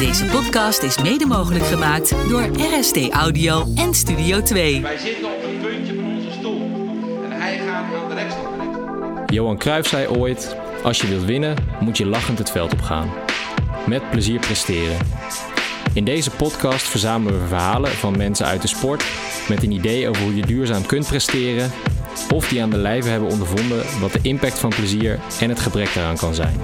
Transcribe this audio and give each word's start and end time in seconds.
Deze 0.00 0.24
podcast 0.24 0.82
is 0.82 1.02
mede 1.02 1.26
mogelijk 1.26 1.64
gemaakt 1.64 2.28
door 2.28 2.42
RST 2.42 3.08
Audio 3.10 3.66
en 3.74 3.94
Studio 3.94 4.42
2. 4.42 4.80
Wij 4.80 4.98
zitten 4.98 5.24
op 5.24 5.42
het 5.42 5.62
puntje 5.62 5.94
van 5.94 6.04
onze 6.04 6.30
stoel. 6.30 6.60
En 7.24 7.30
hij 7.30 7.58
gaat 7.58 7.94
aan 7.94 8.08
de 8.08 8.14
rechtskant. 8.14 9.30
Johan 9.30 9.58
Cruijff 9.58 9.88
zei 9.88 10.08
ooit: 10.08 10.56
Als 10.82 11.00
je 11.00 11.06
wilt 11.06 11.24
winnen, 11.24 11.56
moet 11.80 11.96
je 11.96 12.06
lachend 12.06 12.38
het 12.38 12.50
veld 12.50 12.72
opgaan. 12.72 13.10
Met 13.86 14.10
plezier 14.10 14.40
presteren. 14.40 14.96
In 15.92 16.04
deze 16.04 16.30
podcast 16.30 16.88
verzamelen 16.88 17.40
we 17.40 17.46
verhalen 17.46 17.90
van 17.90 18.16
mensen 18.16 18.46
uit 18.46 18.62
de 18.62 18.68
sport 18.68 19.04
met 19.48 19.62
een 19.62 19.72
idee 19.72 20.08
over 20.08 20.22
hoe 20.22 20.36
je 20.36 20.46
duurzaam 20.46 20.86
kunt 20.86 21.06
presteren 21.06 21.70
of 22.32 22.48
die 22.48 22.62
aan 22.62 22.70
de 22.70 22.78
lijve 22.78 23.08
hebben 23.08 23.28
ondervonden 23.28 23.84
wat 24.00 24.12
de 24.12 24.20
impact 24.22 24.58
van 24.58 24.70
plezier 24.70 25.18
en 25.40 25.48
het 25.48 25.60
gebrek 25.60 25.94
daaraan 25.94 26.16
kan 26.16 26.34
zijn. 26.34 26.60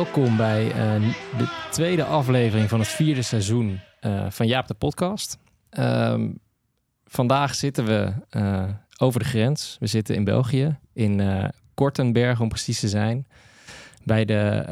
Welkom 0.00 0.36
bij 0.36 0.66
uh, 0.66 1.14
de 1.38 1.66
tweede 1.70 2.04
aflevering 2.04 2.68
van 2.68 2.78
het 2.78 2.88
vierde 2.88 3.22
seizoen 3.22 3.80
uh, 4.00 4.30
van 4.30 4.46
Jaap 4.46 4.66
de 4.66 4.74
podcast. 4.74 5.38
Um, 5.78 6.38
vandaag 7.04 7.54
zitten 7.54 7.84
we 7.84 8.12
uh, 8.30 8.64
over 8.98 9.20
de 9.20 9.26
grens. 9.26 9.76
We 9.80 9.86
zitten 9.86 10.14
in 10.14 10.24
België, 10.24 10.78
in 10.92 11.22
Kortenberg 11.74 12.40
om 12.40 12.48
precies 12.48 12.80
te 12.80 12.88
zijn. 12.88 13.26
Bij 14.04 14.24
de 14.24 14.62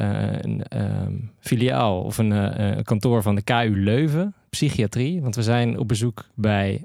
een, 0.42 0.82
um, 0.82 1.32
filiaal 1.40 2.02
of 2.02 2.18
een 2.18 2.84
kantoor 2.84 3.22
van 3.22 3.34
de 3.34 3.42
KU 3.42 3.72
Leuven, 3.74 4.34
psychiatrie. 4.50 5.22
Want 5.22 5.36
we 5.36 5.42
zijn 5.42 5.78
op 5.78 5.88
bezoek 5.88 6.24
bij 6.34 6.84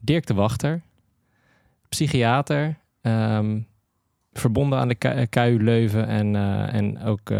Dirk 0.00 0.26
de 0.26 0.34
Wachter, 0.34 0.82
psychiater... 1.88 2.78
Um, 3.02 3.66
verbonden 4.32 4.78
aan 4.78 4.88
de 4.88 5.26
KU 5.30 5.58
Leuven 5.60 6.06
en, 6.06 6.36
en 6.72 7.02
ook 7.02 7.30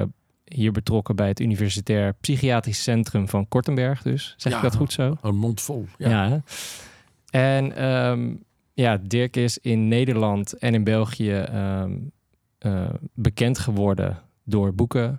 hier 0.55 0.73
betrokken 0.73 1.17
bij 1.17 1.29
het 1.29 1.41
Universitair 1.41 2.15
Psychiatrisch 2.21 2.83
Centrum 2.83 3.29
van 3.29 3.49
Kortenberg. 3.49 4.03
Dus 4.03 4.35
zeg 4.37 4.53
ja, 4.53 4.59
ik 4.59 4.65
dat 4.65 4.75
goed 4.75 4.93
zo? 4.93 5.17
Een 5.23 5.37
mond 5.37 5.61
vol. 5.61 5.87
Ja. 5.99 6.09
ja 6.09 6.43
en 7.31 7.85
um, 7.85 8.45
ja, 8.73 8.99
Dirk 9.03 9.37
is 9.37 9.59
in 9.59 9.89
Nederland 9.89 10.53
en 10.53 10.75
in 10.75 10.85
België 10.85 11.33
um, 11.33 12.13
uh, 12.61 12.89
bekend 13.15 13.59
geworden 13.59 14.23
door 14.45 14.75
boeken 14.75 15.19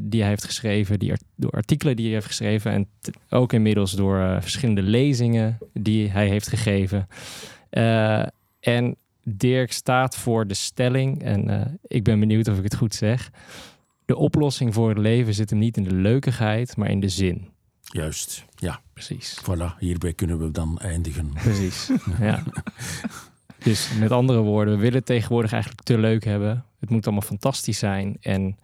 die 0.00 0.20
hij 0.20 0.28
heeft 0.28 0.44
geschreven, 0.44 0.98
die 0.98 1.10
art 1.10 1.22
door 1.36 1.50
artikelen 1.50 1.96
die 1.96 2.04
hij 2.04 2.14
heeft 2.14 2.26
geschreven 2.26 2.72
en 2.72 2.88
ook 3.28 3.52
inmiddels 3.52 3.92
door 3.92 4.36
verschillende 4.40 4.82
lezingen 4.82 5.58
die 5.72 6.10
hij 6.10 6.28
heeft 6.28 6.48
gegeven. 6.48 7.08
en 8.60 8.96
Dirk 9.22 9.72
staat 9.72 10.16
voor 10.16 10.46
de 10.46 10.54
stelling, 10.54 11.22
en 11.22 11.78
ik 11.82 12.04
ben 12.04 12.20
benieuwd 12.20 12.48
of 12.48 12.56
ik 12.56 12.62
het 12.62 12.76
goed 12.76 12.94
zeg. 12.94 13.30
De 14.08 14.16
oplossing 14.16 14.74
voor 14.74 14.88
het 14.88 14.98
leven 14.98 15.34
zit 15.34 15.50
hem 15.50 15.58
niet 15.58 15.76
in 15.76 15.84
de 15.84 15.94
leukigheid, 15.94 16.76
maar 16.76 16.90
in 16.90 17.00
de 17.00 17.08
zin. 17.08 17.48
Juist, 17.80 18.44
ja. 18.54 18.80
Precies. 18.92 19.40
Voilà, 19.42 19.78
hierbij 19.78 20.12
kunnen 20.12 20.38
we 20.38 20.50
dan 20.50 20.78
eindigen. 20.78 21.32
Precies, 21.32 21.90
ja. 22.20 22.42
Dus 23.58 23.92
met 23.98 24.10
andere 24.10 24.40
woorden, 24.40 24.74
we 24.74 24.80
willen 24.80 24.96
het 24.96 25.06
tegenwoordig 25.06 25.52
eigenlijk 25.52 25.82
te 25.82 25.98
leuk 25.98 26.24
hebben. 26.24 26.64
Het 26.80 26.90
moet 26.90 27.04
allemaal 27.04 27.22
fantastisch 27.22 27.78
zijn. 27.78 28.16
En 28.20 28.58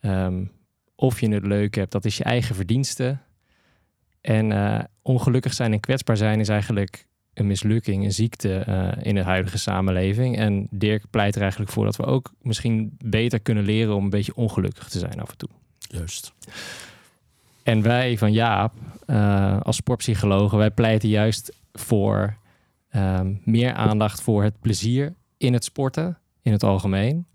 um, 0.00 0.50
of 0.94 1.20
je 1.20 1.28
het 1.28 1.46
leuk 1.46 1.74
hebt, 1.74 1.92
dat 1.92 2.04
is 2.04 2.16
je 2.16 2.24
eigen 2.24 2.54
verdienste. 2.54 3.18
En 4.20 4.50
uh, 4.50 4.80
ongelukkig 5.02 5.54
zijn 5.54 5.72
en 5.72 5.80
kwetsbaar 5.80 6.16
zijn 6.16 6.40
is 6.40 6.48
eigenlijk 6.48 7.06
een 7.38 7.46
mislukking, 7.46 8.04
een 8.04 8.12
ziekte 8.12 8.64
uh, 8.68 9.06
in 9.06 9.14
de 9.14 9.22
huidige 9.22 9.58
samenleving. 9.58 10.36
En 10.36 10.68
Dirk 10.70 11.04
pleit 11.10 11.34
er 11.34 11.40
eigenlijk 11.40 11.70
voor 11.70 11.84
dat 11.84 11.96
we 11.96 12.04
ook 12.04 12.32
misschien 12.42 12.96
beter 13.04 13.40
kunnen 13.40 13.64
leren 13.64 13.94
om 13.94 14.04
een 14.04 14.10
beetje 14.10 14.34
ongelukkig 14.34 14.88
te 14.88 14.98
zijn 14.98 15.20
af 15.20 15.30
en 15.30 15.36
toe. 15.36 15.48
Juist. 15.78 16.32
En 17.62 17.82
wij 17.82 18.18
van 18.18 18.32
Jaap, 18.32 18.74
uh, 19.06 19.60
als 19.60 19.76
sportpsychologen, 19.76 20.58
wij 20.58 20.70
pleiten 20.70 21.08
juist 21.08 21.56
voor 21.72 22.36
um, 22.96 23.40
meer 23.44 23.72
aandacht 23.72 24.20
voor 24.20 24.42
het 24.42 24.60
plezier 24.60 25.14
in 25.36 25.52
het 25.52 25.64
sporten, 25.64 26.18
in 26.42 26.52
het 26.52 26.62
algemeen. 26.62 27.26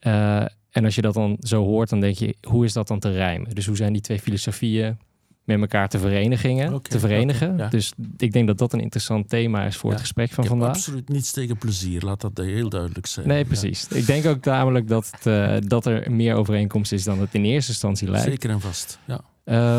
Uh, 0.00 0.44
en 0.70 0.84
als 0.84 0.94
je 0.94 1.02
dat 1.02 1.14
dan 1.14 1.36
zo 1.40 1.64
hoort, 1.64 1.88
dan 1.88 2.00
denk 2.00 2.16
je, 2.16 2.36
hoe 2.42 2.64
is 2.64 2.72
dat 2.72 2.88
dan 2.88 2.98
te 2.98 3.10
rijmen? 3.10 3.54
Dus 3.54 3.66
hoe 3.66 3.76
zijn 3.76 3.92
die 3.92 4.02
twee 4.02 4.20
filosofieën 4.20 4.98
met 5.46 5.60
elkaar 5.60 5.88
te 5.88 5.98
verenigen. 5.98 6.66
Okay, 6.66 6.78
te 6.78 6.98
verenigen. 6.98 7.52
Okay, 7.52 7.64
ja. 7.64 7.68
Dus 7.68 7.92
ik 8.16 8.32
denk 8.32 8.46
dat 8.46 8.58
dat 8.58 8.72
een 8.72 8.80
interessant 8.80 9.28
thema 9.28 9.64
is 9.64 9.76
voor 9.76 9.90
ja, 9.90 9.96
het 9.96 10.04
gesprek 10.04 10.30
van 10.30 10.44
ik 10.44 10.50
vandaag. 10.50 10.68
Absoluut 10.68 11.08
niets 11.08 11.32
tegen 11.32 11.56
plezier, 11.58 12.02
laat 12.02 12.20
dat 12.20 12.36
heel 12.36 12.68
duidelijk 12.68 13.06
zijn. 13.06 13.28
Nee, 13.28 13.44
precies. 13.44 13.86
Ja. 13.90 13.96
Ik 13.96 14.06
denk 14.06 14.26
ook 14.26 14.44
namelijk 14.44 14.88
dat, 14.88 15.10
het, 15.10 15.26
uh, 15.26 15.56
dat 15.68 15.86
er 15.86 16.12
meer 16.12 16.34
overeenkomst 16.34 16.92
is 16.92 17.04
dan 17.04 17.20
het 17.20 17.34
in 17.34 17.44
eerste 17.44 17.70
instantie 17.70 18.10
lijkt. 18.10 18.26
Zeker 18.26 18.50
en 18.50 18.60
vast, 18.60 18.98
ja. 19.04 19.20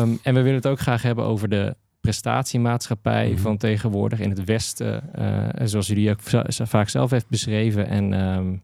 Um, 0.00 0.18
en 0.22 0.34
we 0.34 0.40
willen 0.40 0.54
het 0.54 0.66
ook 0.66 0.80
graag 0.80 1.02
hebben 1.02 1.24
over 1.24 1.48
de 1.48 1.76
prestatiemaatschappij 2.00 3.26
mm 3.26 3.32
-hmm. 3.32 3.42
van 3.42 3.56
tegenwoordig 3.56 4.20
in 4.20 4.30
het 4.30 4.44
Westen. 4.44 5.10
Uh, 5.18 5.66
zoals 5.66 5.86
jullie 5.86 6.10
ook 6.10 6.20
vaak 6.48 6.88
zelf 6.88 7.10
heeft 7.10 7.28
beschreven. 7.28 7.88
En 7.88 8.12
um, 8.12 8.62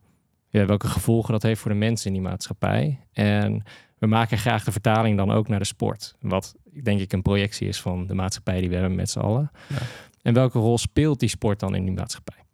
ja, 0.49 0.67
welke 0.67 0.89
gevolgen 0.89 1.33
dat 1.33 1.43
heeft 1.43 1.61
voor 1.61 1.71
de 1.71 1.77
mensen 1.77 2.07
in 2.07 2.13
die 2.13 2.29
maatschappij. 2.29 3.01
En 3.13 3.63
we 4.05 4.11
maken 4.11 4.39
graag 4.39 4.65
de 4.65 4.73
vertaling 4.73 5.17
dan 5.17 5.31
ook 5.31 5.49
naar 5.49 5.59
de 5.59 5.65
sport. 5.65 6.15
Wat 6.21 6.55
denk 6.83 7.01
ik 7.01 7.13
een 7.13 7.23
projectie 7.23 7.69
is 7.69 7.81
van 7.81 8.07
de 8.07 8.15
maatschappij 8.15 8.61
die 8.61 8.69
we 8.69 8.75
hebben 8.75 8.95
met 8.95 9.11
z'n 9.11 9.19
allen. 9.19 9.51
Ja. 9.69 9.77
En 10.23 10.35
welke 10.35 10.59
rol 10.59 10.79
speelt 10.79 11.21
die 11.21 11.29
sport 11.29 11.61
dan 11.61 11.75
in 11.75 11.85
die 11.85 11.95
maatschappij? 11.95 12.45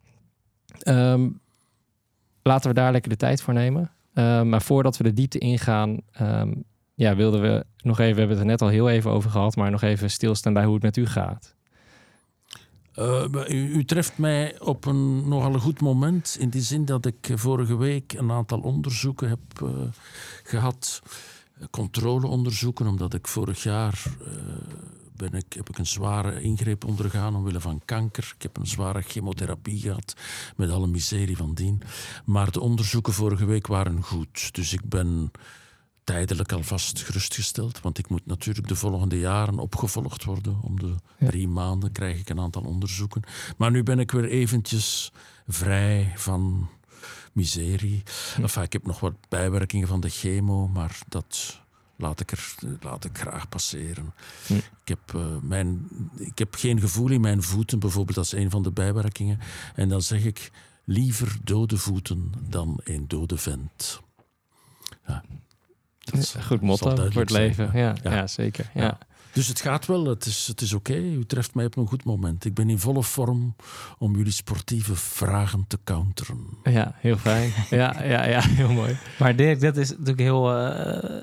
Um, 0.87 1.39
laten 2.41 2.69
we 2.69 2.75
daar 2.75 2.91
lekker 2.91 3.09
de 3.09 3.17
tijd 3.17 3.41
voor 3.41 3.53
nemen. 3.53 3.91
Uh, 4.13 4.41
maar 4.41 4.61
voordat 4.61 4.97
we 4.97 5.03
de 5.03 5.13
diepte 5.13 5.37
ingaan, 5.37 5.97
um, 6.21 6.63
ja, 6.93 7.15
wilden 7.15 7.41
we 7.41 7.65
nog 7.83 7.99
even, 7.99 8.13
we 8.13 8.19
hebben 8.19 8.37
het 8.37 8.45
er 8.45 8.51
net 8.51 8.61
al 8.61 8.67
heel 8.67 8.89
even 8.89 9.11
over 9.11 9.29
gehad, 9.29 9.55
maar 9.55 9.71
nog 9.71 9.81
even 9.81 10.09
stilstaan 10.09 10.53
bij 10.53 10.63
hoe 10.63 10.73
het 10.73 10.83
met 10.83 10.97
u 10.97 11.05
gaat. 11.05 11.55
Uh, 12.95 13.23
u, 13.47 13.73
u, 13.73 13.85
treft 13.85 14.17
mij 14.17 14.59
op 14.59 14.85
een 14.85 15.29
nogal 15.29 15.53
een 15.53 15.59
goed 15.59 15.81
moment. 15.81 16.37
In 16.39 16.49
die 16.49 16.61
zin 16.61 16.85
dat 16.85 17.05
ik 17.05 17.29
vorige 17.35 17.77
week 17.77 18.13
een 18.13 18.31
aantal 18.31 18.59
onderzoeken 18.59 19.29
heb 19.29 19.39
uh, 19.63 19.69
gehad. 20.43 21.01
Controleonderzoeken, 21.69 22.87
omdat 22.87 23.13
ik 23.13 23.27
vorig 23.27 23.63
jaar 23.63 24.03
uh, 24.21 24.27
ben 25.15 25.33
ik, 25.33 25.53
heb 25.53 25.69
ik 25.69 25.77
een 25.77 25.87
zware 25.87 26.41
ingreep 26.41 26.85
ondergaan 26.85 27.35
omwille 27.35 27.59
van 27.59 27.81
kanker. 27.85 28.33
Ik 28.35 28.41
heb 28.41 28.57
een 28.57 28.67
zware 28.67 29.01
chemotherapie 29.01 29.79
gehad, 29.79 30.15
met 30.55 30.69
alle 30.69 30.87
miserie 30.87 31.37
van 31.37 31.53
dien. 31.53 31.81
Maar 32.25 32.51
de 32.51 32.59
onderzoeken 32.59 33.13
vorige 33.13 33.45
week 33.45 33.67
waren 33.67 34.03
goed. 34.03 34.55
Dus 34.55 34.73
ik 34.73 34.89
ben 34.89 35.31
tijdelijk 36.03 36.51
alvast 36.51 37.01
gerustgesteld. 37.01 37.81
Want 37.81 37.97
ik 37.97 38.09
moet 38.09 38.25
natuurlijk 38.25 38.67
de 38.67 38.75
volgende 38.75 39.19
jaren 39.19 39.59
opgevolgd 39.59 40.23
worden. 40.23 40.59
Om 40.61 40.79
de 40.79 40.95
drie 41.19 41.47
maanden 41.47 41.91
krijg 41.91 42.19
ik 42.19 42.29
een 42.29 42.39
aantal 42.39 42.63
onderzoeken. 42.63 43.21
Maar 43.57 43.71
nu 43.71 43.83
ben 43.83 43.99
ik 43.99 44.11
weer 44.11 44.29
eventjes 44.29 45.11
vrij 45.47 46.13
van 46.15 46.69
miserie. 47.33 48.03
Ja. 48.35 48.41
Enfin, 48.41 48.63
ik 48.63 48.73
heb 48.73 48.85
nog 48.85 48.99
wat 48.99 49.13
bijwerkingen 49.29 49.87
van 49.87 49.99
de 49.99 50.09
chemo, 50.09 50.67
maar 50.67 50.99
dat 51.07 51.61
laat 51.95 52.19
ik, 52.19 52.31
er, 52.31 52.55
laat 52.79 53.05
ik 53.05 53.17
graag 53.17 53.49
passeren. 53.49 54.13
Ja. 54.47 54.55
Ik, 54.55 54.63
heb, 54.83 55.13
uh, 55.15 55.25
mijn, 55.41 55.87
ik 56.17 56.37
heb 56.37 56.55
geen 56.55 56.79
gevoel 56.79 57.09
in 57.09 57.21
mijn 57.21 57.43
voeten, 57.43 57.79
bijvoorbeeld, 57.79 58.15
dat 58.15 58.25
is 58.25 58.31
een 58.31 58.49
van 58.49 58.63
de 58.63 58.71
bijwerkingen. 58.71 59.39
En 59.75 59.89
dan 59.89 60.01
zeg 60.01 60.23
ik 60.23 60.51
liever 60.85 61.37
dode 61.43 61.77
voeten 61.77 62.31
dan 62.49 62.79
een 62.83 63.07
dode 63.07 63.37
vent. 63.37 64.01
Ja. 65.07 65.23
Dat 65.99 66.19
is 66.19 66.33
goed 66.33 66.61
motto 66.61 66.95
voor 66.95 67.21
het 67.21 67.29
leven. 67.29 67.71
Ja, 67.73 67.95
ja. 68.03 68.11
ja, 68.11 68.27
zeker. 68.27 68.71
Ja. 68.73 68.97
Dus 69.33 69.47
het 69.47 69.61
gaat 69.61 69.85
wel, 69.85 70.05
het 70.05 70.25
is, 70.25 70.47
het 70.47 70.61
is 70.61 70.73
oké. 70.73 70.91
Okay. 70.91 71.03
U 71.03 71.25
treft 71.25 71.53
mij 71.53 71.65
op 71.65 71.77
een 71.77 71.87
goed 71.87 72.03
moment. 72.03 72.45
Ik 72.45 72.53
ben 72.53 72.69
in 72.69 72.79
volle 72.79 73.03
vorm 73.03 73.55
om 73.97 74.15
jullie 74.15 74.31
sportieve 74.31 74.95
vragen 74.95 75.65
te 75.67 75.79
counteren. 75.83 76.47
Ja, 76.63 76.95
heel 76.97 77.17
fijn. 77.17 77.51
ja, 77.69 78.03
ja, 78.03 78.25
ja, 78.25 78.41
heel 78.41 78.73
mooi. 78.73 78.97
Maar 79.19 79.35
Dirk, 79.35 79.59
dat 79.59 79.77
is 79.77 79.89
natuurlijk 79.89 80.19
heel 80.19 80.57
uh, 80.57 81.21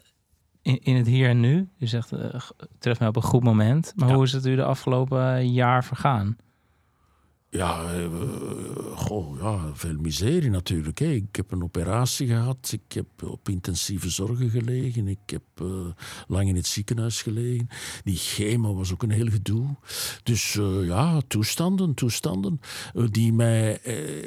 in, 0.63 0.79
in 0.83 0.97
het 0.97 1.07
hier 1.07 1.29
en 1.29 1.41
nu. 1.41 1.69
U 1.79 1.87
zegt, 1.87 2.13
uh, 2.13 2.35
treft 2.79 2.99
mij 2.99 3.09
op 3.09 3.17
een 3.17 3.23
goed 3.23 3.43
moment. 3.43 3.93
Maar 3.97 4.09
ja. 4.09 4.15
hoe 4.15 4.25
is 4.25 4.33
het 4.33 4.47
u 4.47 4.57
de 4.57 4.65
afgelopen 4.65 5.53
jaar 5.53 5.85
vergaan? 5.85 6.37
Ja, 7.51 7.93
eh, 7.95 8.07
goh, 8.95 9.39
ja, 9.41 9.71
veel 9.75 9.97
miserie 10.01 10.51
natuurlijk. 10.51 11.01
Ik 11.01 11.37
heb 11.37 11.53
een 11.53 11.63
operatie 11.63 12.27
gehad. 12.27 12.71
Ik 12.73 12.93
heb 12.93 13.07
op 13.23 13.49
intensieve 13.49 14.11
zorgen 14.11 14.51
gelegen. 14.51 15.09
Ik 15.09 15.19
heb 15.27 15.43
eh, 15.55 15.67
lang 16.27 16.49
in 16.49 16.57
het 16.57 16.67
ziekenhuis 16.67 17.23
gelegen. 17.23 17.69
Die 18.05 18.17
chemo 18.17 18.75
was 18.75 18.93
ook 18.93 19.03
een 19.03 19.11
heel 19.11 19.29
gedoe. 19.29 19.77
Dus 20.23 20.57
eh, 20.57 20.87
ja, 20.87 21.21
toestanden, 21.29 21.95
toestanden. 21.95 22.61
die 23.11 23.33
mij, 23.33 23.81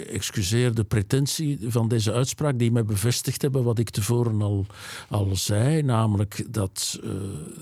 excuseer 0.06 0.74
de 0.74 0.84
pretentie 0.84 1.60
van 1.62 1.88
deze 1.88 2.14
uitspraak, 2.14 2.60
die 2.60 2.72
mij 2.72 2.86
bevestigd 2.86 3.42
hebben 3.42 3.64
wat 3.64 3.80
ik 3.80 3.90
tevoren 3.90 4.42
al, 4.42 4.66
al 5.10 5.36
zei. 5.36 5.82
Namelijk 5.82 6.46
dat 6.50 7.00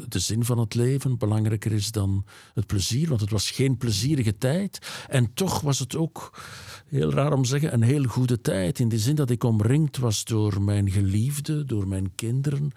de 0.08 0.20
zin 0.20 0.46
van 0.46 0.60
het 0.60 0.76
leven 0.76 1.18
belangrijker 1.18 1.72
is 1.72 1.92
dan 1.92 2.26
het 2.54 2.68
plezier. 2.68 3.10
Want 3.10 3.22
het 3.22 3.30
was 3.30 3.52
geen 3.52 3.78
plezierige 3.78 4.38
tijd. 4.38 5.06
En 5.08 5.34
toch 5.34 5.49
was 5.62 5.80
het 5.80 5.96
ook, 5.96 6.42
heel 6.88 7.12
raar 7.12 7.34
om 7.34 7.42
te 7.42 7.50
zeggen, 7.50 7.74
een 7.74 7.82
heel 7.82 8.04
goede 8.04 8.42
tijd. 8.42 8.80
In 8.80 8.90
de 8.90 9.00
zin 9.00 9.16
dat 9.16 9.30
ik 9.30 9.44
omringd 9.44 9.98
was 9.98 10.24
door 10.24 10.62
mijn 10.62 10.92
geliefde, 10.92 11.66
door 11.66 11.88
mijn 11.88 12.16
kinderen, 12.16 12.72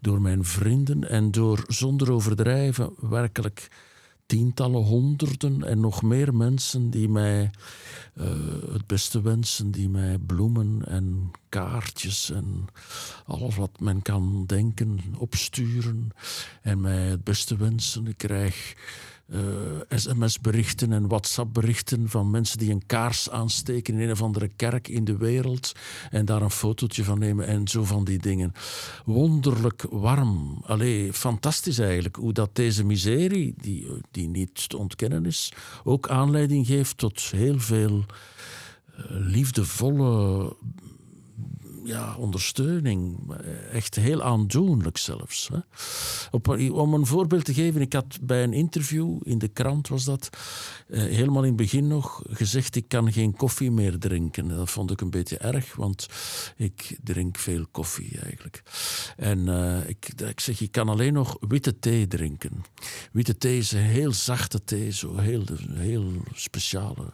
door 0.00 0.20
mijn 0.20 0.44
vrienden. 0.44 1.08
En 1.08 1.30
door, 1.30 1.64
zonder 1.68 2.12
overdrijven, 2.12 2.92
werkelijk 3.00 3.70
tientallen, 4.26 4.82
honderden 4.82 5.64
en 5.64 5.80
nog 5.80 6.02
meer 6.02 6.34
mensen 6.34 6.90
die 6.90 7.08
mij 7.08 7.50
eh, 8.14 8.26
het 8.72 8.86
beste 8.86 9.22
wensen, 9.22 9.70
die 9.70 9.88
mij 9.88 10.18
bloemen 10.18 10.86
en 10.86 11.30
kaartjes 11.48 12.30
en 12.30 12.64
alles 13.26 13.56
wat 13.56 13.80
men 13.80 14.02
kan 14.02 14.44
denken 14.46 15.00
opsturen 15.18 16.08
en 16.62 16.80
mij 16.80 17.02
het 17.02 17.24
beste 17.24 17.56
wensen. 17.56 18.06
Ik 18.06 18.18
krijg 18.18 18.74
eh, 19.32 19.98
sms-berichten 19.98 20.92
en 20.92 21.08
WhatsApp-berichten 21.08 22.08
van 22.08 22.30
mensen 22.30 22.58
die 22.58 22.70
een 22.70 22.86
kaars 22.86 23.30
aansteken 23.30 23.94
in 23.94 24.00
een 24.00 24.10
of 24.10 24.22
andere 24.22 24.50
kerk 24.56 24.88
in 24.88 25.04
de 25.04 25.16
wereld 25.16 25.72
en 26.10 26.24
daar 26.24 26.42
een 26.42 26.50
fotootje 26.50 27.04
van 27.04 27.18
nemen 27.18 27.46
en 27.46 27.68
zo 27.68 27.84
van 27.84 28.04
die 28.04 28.18
dingen. 28.18 28.52
Wonderlijk 29.04 29.86
warm. 29.90 30.62
Allee, 30.66 31.12
fantastisch 31.12 31.78
eigenlijk 31.78 32.16
hoe 32.16 32.32
dat 32.32 32.56
deze 32.56 32.84
miserie, 32.84 33.54
die, 33.56 33.86
die 34.10 34.28
niet 34.28 34.68
te 34.68 34.76
ontkennen 34.76 35.26
is, 35.26 35.52
ook 35.84 36.08
aanleiding 36.08 36.66
geeft 36.66 36.98
tot 36.98 37.20
heel 37.20 37.60
veel 37.60 38.04
eh, 38.96 39.04
liefdevolle 39.08 40.56
ja, 41.84 42.16
ondersteuning. 42.16 43.32
Echt 43.72 43.94
heel 43.94 44.22
aandoenlijk 44.22 44.96
zelfs. 44.96 45.48
Hè. 45.48 45.58
Op, 46.30 46.48
om 46.72 46.94
een 46.94 47.06
voorbeeld 47.06 47.44
te 47.44 47.54
geven, 47.54 47.80
ik 47.80 47.92
had 47.92 48.18
bij 48.22 48.42
een 48.42 48.52
interview 48.52 49.20
in 49.22 49.38
de 49.38 49.48
krant 49.48 49.88
was 49.88 50.04
dat, 50.04 50.30
eh, 50.88 51.02
helemaal 51.02 51.42
in 51.42 51.48
het 51.48 51.56
begin 51.56 51.86
nog, 51.86 52.22
gezegd 52.30 52.76
ik 52.76 52.88
kan 52.88 53.12
geen 53.12 53.36
koffie 53.36 53.70
meer 53.70 53.98
drinken. 53.98 54.48
Dat 54.48 54.70
vond 54.70 54.90
ik 54.90 55.00
een 55.00 55.10
beetje 55.10 55.38
erg, 55.38 55.76
want 55.76 56.08
ik 56.56 56.98
drink 57.02 57.38
veel 57.38 57.66
koffie 57.70 58.18
eigenlijk. 58.18 58.62
En 59.16 59.48
eh, 59.48 59.88
ik, 59.88 60.08
ik 60.08 60.40
zeg, 60.40 60.60
ik 60.60 60.72
kan 60.72 60.88
alleen 60.88 61.12
nog 61.12 61.36
witte 61.40 61.78
thee 61.78 62.06
drinken. 62.06 62.64
Witte 63.12 63.38
thee 63.38 63.58
is 63.58 63.72
een 63.72 63.78
heel 63.78 64.12
zachte 64.12 64.64
thee, 64.64 64.90
zo 64.90 65.16
heel, 65.16 65.44
heel 65.72 66.12
speciale. 66.34 67.12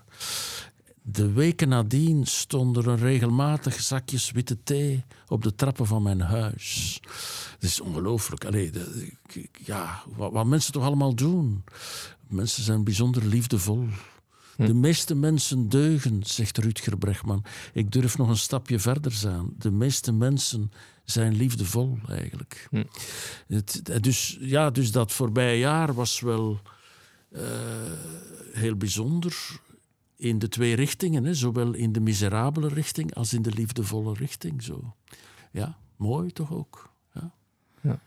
De 1.11 1.33
weken 1.33 1.69
nadien 1.69 2.27
stonden 2.27 2.85
er 2.85 2.99
regelmatig 2.99 3.81
zakjes 3.81 4.31
witte 4.31 4.63
thee 4.63 5.05
op 5.29 5.43
de 5.43 5.55
trappen 5.55 5.87
van 5.87 6.03
mijn 6.03 6.21
huis. 6.21 7.01
Het 7.53 7.63
is 7.63 7.81
ongelooflijk. 7.81 8.45
Allee, 8.45 8.71
de- 8.71 9.13
ik- 9.33 9.61
ja, 9.65 10.03
wat, 10.17 10.33
wat 10.33 10.47
mensen 10.47 10.73
toch 10.73 10.83
allemaal 10.85 11.15
doen. 11.15 11.65
Mensen 12.29 12.63
zijn 12.63 12.85
bijzonder 12.85 13.25
liefdevol. 13.25 13.87
De 14.57 14.75
meeste 14.75 15.15
mensen 15.15 15.69
deugen, 15.69 16.21
zegt 16.25 16.59
Rutger 16.59 16.99
Bregman. 16.99 17.45
Ik 17.73 17.91
durf 17.93 18.19
nog 18.19 18.29
een 18.29 18.37
stapje 18.37 18.79
verder 18.79 19.13
zijn. 19.13 19.55
De 19.59 19.71
meeste 19.71 20.13
mensen 20.13 20.73
zijn 21.05 21.35
liefdevol, 21.37 21.99
eigenlijk. 22.09 22.69
Het, 23.47 23.83
dus, 24.03 24.37
ja, 24.41 24.71
dus 24.71 24.93
dat 24.93 25.13
voorbije 25.13 25.59
jaar 25.59 25.95
was 25.95 26.21
wel 26.21 26.61
eh, 27.33 27.43
heel 28.53 28.77
bijzonder 28.77 29.61
in 30.19 30.39
de 30.39 30.49
twee 30.49 30.75
richtingen, 30.75 31.25
hè, 31.25 31.35
zowel 31.35 31.75
in 31.75 31.93
de 31.93 32.01
miserabele 32.01 32.69
richting 32.69 33.15
als 33.15 33.33
in 33.33 33.43
de 33.43 33.53
liefdevolle 33.53 34.15
richting. 34.15 34.63
Zo. 34.63 34.95
Ja, 35.53 35.79
mooi 35.97 36.33
toch 36.33 36.53
ook. 36.53 36.93
Ja. 37.83 38.01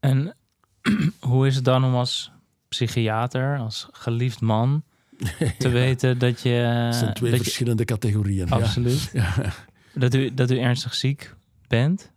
En 0.00 0.34
hoe 1.20 1.46
is 1.46 1.54
het 1.54 1.64
dan 1.64 1.84
om 1.84 1.94
als 1.94 2.30
psychiater, 2.68 3.58
als 3.58 3.88
geliefd 3.92 4.40
man, 4.40 4.82
te 5.58 5.68
weten 5.68 6.18
dat 6.18 6.40
je... 6.40 6.48
Het 6.48 6.94
zijn 6.94 7.14
twee 7.14 7.30
dat 7.30 7.38
je 7.38 7.44
verschillende 7.44 7.84
categorieën. 7.84 8.46
ja. 8.46 8.54
absoluut. 8.54 9.10
Ja. 9.12 9.52
Dat, 9.92 10.14
u, 10.14 10.34
dat 10.34 10.50
u 10.50 10.58
ernstig 10.58 10.94
ziek 10.94 11.34
bent. 11.68 12.12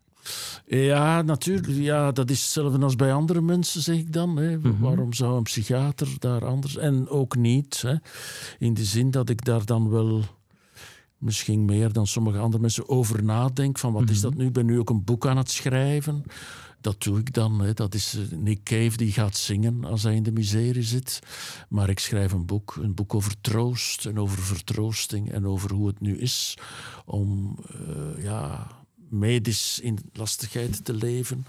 Ja, 0.72 1.22
natuurlijk. 1.22 1.68
Ja, 1.68 2.12
dat 2.12 2.30
is 2.30 2.42
hetzelfde 2.42 2.80
als 2.80 2.96
bij 2.96 3.14
andere 3.14 3.42
mensen, 3.42 3.82
zeg 3.82 3.98
ik 3.98 4.14
dan. 4.14 4.38
Hè. 4.38 4.58
Mhm. 4.58 4.80
Waarom 4.80 5.14
zou 5.14 5.38
een 5.38 5.44
psychiater 5.44 6.08
daar 6.20 6.46
anders... 6.46 6.78
En 6.78 7.08
ook 7.08 7.36
niet, 7.36 7.82
hè. 7.82 7.96
in 8.60 8.74
de 8.74 8.84
zin 8.84 9.12
dat 9.12 9.30
ik 9.30 9.46
daar 9.46 9.66
dan 9.66 9.90
wel 9.90 10.24
misschien 11.18 11.66
meer 11.66 11.94
dan 11.94 12.08
sommige 12.08 12.38
andere 12.38 12.62
mensen 12.62 12.90
over 12.90 13.24
nadenk. 13.24 13.78
Van 13.78 13.94
wat 13.94 14.10
is 14.10 14.22
dat 14.22 14.34
nu? 14.34 14.46
Ik 14.46 14.54
ben 14.54 14.66
nu 14.66 14.80
ook 14.80 14.90
een 14.90 15.04
boek 15.04 15.28
aan 15.28 15.38
het 15.38 15.52
schrijven. 15.52 16.24
Dat 16.82 17.04
doe 17.04 17.20
ik 17.20 17.34
dan. 17.34 17.62
Hè. 17.62 17.74
Dat 17.74 17.94
is 17.94 18.16
eh, 18.16 18.38
Nick 18.38 18.64
Cave 18.64 18.98
die 18.98 19.12
gaat 19.12 19.38
zingen 19.38 19.86
als 19.86 20.04
hij 20.04 20.16
in 20.16 20.24
de 20.24 20.32
miserie 20.32 20.84
zit. 20.84 21.20
Maar 21.70 21.90
ik 21.90 22.00
schrijf 22.00 22.32
een 22.32 22.46
boek. 22.46 22.78
Een 22.82 22.94
boek 22.94 23.14
over 23.14 23.42
troost 23.42 24.06
en 24.06 24.20
over 24.20 24.40
vertroosting. 24.40 25.32
En 25.32 25.48
over 25.48 25.74
hoe 25.74 25.88
het 25.88 26.00
nu 26.00 26.18
is 26.18 26.58
om 27.06 27.58
eh, 27.68 28.24
ja, 28.24 28.68
medisch 29.10 29.80
in 29.80 30.00
lastigheid 30.14 30.86
te 30.86 30.94
leven. 30.94 31.46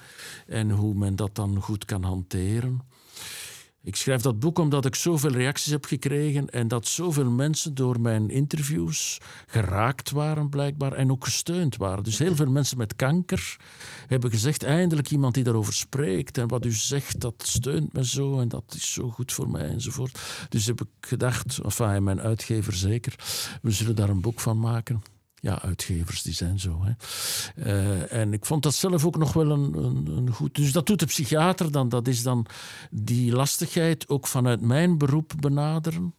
En 0.46 0.70
hoe 0.70 0.94
men 0.94 1.16
dat 1.16 1.34
dan 1.34 1.60
goed 1.60 1.84
kan 1.84 2.02
hanteren. 2.02 2.80
Ik 3.82 3.96
schrijf 3.96 4.22
dat 4.22 4.38
boek 4.38 4.58
omdat 4.58 4.84
ik 4.84 4.94
zoveel 4.94 5.30
reacties 5.30 5.72
heb 5.72 5.84
gekregen 5.84 6.50
en 6.50 6.68
dat 6.68 6.86
zoveel 6.86 7.30
mensen 7.30 7.74
door 7.74 8.00
mijn 8.00 8.30
interviews 8.30 9.20
geraakt 9.46 10.10
waren, 10.10 10.48
blijkbaar, 10.48 10.92
en 10.92 11.10
ook 11.10 11.24
gesteund 11.24 11.76
waren. 11.76 12.04
Dus 12.04 12.18
heel 12.18 12.36
veel 12.36 12.50
mensen 12.50 12.78
met 12.78 12.96
kanker 12.96 13.56
hebben 14.06 14.30
gezegd: 14.30 14.62
eindelijk 14.62 15.10
iemand 15.10 15.34
die 15.34 15.44
daarover 15.44 15.72
spreekt. 15.72 16.38
En 16.38 16.48
wat 16.48 16.64
u 16.64 16.72
zegt, 16.72 17.20
dat 17.20 17.34
steunt 17.38 17.92
me 17.92 18.06
zo 18.06 18.40
en 18.40 18.48
dat 18.48 18.74
is 18.74 18.92
zo 18.92 19.10
goed 19.10 19.32
voor 19.32 19.50
mij 19.50 19.68
enzovoort. 19.68 20.20
Dus 20.48 20.66
heb 20.66 20.80
ik 20.80 20.88
gedacht, 21.00 21.58
enfin, 21.58 21.86
en 21.86 22.02
mijn 22.02 22.20
uitgever 22.20 22.72
zeker, 22.72 23.14
we 23.62 23.70
zullen 23.70 23.96
daar 23.96 24.08
een 24.08 24.20
boek 24.20 24.40
van 24.40 24.58
maken. 24.58 25.02
Ja, 25.40 25.62
uitgevers 25.62 26.22
die 26.22 26.34
zijn 26.34 26.58
zo. 26.58 26.84
Hè. 26.84 26.92
Eh, 27.62 28.20
en 28.20 28.32
ik 28.32 28.46
vond 28.46 28.62
dat 28.62 28.75
zelf 28.75 29.04
ook 29.04 29.16
nog 29.16 29.32
wel 29.32 29.50
een, 29.50 29.75
een, 29.75 30.06
een 30.06 30.31
goed. 30.32 30.54
Dus 30.54 30.72
dat 30.72 30.87
doet 30.87 30.98
de 30.98 31.06
psychiater 31.06 31.72
dan. 31.72 31.88
Dat 31.88 32.08
is 32.08 32.22
dan 32.22 32.46
die 32.90 33.32
lastigheid 33.32 34.08
ook 34.08 34.26
vanuit 34.26 34.60
mijn 34.60 34.98
beroep 34.98 35.32
benaderen. 35.40 36.14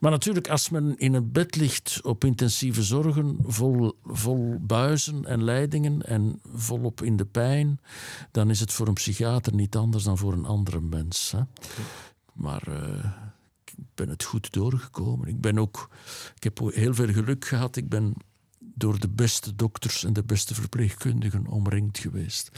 Maar 0.00 0.10
natuurlijk, 0.10 0.48
als 0.48 0.68
men 0.68 0.98
in 0.98 1.14
een 1.14 1.32
bed 1.32 1.56
ligt 1.56 2.00
op 2.02 2.24
intensieve 2.24 2.82
zorgen, 2.82 3.38
vol, 3.46 3.98
vol 4.04 4.56
buizen 4.60 5.24
en 5.24 5.44
leidingen 5.44 6.02
en 6.06 6.40
volop 6.54 7.02
in 7.02 7.16
de 7.16 7.24
pijn, 7.24 7.80
dan 8.30 8.50
is 8.50 8.60
het 8.60 8.72
voor 8.72 8.88
een 8.88 8.94
psychiater 8.94 9.54
niet 9.54 9.76
anders 9.76 10.04
dan 10.04 10.18
voor 10.18 10.32
een 10.32 10.46
andere 10.46 10.80
mens. 10.80 11.30
Hè. 11.30 11.40
Maar 12.32 12.62
eh, 12.66 13.04
ik 13.64 13.74
ben 13.94 14.08
het 14.08 14.24
goed 14.24 14.52
doorgekomen. 14.52 15.28
Ik, 15.28 15.40
ben 15.40 15.58
ook, 15.58 15.88
ik 16.36 16.42
heb 16.42 16.58
heel 16.58 16.94
veel 16.94 17.12
geluk 17.12 17.44
gehad. 17.44 17.76
Ik 17.76 17.88
ben 17.88 18.14
door 18.78 19.00
de 19.00 19.08
beste 19.08 19.54
dokters 19.54 20.04
en 20.04 20.12
de 20.12 20.24
beste 20.24 20.54
verpleegkundigen 20.54 21.46
omringd 21.46 21.98
geweest. 21.98 22.50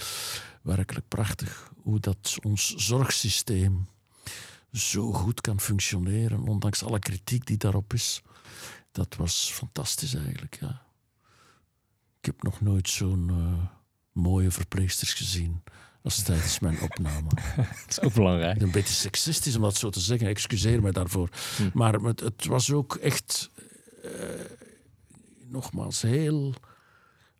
Werkelijk 0.62 1.08
prachtig 1.08 1.72
hoe 1.82 2.00
dat 2.00 2.38
ons 2.42 2.74
zorgsysteem 2.74 3.88
zo 4.72 5.12
goed 5.12 5.40
kan 5.40 5.60
functioneren, 5.60 6.48
ondanks 6.48 6.84
alle 6.84 6.98
kritiek 6.98 7.46
die 7.46 7.56
daarop 7.56 7.92
is. 7.92 8.22
Dat 8.92 9.16
was 9.16 9.50
fantastisch 9.52 10.14
eigenlijk, 10.14 10.58
ja. 10.60 10.82
Ik 12.18 12.26
heb 12.26 12.42
nog 12.42 12.60
nooit 12.60 12.88
zo'n 12.88 13.30
eh, 13.30 13.66
mooie 14.12 14.50
verpleegsters 14.50 15.12
gezien 15.12 15.62
als 16.02 16.22
tijdens 16.22 16.58
mijn 16.58 16.80
opname. 16.80 17.28
Dat 17.56 17.88
is 17.88 18.00
ook 18.00 18.14
belangrijk. 18.14 18.60
Een 18.60 18.70
beetje 18.70 18.94
seksistisch 18.94 19.56
om 19.56 19.62
dat 19.62 19.76
zo 19.76 19.90
te 19.90 20.00
zeggen, 20.00 20.28
excuseer 20.28 20.82
me 20.82 20.92
daarvoor. 20.92 21.28
Maar 21.72 21.92
het, 21.92 22.20
het 22.20 22.46
was 22.46 22.72
ook 22.72 22.94
echt, 22.94 23.50
eh, 24.02 24.10
nogmaals, 25.50 26.02
heel 26.02 26.54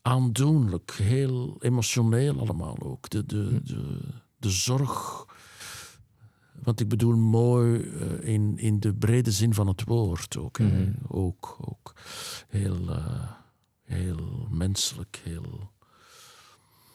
aandoenlijk, 0.02 0.90
heel 0.90 1.56
emotioneel 1.60 2.38
allemaal 2.38 2.76
ook. 2.80 3.10
De, 3.10 3.26
de, 3.26 3.62
de, 3.62 4.00
de 4.36 4.50
zorg, 4.50 5.26
want 6.62 6.80
ik 6.80 6.88
bedoel 6.88 7.16
mooi 7.16 7.80
eh, 7.80 8.28
in, 8.34 8.58
in 8.58 8.80
de 8.80 8.94
brede 8.94 9.30
zin 9.30 9.54
van 9.54 9.66
het 9.66 9.84
woord 9.84 10.36
ook. 10.36 10.58
hè. 10.58 10.92
Ook, 11.08 11.56
ook 11.60 11.94
heel, 12.48 12.90
eh, 12.90 13.30
heel 13.84 14.46
menselijk, 14.50 15.20
heel... 15.24 15.70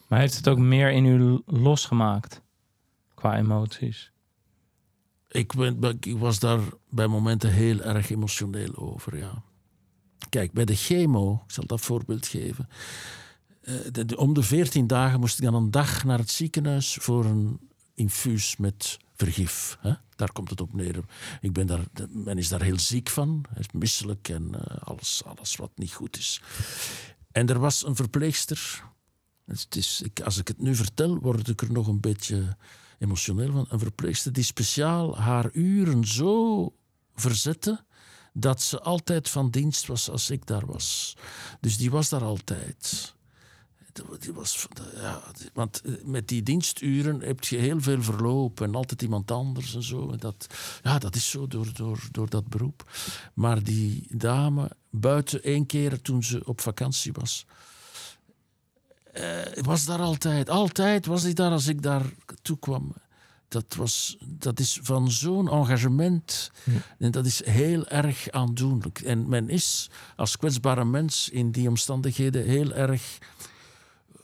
Maar 0.08 0.18
heeft 0.18 0.36
het 0.36 0.48
ook 0.48 0.58
meer 0.58 0.90
in 0.90 1.04
u 1.04 1.42
losgemaakt 1.46 2.42
qua 3.14 3.36
emoties? 3.36 4.12
ik, 5.36 5.54
ben, 5.54 5.98
ik 6.00 6.18
was 6.18 6.38
daar 6.38 6.60
bij 6.88 7.06
momenten 7.06 7.52
heel 7.52 7.80
erg 7.80 8.10
emotioneel 8.10 8.76
over, 8.76 9.16
ja. 9.16 9.42
Kijk, 10.28 10.52
bij 10.52 10.64
de 10.64 10.74
chemo, 10.74 11.42
ik 11.46 11.52
zal 11.52 11.66
dat 11.66 11.80
voorbeeld 11.80 12.26
geven. 12.26 12.68
Eh, 13.60 14.18
om 14.18 14.34
de 14.34 14.42
14 14.42 14.86
dagen 14.86 15.20
moest 15.20 15.38
ik 15.38 15.44
dan 15.44 15.54
een 15.54 15.70
dag 15.70 16.04
naar 16.04 16.18
het 16.18 16.30
ziekenhuis 16.30 16.94
voor 17.00 17.24
een 17.24 17.60
infuus 17.94 18.56
met 18.56 18.98
vergif. 19.14 19.78
Hè? 19.80 19.92
Daar 20.16 20.32
komt 20.32 20.50
het 20.50 20.60
op 20.60 20.72
neer. 20.72 21.04
Ik 21.40 21.52
ben 21.52 21.66
daar, 21.66 21.84
men 22.08 22.38
is 22.38 22.48
daar 22.48 22.62
heel 22.62 22.78
ziek 22.78 23.08
van, 23.08 23.44
is 23.58 23.66
misselijk 23.72 24.28
en 24.28 24.54
eh, 24.54 24.82
alles, 24.82 25.22
alles 25.24 25.56
wat 25.56 25.70
niet 25.74 25.92
goed 25.92 26.16
is. 26.16 26.42
En 27.32 27.48
er 27.48 27.58
was 27.58 27.86
een 27.86 27.96
verpleegster. 27.96 28.82
Het 29.46 29.76
is, 29.76 30.02
ik, 30.02 30.20
als 30.20 30.38
ik 30.38 30.48
het 30.48 30.60
nu 30.60 30.74
vertel, 30.74 31.18
word 31.18 31.48
ik 31.48 31.62
er 31.62 31.72
nog 31.72 31.86
een 31.86 32.00
beetje 32.00 32.56
emotioneel 32.98 33.52
van. 33.52 33.66
Een 33.68 33.78
verpleegster 33.78 34.32
die 34.32 34.44
speciaal 34.44 35.18
haar 35.18 35.50
uren 35.52 36.04
zo 36.04 36.72
verzette 37.14 37.84
dat 38.38 38.62
ze 38.62 38.80
altijd 38.80 39.28
van 39.28 39.50
dienst 39.50 39.86
was 39.86 40.10
als 40.10 40.30
ik 40.30 40.46
daar 40.46 40.66
was. 40.66 41.16
Dus 41.60 41.76
die 41.76 41.90
was 41.90 42.08
daar 42.08 42.22
altijd. 42.22 43.14
Die 44.18 44.32
was, 44.32 44.66
ja, 44.94 45.22
want 45.52 45.80
eh, 45.80 45.92
met 46.04 46.28
die 46.28 46.42
diensturen 46.42 47.20
heb 47.20 47.44
je 47.44 47.56
heel 47.56 47.80
veel 47.80 48.02
verloop 48.02 48.60
en 48.60 48.74
altijd 48.74 49.02
iemand 49.02 49.30
anders 49.30 49.74
en 49.74 49.82
zo. 49.82 50.10
En 50.10 50.18
dat, 50.18 50.46
ja, 50.82 50.98
dat 50.98 51.14
is 51.14 51.30
zo 51.30 51.46
door, 51.46 51.72
door, 51.72 52.08
door 52.10 52.30
dat 52.30 52.48
beroep. 52.48 52.90
Maar 53.34 53.62
die 53.62 54.06
dame, 54.10 54.70
buiten 54.90 55.42
één 55.42 55.66
keer 55.66 56.02
toen 56.02 56.22
ze 56.22 56.44
op 56.44 56.60
vakantie 56.60 57.12
was, 57.12 57.46
eh, 59.12 59.62
was 59.62 59.84
daar 59.84 60.00
altijd. 60.00 60.50
Altijd 60.50 61.06
was 61.06 61.22
hij 61.22 61.32
daar 61.32 61.50
als 61.50 61.66
ik 61.66 61.82
daar 61.82 62.04
toe 62.42 62.58
kwam. 62.58 62.94
Dat, 63.48 63.74
was, 63.74 64.16
dat 64.24 64.60
is 64.60 64.78
van 64.82 65.10
zo'n 65.10 65.50
engagement. 65.50 66.50
En 66.98 67.10
dat 67.10 67.26
is 67.26 67.44
heel 67.44 67.86
erg 67.86 68.30
aandoenlijk. 68.30 69.00
En 69.00 69.28
men 69.28 69.48
is 69.48 69.90
als 70.16 70.36
kwetsbare 70.36 70.84
mens 70.84 71.28
in 71.28 71.50
die 71.50 71.68
omstandigheden 71.68 72.44
heel 72.44 72.72
erg 72.72 73.18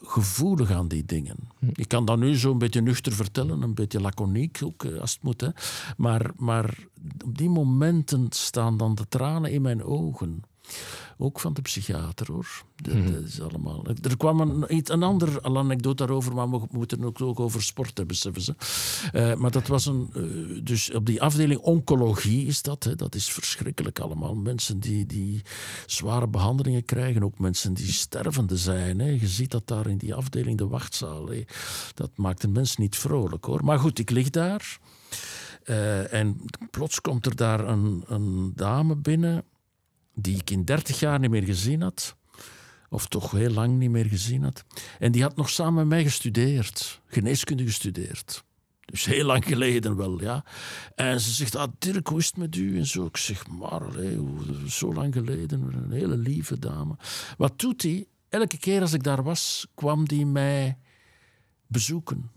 gevoelig 0.05 0.71
aan 0.71 0.87
die 0.87 1.05
dingen. 1.05 1.37
Ik 1.73 1.87
kan 1.87 2.05
dat 2.05 2.17
nu 2.17 2.37
zo 2.37 2.51
een 2.51 2.57
beetje 2.57 2.81
nuchter 2.81 3.13
vertellen, 3.13 3.61
een 3.61 3.73
beetje 3.73 4.01
laconiek 4.01 4.59
ook, 4.63 4.83
eh, 4.83 4.99
als 4.99 5.13
het 5.13 5.23
moet. 5.23 5.41
Hè. 5.41 5.49
Maar, 5.97 6.31
maar 6.35 6.77
op 7.25 7.37
die 7.37 7.49
momenten 7.49 8.27
staan 8.29 8.77
dan 8.77 8.95
de 8.95 9.07
tranen 9.09 9.51
in 9.51 9.61
mijn 9.61 9.83
ogen. 9.83 10.43
Ook 11.17 11.39
van 11.39 11.53
de 11.53 11.61
psychiater 11.61 12.31
hoor. 12.31 12.63
Dat, 12.75 13.07
dat 13.13 13.23
is 13.23 13.41
allemaal. 13.41 13.85
Er 14.01 14.17
kwam 14.17 14.39
een, 14.39 14.75
iets- 14.75 14.89
een 14.89 15.03
ander 15.03 15.41
anekdote 15.41 15.95
daarover, 16.05 16.33
maar 16.33 16.49
we 16.49 16.61
moeten 16.71 17.01
het 17.01 17.21
ook, 17.21 17.39
over 17.39 17.61
sport 17.63 17.87
hebben, 17.87 18.07
beseffen 18.07 18.41
ze. 18.41 18.55
Eh, 19.11 19.35
maar 19.35 19.51
dat 19.51 19.67
was 19.67 19.85
een. 19.85 20.09
eh, 20.13 20.63
dus 20.63 20.91
op 20.93 21.05
die 21.05 21.21
afdeling 21.21 21.59
oncologie 21.59 22.45
is 22.47 22.61
dat. 22.61 22.83
Hè, 22.83 22.95
dat 22.95 23.15
is 23.15 23.31
verschrikkelijk 23.31 23.99
allemaal. 23.99 24.35
Mensen 24.35 24.79
die, 24.79 25.05
die 25.05 25.41
zware 25.85 26.27
behandelingen 26.27 26.85
krijgen, 26.85 27.23
ook 27.23 27.39
mensen 27.39 27.73
die 27.73 27.91
stervende 27.91 28.57
zijn. 28.57 28.99
Hè. 28.99 29.09
Je 29.09 29.27
ziet 29.27 29.51
dat 29.51 29.67
daar 29.67 29.87
in 29.87 29.97
die 29.97 30.13
afdeling, 30.15 30.57
de 30.57 30.67
wachtzaal. 30.67 31.27
hè. 31.27 31.43
Dat 31.93 32.11
maakt 32.15 32.43
een 32.43 32.51
mens 32.51 32.77
niet 32.77 32.95
vrolijk 32.95 33.45
hoor. 33.45 33.63
Maar 33.63 33.79
goed, 33.79 33.99
ik 33.99 34.09
lig 34.09 34.29
daar. 34.29 34.79
Eh, 35.63 36.13
en 36.13 36.41
plots 36.71 37.01
komt 37.01 37.25
er 37.25 37.35
daar 37.35 37.67
een, 37.67 38.03
een 38.07 38.51
dame 38.55 38.95
binnen 38.95 39.43
die 40.13 40.37
ik 40.37 40.49
in 40.49 40.65
30 40.65 40.99
jaar 40.99 41.19
niet 41.19 41.29
meer 41.29 41.43
gezien 41.43 41.81
had. 41.81 42.15
Of 42.89 43.07
toch 43.07 43.31
heel 43.31 43.49
lang 43.49 43.77
niet 43.77 43.89
meer 43.89 44.05
gezien 44.05 44.43
had. 44.43 44.63
En 44.99 45.11
die 45.11 45.21
had 45.21 45.35
nog 45.35 45.49
samen 45.49 45.73
met 45.73 45.87
mij 45.87 46.03
gestudeerd. 46.03 47.01
Geneeskunde 47.07 47.63
gestudeerd. 47.63 48.43
Dus 48.85 49.05
heel 49.05 49.25
lang 49.25 49.45
geleden 49.45 49.95
wel, 49.95 50.21
ja. 50.21 50.45
En 50.95 51.21
ze 51.21 51.31
zegt, 51.31 51.55
ah, 51.55 51.71
Dirk, 51.79 52.07
hoe 52.07 52.19
is 52.19 52.25
het 52.25 52.37
met 52.37 52.55
u? 52.55 52.77
En 52.77 52.85
zo. 52.85 53.05
Ik 53.05 53.17
zeg, 53.17 53.47
maar, 53.47 53.81
zo 54.67 54.93
lang 54.93 55.13
geleden. 55.13 55.61
Een 55.61 55.91
hele 55.91 56.17
lieve 56.17 56.59
dame. 56.59 56.95
Wat 57.37 57.59
doet 57.59 57.81
hij? 57.81 58.07
Elke 58.29 58.57
keer 58.57 58.81
als 58.81 58.93
ik 58.93 59.03
daar 59.03 59.23
was, 59.23 59.67
kwam 59.75 60.07
die 60.07 60.25
mij 60.25 60.77
bezoeken. 61.67 62.31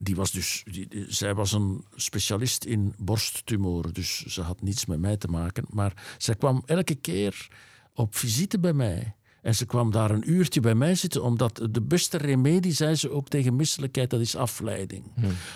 Die 0.00 0.16
was 0.16 0.30
dus, 0.30 0.64
die, 0.70 0.88
zij 1.08 1.34
was 1.34 1.52
een 1.52 1.84
specialist 1.94 2.64
in 2.64 2.94
borsttumoren, 2.98 3.94
dus 3.94 4.24
ze 4.26 4.42
had 4.42 4.62
niets 4.62 4.86
met 4.86 5.00
mij 5.00 5.16
te 5.16 5.28
maken. 5.28 5.64
Maar 5.68 6.14
zij 6.18 6.34
kwam 6.34 6.62
elke 6.66 6.94
keer 6.94 7.48
op 7.94 8.16
visite 8.16 8.58
bij 8.58 8.72
mij. 8.72 9.14
En 9.42 9.54
ze 9.54 9.66
kwam 9.66 9.90
daar 9.90 10.10
een 10.10 10.30
uurtje 10.30 10.60
bij 10.60 10.74
mij 10.74 10.94
zitten, 10.94 11.22
omdat 11.22 11.68
de 11.70 11.82
beste 11.82 12.16
remedie, 12.16 12.72
zei 12.72 12.94
ze 12.94 13.10
ook 13.10 13.28
tegen 13.28 13.56
misselijkheid, 13.56 14.10
dat 14.10 14.20
is 14.20 14.36
afleiding. 14.36 15.04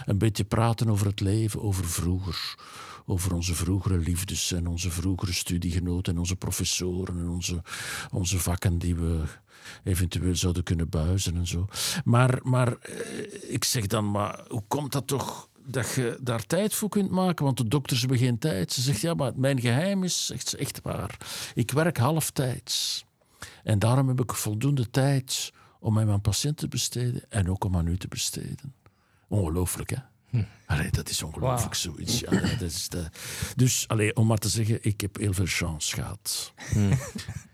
Een 0.05 0.19
beetje 0.19 0.45
praten 0.45 0.89
over 0.89 1.07
het 1.07 1.21
leven, 1.21 1.63
over 1.63 1.85
vroeger. 1.85 2.55
Over 3.07 3.35
onze 3.35 3.55
vroegere 3.55 3.99
liefdes 3.99 4.53
en 4.53 4.67
onze 4.67 4.91
vroegere 4.91 5.33
studiegenoten 5.33 6.13
en 6.13 6.19
onze 6.19 6.37
professoren 6.37 7.19
en 7.19 7.29
onze, 7.29 7.63
onze 8.11 8.39
vakken 8.39 8.79
die 8.79 8.95
we 8.95 9.23
eventueel 9.85 10.37
zouden 10.37 10.63
kunnen 10.63 10.89
buizen 10.89 11.37
en 11.37 11.47
zo. 11.47 11.67
Maar, 12.05 12.41
maar 12.43 12.77
eh, 12.77 13.53
ik 13.53 13.65
zeg 13.65 13.87
dan, 13.87 14.11
maar 14.11 14.45
hoe 14.49 14.65
komt 14.69 14.93
dat 14.93 15.07
toch 15.07 15.49
dat 15.67 15.93
je 15.93 16.19
daar 16.21 16.47
tijd 16.47 16.75
voor 16.75 16.89
kunt 16.89 17.11
maken? 17.11 17.45
Want 17.45 17.57
de 17.57 17.69
dokters 17.69 18.01
hebben 18.01 18.19
geen 18.19 18.39
tijd. 18.39 18.73
Ze 18.73 18.81
zegt, 18.81 19.01
ja, 19.01 19.15
maar 19.15 19.33
mijn 19.37 19.61
geheim 19.61 20.05
is, 20.05 20.27
zegt 20.27 20.49
ze, 20.49 20.57
echt 20.57 20.81
waar. 20.83 21.17
Ik 21.55 21.71
werk 21.71 21.97
halftijds. 21.97 23.05
En 23.63 23.79
daarom 23.79 24.09
heb 24.09 24.21
ik 24.21 24.33
voldoende 24.33 24.91
tijd 24.91 25.53
om 25.81 25.99
aan 25.99 26.07
mijn 26.07 26.21
patiënt 26.21 26.57
te 26.57 26.69
besteden 26.69 27.23
en 27.29 27.51
ook 27.51 27.65
om 27.65 27.77
aan 27.77 27.87
u 27.87 27.97
te 27.97 28.09
besteden. 28.09 28.75
Ongelooflijk, 29.29 29.91
hè? 29.91 30.12
Allee, 30.67 30.91
dat 30.91 31.09
is 31.09 31.23
ongelooflijk 31.23 31.75
zoiets. 31.75 32.21
Ja, 32.21 32.31
dat 32.31 32.61
is 32.61 32.89
de... 32.89 33.05
Dus 33.57 33.85
allee, 33.89 34.17
om 34.17 34.27
maar 34.27 34.39
te 34.39 34.49
zeggen, 34.49 34.79
ik 34.81 35.01
heb 35.01 35.17
heel 35.17 35.33
veel 35.33 35.47
chance 35.47 35.95
gehad. 35.95 36.53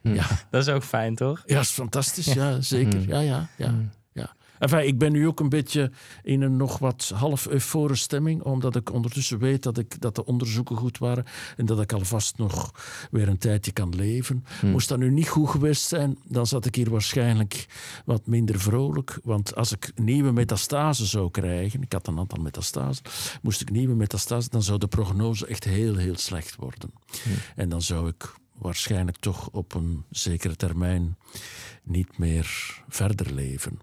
Ja. 0.02 0.26
Dat 0.50 0.62
is 0.62 0.68
ook 0.68 0.84
fijn, 0.84 1.14
toch? 1.14 1.42
Ja, 1.46 1.60
is 1.60 1.70
fantastisch. 1.70 2.26
Ja, 2.26 2.60
zeker. 2.60 3.08
Ja, 3.08 3.20
ja, 3.20 3.48
ja. 3.56 3.74
Enfin, 4.58 4.86
ik 4.86 4.98
ben 4.98 5.12
nu 5.12 5.26
ook 5.26 5.40
een 5.40 5.48
beetje 5.48 5.90
in 6.22 6.42
een 6.42 6.56
nog 6.56 6.78
wat 6.78 7.12
half 7.14 7.46
euforische 7.46 8.04
stemming, 8.04 8.42
omdat 8.42 8.76
ik 8.76 8.92
ondertussen 8.92 9.38
weet 9.38 9.62
dat, 9.62 9.78
ik, 9.78 10.00
dat 10.00 10.14
de 10.14 10.24
onderzoeken 10.24 10.76
goed 10.76 10.98
waren 10.98 11.24
en 11.56 11.66
dat 11.66 11.80
ik 11.80 11.92
alvast 11.92 12.38
nog 12.38 12.72
weer 13.10 13.28
een 13.28 13.38
tijdje 13.38 13.72
kan 13.72 13.94
leven. 13.96 14.44
Moest 14.62 14.88
dat 14.88 14.98
nu 14.98 15.10
niet 15.10 15.28
goed 15.28 15.50
geweest 15.50 15.88
zijn, 15.88 16.18
dan 16.24 16.46
zat 16.46 16.66
ik 16.66 16.74
hier 16.74 16.90
waarschijnlijk 16.90 17.66
wat 18.04 18.26
minder 18.26 18.60
vrolijk. 18.60 19.18
Want 19.22 19.54
als 19.54 19.72
ik 19.72 19.92
nieuwe 19.94 20.32
metastase 20.32 21.06
zou 21.06 21.30
krijgen, 21.30 21.82
ik 21.82 21.92
had 21.92 22.06
een 22.06 22.18
aantal 22.18 22.42
metastasen, 22.42 23.04
moest 23.42 23.60
ik 23.60 23.70
nieuwe 23.70 23.94
metastase, 23.94 24.48
dan 24.50 24.62
zou 24.62 24.78
de 24.78 24.88
prognose 24.88 25.46
echt 25.46 25.64
heel, 25.64 25.96
heel 25.96 26.16
slecht 26.16 26.56
worden. 26.56 26.92
En 27.56 27.68
dan 27.68 27.82
zou 27.82 28.08
ik 28.08 28.34
waarschijnlijk 28.58 29.16
toch 29.16 29.48
op 29.50 29.74
een 29.74 30.04
zekere 30.10 30.56
termijn 30.56 31.16
niet 31.82 32.18
meer 32.18 32.80
verder 32.88 33.34
leven. 33.34 33.80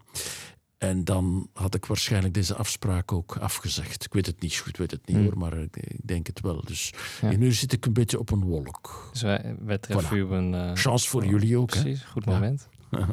En 0.78 1.04
dan 1.04 1.48
had 1.52 1.74
ik 1.74 1.86
waarschijnlijk 1.86 2.34
deze 2.34 2.54
afspraak 2.54 3.12
ook 3.12 3.36
afgezegd. 3.40 4.04
Ik 4.04 4.12
weet 4.12 4.26
het 4.26 4.40
niet 4.40 4.56
goed, 4.56 4.68
ik 4.68 4.76
weet 4.76 4.90
het 4.90 5.06
niet 5.06 5.16
hoor, 5.16 5.38
maar 5.38 5.58
ik, 5.58 5.76
ik 5.76 6.00
denk 6.04 6.26
het 6.26 6.40
wel. 6.40 6.62
Dus 6.66 6.92
Ja. 7.20 7.36
nu 7.36 7.52
zit 7.52 7.72
ik 7.72 7.86
een 7.86 7.92
beetje 7.92 8.18
op 8.18 8.30
een 8.30 8.44
wolk. 8.44 9.08
Dus 9.12 9.22
wij, 9.22 9.54
wij 9.60 9.78
treffen 9.78 10.08
Voilà. 10.08 10.18
u 10.18 10.22
op 10.22 10.30
een... 10.30 10.54
eh, 10.54 10.70
Chance 10.74 11.08
voor 11.08 11.24
jullie 11.26 11.58
ook, 11.58 11.74
hè? 11.74 11.80
Precies, 11.82 12.02
goed 12.04 12.24
Ja. 12.24 12.32
moment. 12.32 12.68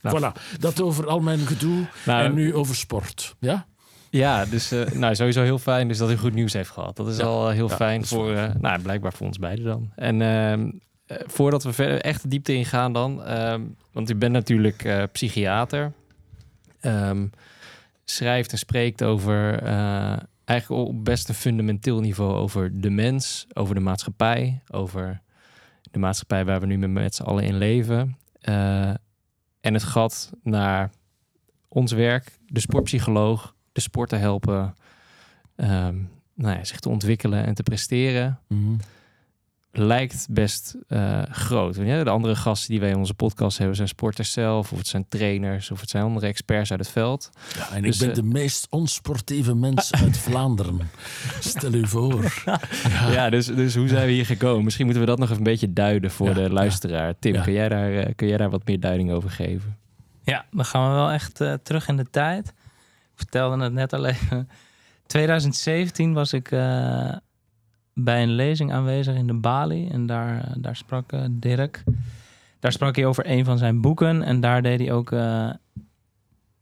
Nou, 0.00 0.18
Voilà, 0.20 0.58
dat 0.58 0.80
over 0.80 1.06
al 1.06 1.20
mijn 1.20 1.38
gedoe 1.38 1.86
Nou, 2.06 2.24
en 2.24 2.34
nu 2.34 2.54
over 2.54 2.74
sport. 2.76 3.36
Ja? 3.38 3.66
Ja, 4.10 4.44
dus 4.44 4.70
eh, 4.72 4.86
nou, 4.90 5.14
sowieso 5.14 5.42
heel 5.42 5.58
fijn 5.58 5.88
dus 5.88 5.98
dat 5.98 6.10
u 6.10 6.16
goed 6.16 6.34
nieuws 6.34 6.52
heeft 6.52 6.70
gehad. 6.70 6.96
Dat 6.96 7.08
is 7.08 7.16
Ja. 7.16 7.24
al 7.24 7.48
eh, 7.48 7.54
heel 7.54 7.68
fijn 7.68 8.06
voor, 8.06 8.32
eh, 8.32 8.54
nou, 8.60 8.82
blijkbaar 8.82 9.12
voor 9.12 9.26
ons 9.26 9.38
beiden 9.38 9.64
dan. 9.64 9.92
En 9.94 10.22
ehm, 10.22 10.70
eh, 11.06 11.16
voordat 11.26 11.62
we 11.62 11.72
verder 11.72 12.00
echt 12.00 12.22
de 12.22 12.28
diepte 12.28 12.54
ingaan 12.54 12.92
dan, 12.92 13.22
ehm, 13.24 13.62
want 13.92 14.10
u 14.10 14.14
bent 14.14 14.32
natuurlijk 14.32 14.84
eh, 14.84 15.02
psychiater, 15.12 15.92
Ehm, 16.82 17.26
schrijft 18.04 18.52
en 18.52 18.58
spreekt 18.58 19.02
over 19.02 19.62
eh, 19.62 20.16
eigenlijk 20.44 20.88
op 20.88 21.04
best 21.04 21.28
een 21.28 21.34
fundamenteel 21.34 22.00
niveau 22.00 22.34
over 22.34 22.80
de 22.80 22.90
mens, 22.90 23.46
over 23.52 23.74
de 23.74 23.80
maatschappij, 23.80 24.62
over 24.70 25.20
de 25.90 25.98
maatschappij 25.98 26.44
waar 26.44 26.60
we 26.60 26.66
nu 26.66 26.76
met, 26.88 27.14
z'n 27.14 27.22
allen 27.22 27.44
in 27.44 27.56
leven. 27.58 28.16
Eh, 28.40 28.88
en 29.60 29.74
het 29.74 29.82
gat 29.82 30.32
naar 30.42 30.90
ons 31.68 31.92
werk, 31.92 32.38
de 32.46 32.60
sportpsycholoog, 32.60 33.54
de 33.72 33.80
sporter 33.80 34.18
helpen 34.18 34.74
ehm, 35.56 35.96
nou 36.34 36.56
ja, 36.56 36.64
zich 36.64 36.80
te 36.80 36.88
ontwikkelen 36.88 37.44
en 37.46 37.54
te 37.54 37.62
presteren, 37.62 38.40
Mhm. 38.48 38.74
Lijkt 39.74 40.26
best 40.30 40.76
eh, 40.88 41.22
groot. 41.30 41.76
Ja, 41.76 42.04
de 42.04 42.10
andere 42.10 42.36
gasten 42.36 42.70
die 42.70 42.80
wij 42.80 42.88
in 42.90 42.96
onze 42.96 43.14
podcast 43.14 43.58
hebben 43.58 43.76
zijn 43.76 43.88
sporters 43.88 44.32
zelf, 44.32 44.72
of 44.72 44.78
het 44.78 44.86
zijn 44.86 45.04
trainers, 45.08 45.70
of 45.70 45.80
het 45.80 45.90
zijn 45.90 46.02
andere 46.02 46.26
experts 46.26 46.70
uit 46.70 46.80
het 46.80 46.88
veld. 46.88 47.30
Ja, 47.56 47.70
en 47.70 47.82
Dus, 47.82 47.94
ik 47.94 48.00
ben 48.00 48.08
eh, 48.08 48.14
de 48.14 48.22
meest 48.22 48.66
onsportieve 48.70 49.54
mens 49.54 49.92
uit 49.92 50.18
Vlaanderen. 50.28 50.90
Stel 51.40 51.72
u 51.74 51.86
voor. 51.86 52.32
Ja. 52.44 52.60
Ja, 53.12 53.30
dus, 53.30 53.46
dus 53.46 53.74
hoe 53.74 53.88
zijn 53.88 54.06
we 54.06 54.12
hier 54.12 54.26
gekomen? 54.26 54.64
Misschien 54.64 54.84
moeten 54.84 55.04
we 55.04 55.10
dat 55.10 55.18
nog 55.18 55.28
even 55.28 55.38
een 55.38 55.50
beetje 55.50 55.72
duiden 55.72 56.10
voor 56.10 56.28
Ja, 56.28 56.34
de 56.34 56.40
ja. 56.40 56.48
luisteraar. 56.48 57.14
Tim, 57.18 57.34
Ja. 57.34 57.42
kun, 57.42 57.52
jij 57.52 57.68
daar, 57.68 57.92
eh, 57.92 58.12
kun 58.16 58.28
jij 58.28 58.36
daar 58.36 58.50
wat 58.50 58.66
meer 58.66 58.80
duiding 58.80 59.10
over 59.10 59.30
geven? 59.30 59.76
Ja, 60.24 60.44
dan 60.50 60.64
gaan 60.64 60.88
we 60.88 60.94
wel 60.94 61.10
echt 61.10 61.40
eh, 61.40 61.52
terug 61.62 61.88
in 61.88 61.96
de 61.96 62.06
tijd. 62.10 62.48
Ik 62.48 62.54
vertelde 63.14 63.62
het 63.64 63.72
net 63.72 63.92
al 63.92 64.06
even. 64.06 64.48
2017 65.06 66.12
was 66.12 66.32
ik 66.32 66.50
eh, 66.50 67.12
bij 67.94 68.22
een 68.22 68.32
lezing 68.32 68.72
aanwezig 68.72 69.14
in 69.14 69.26
de 69.26 69.34
Bali. 69.34 69.88
En 69.88 70.06
daar, 70.06 70.44
eh, 70.44 70.52
daar 70.56 70.76
sprak 70.76 71.12
eh, 71.12 71.20
Dirk. 71.30 71.84
Daar 72.60 72.72
sprak 72.72 72.96
hij 72.96 73.06
over 73.06 73.30
een 73.30 73.44
van 73.44 73.58
zijn 73.58 73.80
boeken. 73.80 74.22
En 74.22 74.40
daar 74.40 74.62
deed 74.62 74.80
hij 74.80 74.92
ook 74.92 75.12
eh, 75.12 75.50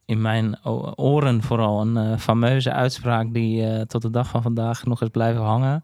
in 0.05 0.21
mijn 0.21 0.67
oren 0.97 1.43
vooral 1.43 1.81
een 1.81 2.19
fameuze 2.19 2.73
uitspraak... 2.73 3.33
die 3.33 3.87
tot 3.87 4.03
de 4.03 4.11
dag 4.11 4.29
van 4.29 4.43
vandaag 4.43 4.85
nog 4.85 5.01
eens 5.01 5.11
blijven 5.11 5.43
hangen. 5.43 5.83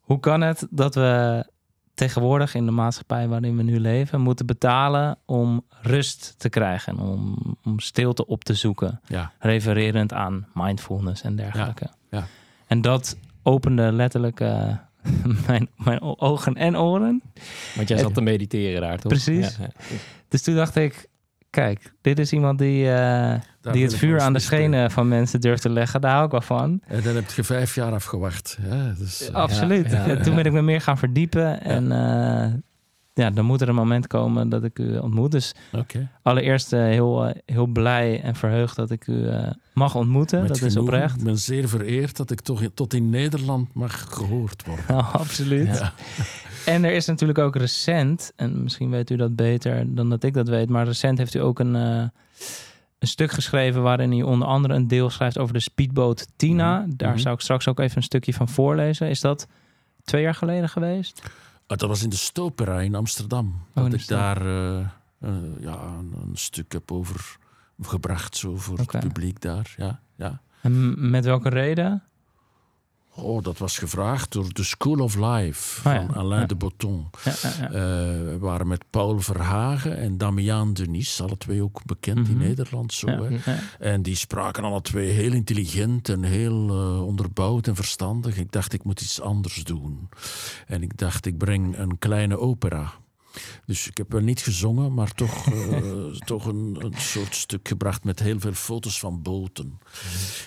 Hoe 0.00 0.20
kan 0.20 0.40
het 0.40 0.66
dat 0.70 0.94
we 0.94 1.44
tegenwoordig 1.94 2.54
in 2.54 2.64
de 2.64 2.70
maatschappij 2.70 3.28
waarin 3.28 3.56
we 3.56 3.62
nu 3.62 3.80
leven... 3.80 4.20
moeten 4.20 4.46
betalen 4.46 5.18
om 5.24 5.64
rust 5.80 6.34
te 6.38 6.48
krijgen, 6.48 6.98
om, 6.98 7.36
om 7.64 7.80
stilte 7.80 8.26
op 8.26 8.44
te 8.44 8.54
zoeken 8.54 9.00
Ja, 9.06 9.32
refererend 9.38 10.12
aan 10.12 10.46
mindfulness 10.54 11.22
en 11.22 11.36
dergelijke. 11.36 11.90
ja. 12.10 12.26
En 12.66 12.80
dat 12.80 13.16
opende 13.42 13.92
letterlijk 13.92 14.40
eh, 14.40 14.68
mijn, 15.46 15.68
mijn 15.76 16.00
ogen 16.02 16.54
en 16.54 16.76
oren. 16.76 17.22
Want 17.76 17.88
jij 17.88 17.98
zat 17.98 18.14
te 18.14 18.20
mediteren 18.20 18.80
daar, 18.80 18.98
toch? 18.98 19.12
Precies. 19.12 19.56
Ja, 19.56 19.64
ja. 19.64 19.70
Dus 20.28 20.42
toen 20.42 20.54
dacht 20.54 20.76
ik, 20.76 21.06
kijk, 21.50 21.92
dit 22.00 22.18
is 22.18 22.32
iemand 22.32 22.58
die, 22.58 22.92
eh, 22.92 23.34
die 23.72 23.82
het 23.84 23.96
vuur 23.96 24.20
aan 24.20 24.32
de 24.32 24.38
schenen 24.38 24.90
van 24.90 25.08
mensen 25.08 25.40
durft 25.40 25.62
te 25.62 25.70
leggen. 25.70 26.00
Daar 26.00 26.12
hou 26.12 26.24
ik 26.24 26.30
wel 26.30 26.40
van. 26.40 26.80
En 26.86 27.02
dan 27.02 27.14
heb 27.14 27.30
je 27.30 27.44
vijf 27.44 27.74
jaar 27.74 27.92
afgewacht. 27.92 28.58
Ja, 28.70 28.94
dus, 28.98 29.32
Absoluut. 29.32 29.90
ja, 29.90 30.06
Ja, 30.06 30.16
toen 30.16 30.34
ben 30.34 30.44
ik 30.44 30.52
me 30.52 30.62
meer 30.62 30.80
gaan 30.80 30.98
verdiepen. 30.98 31.62
En 31.62 31.92
eh, 31.92 32.52
ja, 33.20 33.30
dan 33.30 33.44
moet 33.44 33.60
er 33.60 33.68
een 33.68 33.74
moment 33.74 34.06
komen 34.06 34.48
dat 34.48 34.64
ik 34.64 34.78
u 34.78 34.96
ontmoet. 34.98 35.30
Dus 35.32 35.54
allereerst 36.22 36.72
eh, 36.72 36.80
heel, 36.80 37.24
eh, 37.26 37.34
heel 37.46 37.66
blij 37.66 38.22
en 38.22 38.34
verheugd 38.34 38.76
dat 38.76 38.90
ik 38.90 39.06
u 39.06 39.26
eh, 39.28 39.50
mag 39.74 39.94
ontmoeten. 39.94 40.40
Met 40.40 40.48
dat 40.48 40.62
is 40.62 40.76
oprecht. 40.76 41.16
Ik 41.16 41.24
ben 41.24 41.38
zeer 41.38 41.68
vereerd 41.68 42.16
dat 42.16 42.30
ik 42.30 42.40
toch 42.40 42.62
in- 42.62 42.74
tot 42.74 42.94
in 42.94 43.10
Nederland 43.10 43.74
mag 43.74 44.06
gehoord 44.14 44.66
worden. 44.66 44.84
Ja, 44.88 44.96
absoluut. 45.24 45.78
Ja. 45.78 45.92
En 46.66 46.84
er 46.84 46.92
is 46.92 47.06
natuurlijk 47.06 47.38
ook 47.38 47.56
recent, 47.56 48.32
en 48.36 48.62
misschien 48.62 48.90
weet 48.90 49.10
u 49.10 49.16
dat 49.16 49.36
beter 49.36 49.94
dan 49.94 50.10
dat 50.10 50.22
ik 50.22 50.34
dat 50.34 50.48
weet, 50.48 50.68
maar 50.68 50.84
recent 50.86 51.18
heeft 51.18 51.34
u 51.34 51.38
ook 51.38 51.58
een, 51.58 51.76
eh, 51.76 52.02
een 52.98 53.08
stuk 53.08 53.30
geschreven 53.30 53.82
waarin 53.82 54.12
u 54.12 54.22
onder 54.22 54.48
andere 54.48 54.74
een 54.74 54.88
deel 54.88 55.10
schrijft 55.10 55.38
over 55.38 55.54
de 55.54 55.60
speedboot 55.60 56.26
Tina. 56.36 56.86
Daar 56.88 57.10
Mhm. 57.10 57.18
zou 57.18 57.34
ik 57.34 57.40
straks 57.40 57.68
ook 57.68 57.78
even 57.80 57.96
een 57.96 58.02
stukje 58.02 58.34
van 58.34 58.48
voorlezen. 58.48 59.08
Is 59.08 59.20
dat 59.20 59.46
twee 60.04 60.22
jaar 60.22 60.34
geleden 60.34 60.68
geweest? 60.68 61.22
Ah, 61.70 61.78
dat 61.78 61.88
was 61.88 62.02
in 62.02 62.10
de 62.10 62.16
Stopera 62.16 62.80
in 62.80 62.94
Amsterdam. 62.94 63.62
in 63.74 63.82
dat 63.82 63.92
ik 63.92 64.08
daar 64.08 64.46
eh, 64.46 64.78
eh, 64.78 65.32
ja, 65.60 65.82
een, 65.82 66.14
een 66.22 66.36
stuk 66.36 66.72
heb 66.72 66.92
over 66.92 67.38
gebracht 67.82 68.36
zo 68.36 68.56
voor 68.56 68.78
het 68.78 68.98
publiek 69.00 69.40
daar. 69.40 69.74
Ja, 69.76 70.00
ja. 70.16 70.40
En 70.60 71.10
met 71.10 71.24
welke 71.24 71.48
reden? 71.48 72.02
Oh, 73.22 73.42
dat 73.42 73.58
was 73.58 73.78
gevraagd 73.78 74.32
door 74.32 74.48
The 74.52 74.64
School 74.64 74.98
of 74.98 75.14
Life 75.16 75.88
Oh 75.88 75.94
ja, 75.94 76.06
van 76.06 76.16
Alain 76.16 76.40
ja. 76.40 76.46
de 76.46 76.54
Botton. 76.54 77.06
Ja. 77.24 77.30
Eh, 77.30 77.70
we 77.72 78.36
waren 78.40 78.66
met 78.66 78.84
Paul 78.90 79.20
Verhagen 79.20 79.96
en 79.96 80.18
Damian 80.18 80.72
Denis, 80.72 81.20
alle 81.20 81.36
twee 81.36 81.62
ook 81.62 81.84
bekend 81.84 82.28
in 82.28 82.36
Mhm. 82.36 82.46
Nederland. 82.46 82.92
Zo, 82.92 83.06
hè. 83.06 83.36
En 83.78 84.02
die 84.02 84.14
spraken 84.16 84.64
alle 84.64 84.80
twee 84.82 85.10
heel 85.10 85.32
intelligent 85.32 86.08
en 86.08 86.22
heel 86.22 86.68
eh, 86.68 87.06
onderbouwd 87.06 87.66
en 87.66 87.74
verstandig. 87.74 88.36
Ik 88.38 88.52
dacht, 88.52 88.72
ik 88.72 88.84
moet 88.84 89.00
iets 89.00 89.20
anders 89.20 89.64
doen. 89.64 90.08
En 90.66 90.82
ik 90.82 90.96
dacht, 90.98 91.26
ik 91.26 91.38
breng 91.38 91.78
een 91.78 91.98
kleine 91.98 92.38
opera. 92.38 92.92
Dus 93.66 93.86
ik 93.88 93.96
heb 93.96 94.12
wel 94.12 94.20
niet 94.20 94.40
gezongen, 94.40 94.94
maar 94.94 95.12
toch, 95.14 95.46
eh, 95.52 95.82
toch 96.32 96.46
een, 96.46 96.76
een 96.78 96.94
soort 96.96 97.34
stuk 97.34 97.68
gebracht 97.68 98.04
met 98.04 98.18
heel 98.20 98.40
veel 98.40 98.52
foto's 98.52 98.98
van 98.98 99.22
boten. 99.22 99.78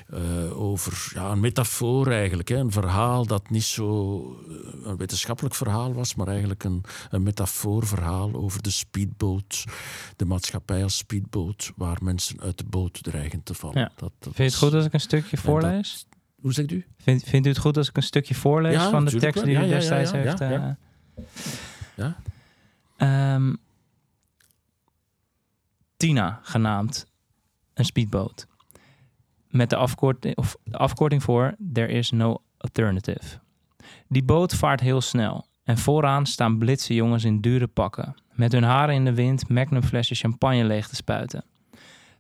Eh, 0.08 0.60
over 0.62 1.12
ja, 1.14 1.32
een 1.32 1.40
metafoor 1.40 2.08
eigenlijk. 2.12 2.50
Hè, 2.50 2.56
een 2.58 2.72
verhaal 2.72 3.26
dat 3.26 3.50
niet 3.50 3.64
zo 3.64 4.18
eh, 4.50 4.56
een 4.90 4.98
wetenschappelijk 4.98 5.56
verhaal 5.56 5.94
was, 5.94 6.16
maar 6.16 6.28
eigenlijk 6.28 6.64
een, 6.64 6.84
een 7.10 7.24
metafoorverhaal 7.24 8.34
over 8.34 8.62
de 8.62 8.70
speedboot. 8.72 9.64
De 10.16 10.26
maatschappij 10.26 10.84
als 10.84 10.98
speedboot, 10.98 11.72
waar 11.76 11.98
mensen 12.02 12.42
uit 12.42 12.58
de 12.58 12.66
boot 12.70 13.04
dreigen 13.04 13.44
te 13.44 13.54
vallen. 13.54 13.80
Ja. 13.80 13.92
Dat, 13.96 14.12
dat 14.20 14.34
Vind 14.34 14.38
je 14.38 14.44
het 14.44 14.56
goed 14.56 14.74
als 14.74 14.86
ik 14.86 14.94
een 14.94 15.00
stukje 15.00 15.36
dat- 15.36 15.46
voorlees? 15.46 16.06
Hoe 16.42 16.54
zegt 16.54 16.72
u? 16.72 16.86
Vindt, 16.98 17.24
vindt 17.24 17.46
u 17.48 17.50
het 17.50 17.58
goed 17.60 17.78
als 17.78 17.90
ik 17.90 17.98
een 17.98 18.04
stukje 18.04 18.36
voorlees 18.36 18.74
Ja, 18.74 18.90
van 18.90 19.06
de 19.06 19.12
tekst 19.18 19.36
wel. 19.36 19.44
die 19.44 19.56
u 19.58 19.60
Ja, 19.62 19.68
destijds 19.68 20.12
heeft? 20.12 20.42
eh, 20.42 20.50
ja. 21.96 22.18
Ehm, 23.04 23.54
Tina 25.98 26.40
genaamd, 26.42 27.06
een 27.74 27.86
speedboot. 27.86 28.48
Met 29.48 29.70
de 29.70 29.76
afkorting, 29.76 30.38
of 30.38 30.56
de 30.64 30.78
afkorting 30.78 31.24
voor 31.24 31.56
There 31.74 31.88
is 31.88 32.12
no 32.12 32.42
alternative. 32.58 33.40
Die 34.08 34.24
boot 34.24 34.56
vaart 34.56 34.80
heel 34.80 35.02
snel 35.02 35.46
en 35.64 35.78
vooraan 35.78 36.26
staan 36.26 36.58
blitse 36.58 36.94
jongens 36.94 37.24
in 37.24 37.42
dure 37.42 37.68
pakken, 37.68 38.16
met 38.32 38.52
hun 38.52 38.64
haren 38.64 38.96
in 38.96 39.06
de 39.06 39.14
wind 39.14 39.50
magnumflessen 39.50 40.16
champagne 40.16 40.64
leeg 40.64 40.88
te 40.88 40.96
spuiten. 40.96 41.46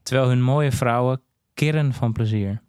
Terwijl 0.01 0.27
hun 0.27 0.41
mooie 0.41 0.71
vrouwen 0.71 1.21
kirren 1.53 1.93
van 1.93 2.13
plezier. 2.13 2.61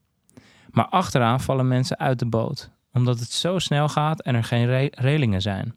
Maar 0.70 0.86
achteraan 0.86 1.40
vallen 1.40 1.68
mensen 1.68 1.98
uit 1.98 2.18
de 2.18 2.26
boot, 2.26 2.70
omdat 2.92 3.18
het 3.18 3.30
zo 3.30 3.58
snel 3.58 3.88
gaat 3.88 4.22
en 4.22 4.34
er 4.34 4.44
geen 4.44 4.66
re- 4.66 4.90
relingen 4.90 5.42
zijn. 5.42 5.74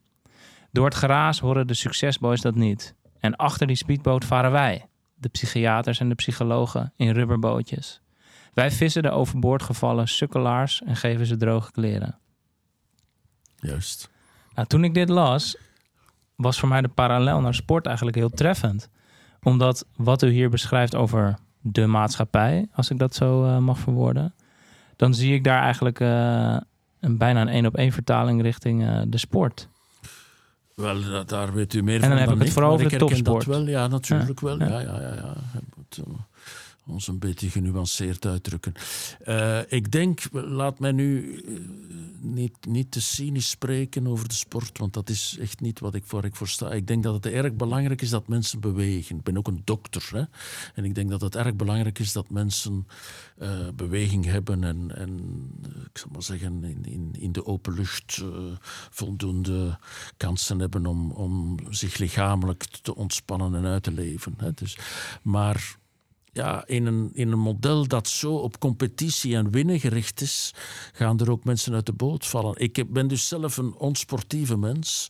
Door 0.72 0.86
het 0.86 0.96
geraas 0.96 1.40
horen 1.40 1.68
de 1.68 1.74
succesboys 1.74 2.42
dat 2.42 2.56
niet. 2.56 2.96
En 3.20 3.36
achter 3.36 3.68
die 3.68 3.76
speedboot 3.76 4.26
varen 4.26 4.52
wij, 4.52 4.86
de 5.16 5.30
psychiaters 5.30 6.00
en 6.00 6.10
de 6.10 6.16
psychologen, 6.16 6.94
in 6.96 7.12
rubberbootjes. 7.12 8.02
Wij 8.54 8.72
vissen 8.72 9.04
de 9.04 9.12
overboord 9.12 9.64
gevallen 9.64 10.08
sukkelaars 10.08 10.82
en 10.84 10.96
geven 10.96 11.26
ze 11.26 11.38
droge 11.38 11.72
kleren. 11.72 12.20
Juist. 13.56 14.10
Nou, 14.56 14.68
toen 14.68 14.84
ik 14.84 14.94
dit 14.94 15.10
las, 15.10 15.58
was 16.36 16.60
voor 16.60 16.70
mij 16.70 16.82
de 16.82 16.88
parallel 16.88 17.42
naar 17.42 17.54
sport 17.54 17.86
eigenlijk 17.86 18.18
heel 18.18 18.30
treffend. 18.30 18.90
Omdat 19.42 19.86
wat 19.96 20.24
u 20.24 20.30
hier 20.30 20.50
beschrijft 20.50 20.96
over 20.96 21.38
de 21.62 21.86
maatschappij, 21.86 22.68
als 22.74 22.90
ik 22.90 22.98
dat 22.98 23.16
zo 23.16 23.46
eh, 23.46 23.58
mag 23.58 23.80
verwoorden, 23.80 24.34
dan 24.96 25.14
zie 25.14 25.34
ik 25.34 25.44
daar 25.44 25.62
eigenlijk 25.62 26.00
eh, 26.00 26.58
een 27.00 27.18
bijna 27.18 27.42
een 27.42 27.48
één 27.48 27.66
op 27.66 27.76
één 27.76 27.92
vertaling 27.92 28.42
richting 28.42 28.88
eh, 28.88 29.02
de 29.08 29.18
sport. 29.18 29.70
Wel, 30.82 31.02
da- 31.02 31.24
daar 31.24 31.54
weet 31.54 31.74
u 31.74 31.84
meer 31.84 31.94
En 31.96 32.00
van 32.02 32.10
dan 32.10 32.18
heb 32.20 32.32
ik 32.32 32.40
het 32.42 32.50
vooral 32.54 32.72
over 32.72 32.84
de 32.84 32.90
herken 32.90 33.08
dat 33.10 33.18
topsport. 33.26 33.46
wel, 33.46 33.68
ja, 33.68 33.88
natuurlijk 33.88 34.40
wel. 34.40 34.60
ja. 34.60 34.68
Ja, 34.68 34.80
ja, 34.80 35.14
ja. 35.14 35.34
Ons 36.88 37.08
een 37.08 37.20
beetje 37.20 37.50
genuanceerd 37.50 38.26
uitdrukken. 38.26 38.74
Eh, 39.20 39.60
ik 39.68 39.92
denk, 39.92 40.22
laat 40.32 40.80
mij 40.80 40.92
nu 40.92 41.36
eh, 41.36 41.54
niet, 42.20 42.66
niet 42.66 42.92
te 42.92 43.02
cynisch 43.02 43.50
spreken 43.50 44.08
over 44.08 44.28
de 44.28 44.34
sport, 44.34 44.78
want 44.78 44.94
dat 44.94 45.10
is 45.10 45.38
echt 45.40 45.60
niet 45.60 45.80
wat 45.80 45.96
ik 45.96 46.04
voor 46.06 46.26
ik 46.26 46.36
voor 46.36 46.48
sta. 46.48 46.72
Ik 46.72 46.88
denk 46.88 47.04
dat 47.04 47.14
het 47.14 47.26
erg 47.26 47.54
belangrijk 47.54 48.02
is 48.02 48.10
dat 48.10 48.28
mensen 48.28 48.60
bewegen. 48.60 49.18
Ik 49.18 49.24
ben 49.24 49.38
ook 49.38 49.48
een 49.48 49.62
dokter. 49.64 50.10
Hè? 50.12 50.24
En 50.74 50.84
ik 50.84 50.96
denk 50.96 51.10
dat 51.10 51.22
het 51.22 51.36
erg 51.36 51.56
belangrijk 51.56 52.00
is 52.00 52.12
dat 52.12 52.30
mensen 52.30 52.88
eh, 53.38 53.68
beweging 53.76 54.26
hebben 54.26 54.64
en, 54.64 54.96
en 54.96 55.20
ik 55.92 55.98
zal 55.98 56.10
maar 56.12 56.24
zeggen, 56.24 56.64
in, 56.64 56.86
in, 56.86 57.16
in 57.20 57.32
de 57.32 57.46
open 57.46 57.74
lucht 57.74 58.24
voldoende 58.90 59.80
kansen 60.18 60.60
hebben 60.60 60.86
om, 60.86 61.12
om 61.12 61.58
zich 61.70 61.98
lichamelijk 61.98 62.64
te 62.64 62.96
ontspannen 62.96 63.56
en 63.56 63.66
uit 63.66 63.84
te 63.84 63.92
leven. 63.92 64.34
Hè? 64.38 64.54
Dus, 64.54 64.78
maar 65.22 65.78
ja, 66.38 66.64
in, 66.68 66.86
een, 66.86 67.10
in 67.14 67.32
een 67.32 67.40
model 67.40 67.88
dat 67.88 68.08
zo 68.08 68.36
op 68.36 68.60
competitie 68.60 69.36
en 69.36 69.52
winnen 69.52 69.80
gericht 69.80 70.22
is, 70.22 70.54
gaan 70.94 71.20
er 71.20 71.32
ook 71.32 71.44
mensen 71.44 71.74
uit 71.74 71.86
de 71.86 71.94
boot 71.94 72.26
vallen. 72.26 72.60
Ik 72.60 72.76
heb, 72.76 72.88
ben 72.90 73.08
dus 73.08 73.28
zelf 73.28 73.58
een 73.58 73.76
onsportieve 73.76 74.58
mens 74.58 75.06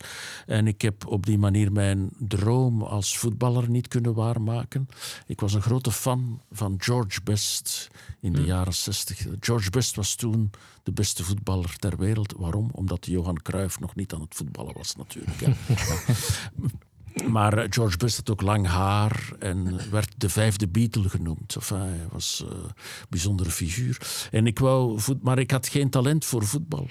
en 0.46 0.66
ik 0.66 0.82
heb 0.82 1.06
op 1.06 1.26
die 1.26 1.38
manier 1.38 1.72
mijn 1.72 2.10
droom 2.18 2.82
als 2.82 3.18
voetballer 3.18 3.70
niet 3.70 3.88
kunnen 3.88 4.14
waarmaken. 4.14 4.88
Ik 5.26 5.40
was 5.40 5.54
een 5.54 5.62
grote 5.62 5.92
fan 5.92 6.40
van 6.50 6.74
George 6.78 7.20
Best 7.24 7.88
in 8.20 8.32
de 8.32 8.44
jaren 8.44 8.74
60. 8.74 9.26
George 9.40 9.70
Best 9.70 9.96
was 9.96 10.14
toen 10.14 10.50
de 10.82 10.92
beste 10.92 11.24
voetballer 11.24 11.76
ter 11.76 11.96
wereld. 11.96 12.34
Waarom? 12.36 12.68
Omdat 12.72 13.06
Johan 13.06 13.42
Cruijff 13.42 13.80
nog 13.80 13.94
niet 13.94 14.12
aan 14.12 14.20
het 14.20 14.34
voetballen 14.34 14.74
was 14.76 14.96
natuurlijk. 14.96 15.40
Hè. 15.40 15.52
Maar 17.26 17.58
eh, 17.58 17.66
George 17.70 17.96
Best 17.96 18.16
had 18.16 18.30
ook 18.30 18.42
lang 18.42 18.66
haar 18.66 19.32
en 19.38 19.90
werd 19.90 20.14
de 20.16 20.28
vijfde 20.28 20.68
Beatle 20.68 21.08
genoemd. 21.08 21.54
Enfin, 21.54 21.76
hij 21.76 22.06
was 22.10 22.44
eh, 22.44 22.56
een 22.56 22.72
bijzondere 23.08 23.50
figuur. 23.50 24.28
En 24.30 24.46
ik 24.46 24.58
wou 24.58 25.00
voet, 25.00 25.22
maar 25.22 25.38
ik 25.38 25.50
had 25.50 25.68
geen 25.68 25.90
talent 25.90 26.24
voor 26.24 26.46
voetbal. 26.46 26.86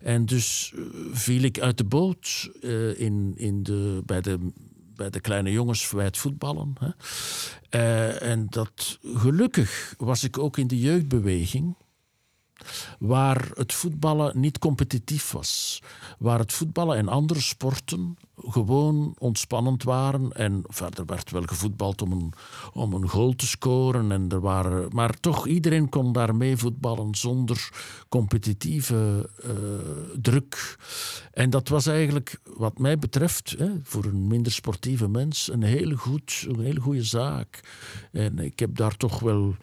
En 0.00 0.26
dus 0.26 0.72
eh, 0.74 0.82
viel 1.12 1.42
ik 1.42 1.60
uit 1.60 1.78
de 1.78 1.84
boot 1.84 2.50
eh, 2.62 3.00
in, 3.00 3.32
in 3.36 3.62
de, 3.62 4.02
bij, 4.06 4.20
de, 4.20 4.52
bij 4.94 5.10
de 5.10 5.20
kleine 5.20 5.50
jongens 5.52 5.88
bij 5.88 6.04
het 6.04 6.18
voetballen. 6.18 6.74
Hè. 6.78 6.88
Eh, 7.70 8.30
en 8.30 8.46
dat, 8.50 8.98
gelukkig 9.14 9.94
was 9.98 10.24
ik 10.24 10.38
ook 10.38 10.58
in 10.58 10.66
de 10.66 10.78
jeugdbeweging 10.78 11.76
waar 12.98 13.50
het 13.54 13.72
voetballen 13.72 14.40
niet 14.40 14.58
competitief 14.58 15.32
was. 15.32 15.82
Waar 16.18 16.38
het 16.38 16.52
voetballen 16.52 16.96
en 16.96 17.08
andere 17.08 17.40
sporten 17.40 18.16
gewoon 18.48 19.14
ontspannend 19.18 19.82
waren. 19.82 20.32
En 20.32 20.62
verder 20.66 21.06
werd 21.06 21.30
wel 21.30 21.42
gevoetbald 21.42 22.02
om 22.02 22.12
een, 22.12 22.32
om 22.72 22.92
een 22.92 23.08
goal 23.08 23.34
te 23.34 23.46
scoren. 23.46 24.12
En 24.12 24.28
er 24.28 24.40
waren, 24.40 24.88
maar 24.92 25.20
toch, 25.20 25.46
iedereen 25.46 25.88
kon 25.88 26.12
daarmee 26.12 26.56
voetballen 26.56 27.14
zonder 27.14 27.70
competitieve 28.08 29.30
uh, 29.44 29.52
druk. 30.20 30.78
En 31.32 31.50
dat 31.50 31.68
was 31.68 31.86
eigenlijk, 31.86 32.40
wat 32.56 32.78
mij 32.78 32.98
betreft, 32.98 33.54
hè, 33.58 33.70
voor 33.82 34.04
een 34.04 34.26
minder 34.26 34.52
sportieve 34.52 35.08
mens, 35.08 35.50
een 35.52 35.62
hele, 35.62 35.96
goed, 35.96 36.44
een 36.48 36.60
hele 36.60 36.80
goede 36.80 37.04
zaak. 37.04 37.60
En 38.12 38.38
ik 38.38 38.58
heb 38.58 38.76
daar 38.76 38.96
toch 38.96 39.20
wel 39.20 39.54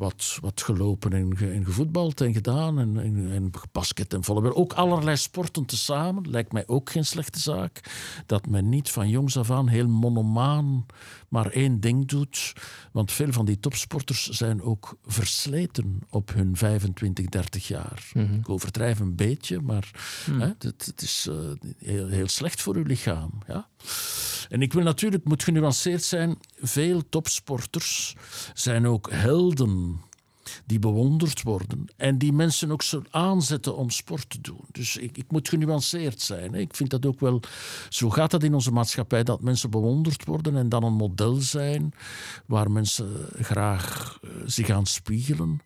wat, 0.00 0.38
wat 0.40 0.62
gelopen 0.62 1.12
en, 1.12 1.36
en 1.38 1.64
gevoetbald 1.64 2.20
en 2.20 2.32
gedaan. 2.32 2.78
En, 2.78 2.98
en, 2.98 3.30
en 3.32 3.50
basket 3.72 4.14
en 4.14 4.24
volleybal. 4.24 4.54
Ook 4.54 4.72
allerlei 4.72 5.16
sporten 5.16 5.64
tezamen. 5.64 6.30
Lijkt 6.30 6.52
mij 6.52 6.66
ook 6.66 6.90
geen 6.90 7.04
slechte 7.04 7.38
zaak. 7.38 7.80
Dat 8.26 8.46
men 8.46 8.68
niet 8.68 8.90
van 8.90 9.08
jongs 9.08 9.36
af 9.36 9.50
aan 9.50 9.68
heel 9.68 9.88
monomaan 9.88 10.86
maar 11.30 11.46
één 11.46 11.80
ding 11.80 12.08
doet. 12.08 12.52
Want 12.92 13.12
veel 13.12 13.32
van 13.32 13.44
die 13.44 13.60
topsporters 13.60 14.28
zijn 14.28 14.62
ook 14.62 14.96
versleten 15.04 16.00
op 16.08 16.32
hun 16.34 16.56
25, 16.56 17.26
30 17.26 17.68
jaar. 17.68 18.10
Mhm. 18.14 18.34
Ik 18.34 18.48
overdrijf 18.48 19.00
een 19.00 19.16
beetje, 19.16 19.60
maar 19.60 19.90
Hmm. 20.24 20.40
hè, 20.40 20.46
het, 20.46 20.86
het 20.86 21.02
is 21.02 21.26
eh, 21.30 21.36
heel, 21.78 22.08
heel 22.08 22.28
slecht 22.28 22.62
voor 22.62 22.76
uw 22.76 22.82
lichaam. 22.82 23.30
Ja? 23.46 23.68
En 24.48 24.62
ik 24.62 24.72
wil 24.72 24.82
natuurlijk, 24.82 25.24
moet 25.24 25.42
genuanceerd 25.42 26.02
zijn, 26.02 26.38
veel 26.60 27.08
topsporters 27.08 28.16
zijn 28.54 28.86
ook 28.86 29.10
helden 29.10 30.00
die 30.70 30.78
bewonderd 30.78 31.42
worden 31.42 31.84
en 31.96 32.18
die 32.18 32.32
mensen 32.32 32.70
ook 32.70 32.82
zo 32.82 33.02
aanzetten 33.10 33.76
om 33.76 33.90
sport 33.90 34.30
te 34.30 34.40
doen. 34.40 34.64
Dus 34.72 34.96
ik, 34.96 35.24
moet 35.28 35.48
genuanceerd 35.48 36.20
zijn. 36.20 36.52
hè. 36.52 36.58
Ik 36.58 36.76
vind 36.76 36.90
dat 36.90 37.06
ook 37.06 37.20
wel, 37.20 37.40
zo 37.88 38.10
gaat 38.10 38.30
dat 38.30 38.42
in 38.42 38.54
onze 38.54 38.70
maatschappij, 38.70 39.22
dat 39.22 39.40
mensen 39.40 39.70
bewonderd 39.70 40.24
worden 40.24 40.56
en 40.56 40.68
dan 40.68 40.84
een 40.84 40.92
model 40.92 41.34
zijn 41.34 41.94
waar 42.46 42.70
mensen 42.70 43.26
graag 43.40 44.18
eh, 44.22 44.30
zich 44.44 44.70
aan 44.70 44.86
spiegelen. 44.86 45.60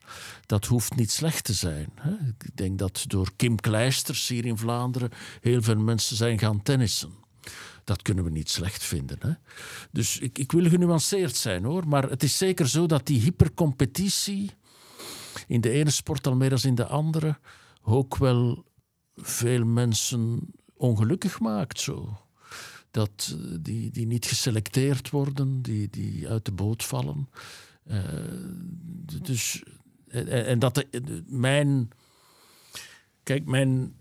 Dat 0.46 0.64
hoeft 0.64 0.96
niet 0.96 1.10
slecht 1.10 1.44
te 1.44 1.52
zijn. 1.52 1.88
Hè. 1.94 2.10
Ik 2.10 2.56
denk 2.56 2.78
dat 2.78 3.04
door 3.06 3.30
Kim 3.36 3.56
Kleisters 3.56 4.28
hier 4.28 4.44
in 4.44 4.58
Vlaanderen 4.58 5.10
heel 5.40 5.62
veel 5.62 5.78
mensen 5.78 6.16
zijn 6.16 6.38
gaan 6.38 6.62
tennissen. 6.62 7.12
Dat 7.84 8.02
kunnen 8.02 8.24
we 8.24 8.30
niet 8.30 8.50
slecht 8.50 8.84
vinden. 8.84 9.18
Hè? 9.20 9.32
Dus 9.90 10.18
ik, 10.18 10.38
ik 10.38 10.52
wil 10.52 10.68
genuanceerd 10.68 11.36
zijn 11.36 11.64
hoor. 11.64 11.88
Maar 11.88 12.10
het 12.10 12.22
is 12.22 12.36
zeker 12.36 12.68
zo 12.68 12.86
dat 12.86 13.06
die 13.06 13.20
hypercompetitie 13.20 14.50
in 15.46 15.60
de 15.60 15.70
ene 15.70 15.90
sport 15.90 16.26
al 16.26 16.36
meer 16.36 16.50
dan 16.50 16.58
in 16.62 16.74
de 16.74 16.86
andere 16.86 17.38
ook 17.82 18.16
wel 18.16 18.64
veel 19.16 19.64
mensen 19.64 20.40
ongelukkig 20.76 21.40
maakt. 21.40 21.80
Zo. 21.80 22.18
Dat 22.90 23.36
eh, 23.38 23.56
die, 23.60 23.90
die 23.90 24.06
niet 24.06 24.26
geselecteerd 24.26 25.10
worden, 25.10 25.62
die, 25.62 25.88
die 25.90 26.28
uit 26.28 26.44
de 26.44 26.52
boot 26.52 26.84
vallen. 26.84 27.28
Eh, 27.84 27.98
dus, 29.22 29.62
en, 30.08 30.58
dat 30.58 30.74
de- 30.74 31.22
mijn. 31.26 31.88
Kijk, 33.22 33.46
mijn 33.46 33.94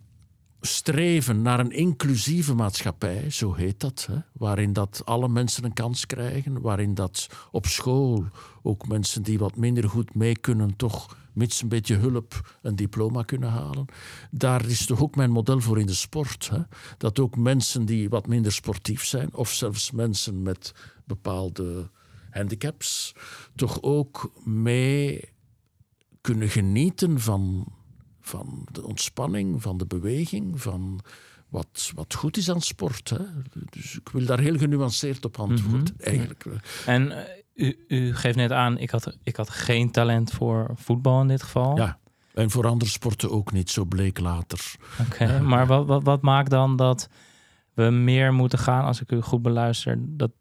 streven 0.62 1.42
naar 1.42 1.60
een 1.60 1.72
inclusieve 1.72 2.54
maatschappij, 2.54 3.30
zo 3.30 3.54
heet 3.54 3.80
dat, 3.80 4.08
hè, 4.12 4.18
waarin 4.34 4.74
dat 4.74 5.02
alle 5.06 5.28
mensen 5.30 5.64
een 5.64 5.74
kans 5.74 6.06
krijgen, 6.06 6.62
waarin 6.62 6.94
dat 6.94 7.28
op 7.52 7.66
school 7.66 8.26
ook 8.62 8.88
mensen 8.88 9.24
die 9.24 9.40
wat 9.40 9.56
minder 9.56 9.90
goed 9.90 10.16
mee 10.16 10.38
kunnen, 10.38 10.76
toch 10.76 11.18
mits 11.34 11.62
een 11.62 11.68
beetje 11.68 11.96
hulp 11.96 12.58
een 12.62 12.76
diploma 12.76 13.24
kunnen 13.24 13.50
halen. 13.50 13.86
Daar 14.32 14.66
is 14.66 14.86
toch 14.86 15.02
ook 15.02 15.16
mijn 15.16 15.32
model 15.32 15.60
voor 15.60 15.80
in 15.80 15.86
de 15.86 15.94
sport. 15.94 16.50
Hè? 16.50 16.60
Dat 16.98 17.20
ook 17.20 17.38
mensen 17.38 17.86
die 17.86 18.10
wat 18.10 18.28
minder 18.28 18.52
sportief 18.52 19.06
zijn, 19.06 19.34
of 19.34 19.52
zelfs 19.52 19.92
mensen 19.92 20.42
met 20.42 20.74
bepaalde 21.06 21.90
handicaps, 22.30 23.16
toch 23.56 23.82
ook 23.82 24.32
mee 24.46 25.32
kunnen 26.22 26.50
genieten 26.50 27.20
van, 27.20 27.74
van 28.22 28.68
de 28.72 28.84
ontspanning, 28.84 29.62
van 29.62 29.78
de 29.78 29.86
beweging, 29.86 30.62
van 30.62 31.02
wat, 31.50 31.92
wat 31.96 32.14
goed 32.14 32.38
is 32.38 32.50
aan 32.50 32.62
sport. 32.62 33.10
Hè? 33.10 33.26
Dus 33.70 33.98
ik 33.98 34.10
wil 34.10 34.26
daar 34.26 34.40
heel 34.40 34.58
genuanceerd 34.58 35.26
op 35.26 35.40
antwoorden, 35.40 35.96
eigenlijk. 35.98 36.46
En 36.86 37.12
eh, 37.12 37.43
u, 37.54 37.86
u 37.88 38.16
geeft 38.16 38.36
net 38.36 38.52
aan, 38.52 38.78
ik 38.78 38.90
had, 38.90 39.18
ik 39.24 39.36
had 39.36 39.50
geen 39.50 39.92
talent 39.92 40.32
voor 40.32 40.72
voetbal 40.76 41.22
in 41.22 41.28
dit 41.28 41.44
geval. 41.44 41.78
Ja. 41.78 41.98
En 42.34 42.50
voor 42.50 42.68
andere 42.68 42.92
sporten 42.92 43.32
ook 43.32 43.52
niet, 43.52 43.70
zo 43.70 43.86
bleek 43.86 44.20
later. 44.20 44.76
Oké, 45.02 45.40
maar 45.42 45.68
wat, 45.68 45.86
wat, 45.86 46.04
wat 46.04 46.22
maakt 46.22 46.50
dan 46.50 46.76
dat 46.76 47.10
we 47.74 47.84
meer 47.84 48.34
moeten 48.34 48.60
gaan, 48.60 48.86
als 48.86 49.02
ik 49.02 49.12
u 49.12 49.22
goed 49.22 49.42
beluister, 49.42 49.98
dat 50.00 50.32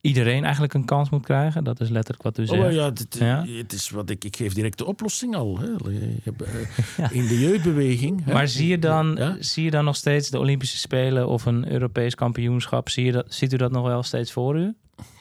iedereen 0.00 0.42
eigenlijk 0.42 0.74
een 0.74 0.84
kans 0.84 1.10
moet 1.10 1.24
krijgen? 1.24 1.64
Dat 1.64 1.80
is 1.80 1.88
letterlijk 1.88 2.22
wat 2.22 2.38
u 2.38 2.42
Oh, 2.42 2.48
zegt. 2.48 2.60
maar 2.62 2.72
ja, 2.72 2.90
dit, 2.90 3.16
Ja? 3.18 3.44
Het 3.46 3.72
is 3.72 3.90
wat 3.90 4.10
ik, 4.10 4.24
ik 4.24 4.36
geef 4.36 4.54
direct 4.54 4.78
de 4.78 4.84
oplossing 4.86 5.34
al. 5.36 5.58
Hè. 5.58 5.74
Eh. 5.76 7.12
In 7.18 7.26
de 7.26 7.38
jeugdbeweging. 7.40 8.24
hè. 8.24 8.32
Maar 8.32 8.48
zie 8.48 8.68
je, 8.68 8.78
dan, 8.78 9.14
Ja? 9.18 9.36
zie 9.40 9.64
je 9.64 9.70
dan 9.70 9.84
nog 9.84 9.96
steeds 9.96 10.30
de 10.30 10.38
Olympische 10.38 10.76
Spelen 10.78 11.28
of 11.28 11.44
een 11.46 11.72
Europees 11.72 12.14
kampioenschap? 12.14 12.88
Zie 12.88 13.04
je 13.04 13.12
dat, 13.12 13.34
ziet 13.34 13.52
u 13.52 13.56
dat 13.56 13.70
nog 13.72 13.86
wel 13.86 14.02
steeds 14.02 14.32
voor 14.32 14.58
u? 14.58 14.74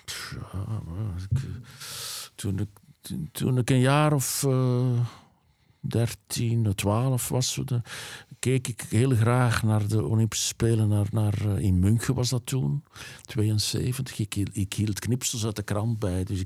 Ja, 0.06 0.82
toen, 2.36 2.60
ik, 2.60 2.70
toen- 3.32 3.58
ik 3.58 3.70
een 3.70 3.80
jaar 3.80 4.14
of 4.14 4.44
eh 4.44 5.00
13, 5.88 6.76
12 6.76 7.30
was, 7.30 7.60
keek 8.40 8.68
ik 8.68 8.86
heel 8.90 9.10
graag 9.16 9.64
naar 9.64 9.88
de 9.88 10.04
Olympische 10.06 10.48
Spelen. 10.48 10.88
Naar, 10.88 11.08
naar, 11.12 11.56
eh, 11.56 11.64
in 11.64 11.80
München 11.80 12.14
was 12.16 12.30
dat 12.30 12.46
toen, 12.46 12.84
72. 13.22 14.20
Ik, 14.20 14.36
ik 14.36 14.74
hield 14.74 15.00
knipsels 15.00 15.46
uit 15.46 15.56
de 15.56 15.64
krant 15.64 16.00
bij. 16.00 16.24
Dus 16.24 16.44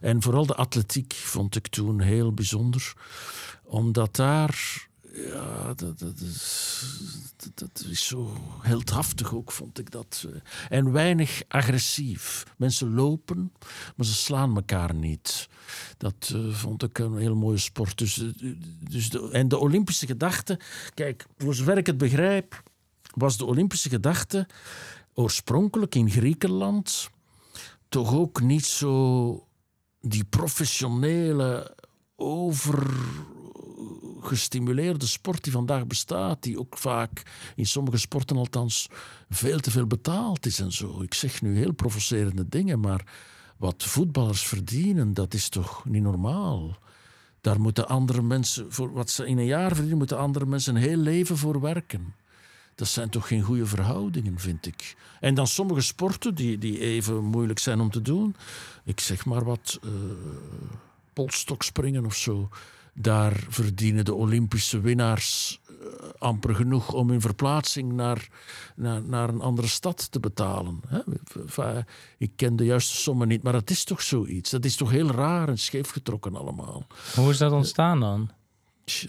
en 0.00 0.22
vooral 0.22 0.46
de 0.46 0.54
atletiek 0.54 1.12
vond 1.12 1.56
ik 1.56 1.68
toen 1.68 2.00
heel 2.00 2.32
bijzonder. 2.32 2.92
Omdat 3.64 4.16
daar... 4.16 4.86
Ja, 5.16 5.74
dat, 5.74 5.98
dat, 5.98 6.20
is, 6.20 6.94
dat, 7.54 7.84
is 7.88 8.06
zo 8.06 8.36
heldhaftig 8.60 9.34
ook, 9.34 9.52
vond 9.52 9.78
ik 9.78 9.90
dat. 9.90 10.26
eh. 10.28 10.40
En 10.68 10.92
weinig 10.92 11.42
agressief. 11.48 12.44
Mensen 12.56 12.94
lopen, 12.94 13.52
maar 13.96 14.06
ze 14.06 14.14
slaan 14.14 14.56
elkaar 14.56 14.94
niet. 14.94 15.48
Dat 15.96 16.32
eh, 16.34 16.54
vond 16.54 16.82
ik 16.82 16.98
een 16.98 17.16
heel 17.16 17.34
mooie 17.34 17.58
sport. 17.58 17.98
Dus, 17.98 18.18
eh, 18.18 18.52
dus 18.88 19.10
en 19.30 19.48
de 19.48 19.58
Olympische 19.58 20.06
gedachte... 20.06 20.60
Kijk, 20.94 21.26
voor 21.38 21.54
zover 21.54 21.76
ik 21.76 21.86
het 21.86 21.98
begrijp... 21.98 22.62
was 23.14 23.36
de 23.36 23.44
Olympische 23.44 23.88
gedachte 23.88 24.46
oorspronkelijk 25.14 25.94
in 25.94 26.10
Griekenland... 26.10 27.10
toch 27.88 28.14
ook 28.14 28.40
niet 28.40 28.66
zo 28.66 29.46
die 30.00 30.24
professionele, 30.24 31.76
overgestimuleerde 34.26 35.06
sport 35.06 35.44
die 35.44 35.52
vandaag 35.52 35.86
bestaat, 35.86 36.42
die 36.42 36.58
ook 36.58 36.78
vaak 36.78 37.22
in 37.54 37.66
sommige 37.66 37.98
sporten 37.98 38.36
althans 38.36 38.88
veel 39.28 39.60
te 39.60 39.70
veel 39.70 39.86
betaald 39.86 40.46
is 40.46 40.60
en 40.60 40.72
zo. 40.72 41.02
Ik 41.02 41.14
zeg 41.14 41.42
nu 41.42 41.56
heel 41.56 41.72
provocerende 41.72 42.48
dingen, 42.48 42.80
maar 42.80 43.04
wat 43.56 43.82
voetballers 43.82 44.42
verdienen, 44.42 45.14
dat 45.14 45.34
is 45.34 45.48
toch 45.48 45.84
niet 45.84 46.02
normaal. 46.02 46.78
Daar 47.40 47.60
moeten 47.60 47.88
andere 47.88 48.22
mensen, 48.22 48.72
voor 48.72 48.92
wat 48.92 49.10
ze 49.10 49.26
in 49.26 49.38
een 49.38 49.46
jaar 49.46 49.70
verdienen, 49.70 49.98
moeten 49.98 50.18
andere 50.18 50.46
mensen 50.46 50.76
een 50.76 50.82
heel 50.82 50.96
leven 50.96 51.36
voor 51.36 51.60
werken. 51.60 52.14
Dat 52.74 52.88
zijn 52.88 53.10
toch 53.10 53.28
geen 53.28 53.42
goede 53.42 53.66
verhoudingen, 53.66 54.38
vind 54.38 54.66
ik. 54.66 54.96
En 55.20 55.34
dan 55.34 55.46
sommige 55.46 55.80
sporten 55.80 56.34
die, 56.34 56.58
die 56.58 56.78
even 56.80 57.24
moeilijk 57.24 57.58
zijn 57.58 57.80
om 57.80 57.90
te 57.90 58.02
doen. 58.02 58.36
Ik 58.84 59.00
zeg 59.00 59.24
maar 59.24 59.44
wat, 59.44 59.78
eh 59.82 59.90
polstokspringen 61.16 62.04
of 62.04 62.14
zo. 62.14 62.48
Daar 62.98 63.44
verdienen 63.48 64.04
de 64.04 64.14
Olympische 64.14 64.80
winnaars 64.80 65.60
eh, 65.68 65.74
amper 66.18 66.54
genoeg 66.54 66.92
om 66.92 67.10
hun 67.10 67.20
verplaatsing 67.20 67.92
naar, 67.92 68.28
naar, 68.76 69.02
naar 69.02 69.28
een 69.28 69.40
andere 69.40 69.68
stad 69.68 70.10
te 70.10 70.20
betalen. 70.20 70.80
Ik 72.18 72.30
ken 72.36 72.56
de 72.56 72.64
juiste 72.64 72.96
sommen 72.96 73.28
niet, 73.28 73.42
maar 73.42 73.54
het 73.54 73.70
is 73.70 73.84
toch 73.84 74.02
zoiets. 74.02 74.50
Dat 74.50 74.64
is 74.64 74.76
toch 74.76 74.90
heel 74.90 75.10
raar 75.10 75.48
en 75.48 75.58
scheef 75.58 75.90
getrokken 75.90 76.34
allemaal. 76.36 76.86
Hoe 77.14 77.30
is 77.30 77.38
dat 77.38 77.52
ontstaan 77.52 78.00
dan? 78.00 78.30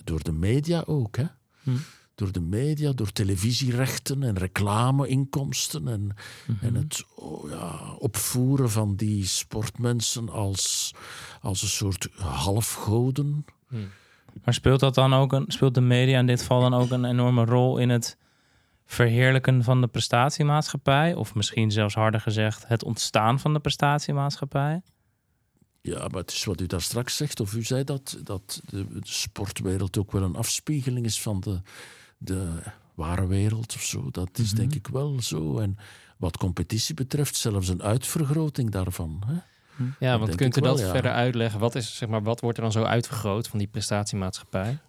Door 0.04 0.24
de 0.24 0.32
media 0.32 0.84
ook, 0.86 1.18
hè? 1.18 1.26
Hm. 1.64 1.72
Door 2.16 2.32
de 2.32 2.40
media, 2.42 2.92
door 2.92 3.12
televisierechten 3.12 4.24
en 4.24 4.38
reclameinkomsten 4.38 5.88
en, 5.88 6.16
Mhm. 6.48 6.66
en 6.66 6.76
het 6.76 7.04
oh 7.16 7.50
ja, 7.50 7.94
opvoeren 8.00 8.70
van 8.70 8.96
die 8.96 9.26
sportmensen 9.26 10.30
als, 10.30 10.94
als 11.42 11.62
een 11.62 11.68
soort 11.68 12.08
halfgoden. 12.16 13.46
Maar 14.44 14.54
speelt 14.54 14.80
dat 14.80 14.96
dan 14.96 15.14
ook 15.14 15.34
een, 15.34 15.46
speelt 15.48 15.74
de 15.74 15.82
media 15.82 16.20
in 16.20 16.28
dit 16.28 16.40
geval 16.40 16.62
dan 16.62 16.74
ook 16.74 16.92
een 16.92 17.06
enorme 17.06 17.46
rol 17.46 17.78
in 17.78 17.90
het 17.90 18.18
verheerlijken 18.86 19.64
van 19.64 19.82
de 19.82 19.88
prestatiemaatschappij? 19.88 21.14
Of 21.14 21.36
misschien 21.36 21.72
zelfs 21.72 21.96
harder 21.96 22.22
gezegd, 22.22 22.68
het 22.68 22.84
ontstaan 22.84 23.40
van 23.40 23.54
de 23.54 23.60
prestatiemaatschappij? 23.60 24.82
Ja, 25.82 26.00
maar 26.08 26.22
het 26.22 26.32
is 26.32 26.44
wat 26.44 26.62
u 26.62 26.66
daar 26.66 26.82
straks 26.82 27.16
zegt, 27.18 27.40
of 27.40 27.54
u 27.54 27.64
zei 27.64 27.84
dat, 27.84 28.20
dat 28.24 28.62
de, 28.66 28.88
de 28.88 29.00
sportwereld 29.04 29.98
ook 29.98 30.12
wel 30.12 30.24
een 30.24 30.36
afspiegeling 30.36 31.06
is 31.06 31.22
van 31.22 31.40
de, 31.40 31.62
de 32.18 32.50
ware 32.94 33.28
wereld 33.28 33.76
of 33.76 33.82
zo. 33.82 34.10
Dat 34.12 34.30
is 34.38 34.52
Mhm. 34.52 34.56
denk 34.60 34.76
ik 34.76 34.88
wel 34.88 35.22
zo. 35.22 35.58
En 35.60 35.78
wat 36.18 36.38
competitie 36.38 36.96
betreft, 36.96 37.36
zelfs 37.36 37.68
een 37.68 37.84
uitvergroting 37.84 38.72
daarvan. 38.72 39.24
Hè? 39.26 39.36
Ja, 40.00 40.12
Dat 40.12 40.20
want 40.20 40.36
kunt 40.36 40.58
u 40.58 40.62
wel, 40.62 40.76
dat 40.76 40.86
ja. 40.86 40.92
verder 40.92 41.12
uitleggen? 41.12 41.60
Wat, 41.60 41.76
is, 41.76 41.98
zeg 41.98 42.10
maar, 42.10 42.24
wat 42.24 42.42
wordt 42.42 42.58
er 42.58 42.64
dan 42.64 42.72
zo 42.72 42.84
uitvergroot 42.84 43.48
van 43.48 43.60
die 43.60 43.68
prestatiemaatschappij? 43.68 44.80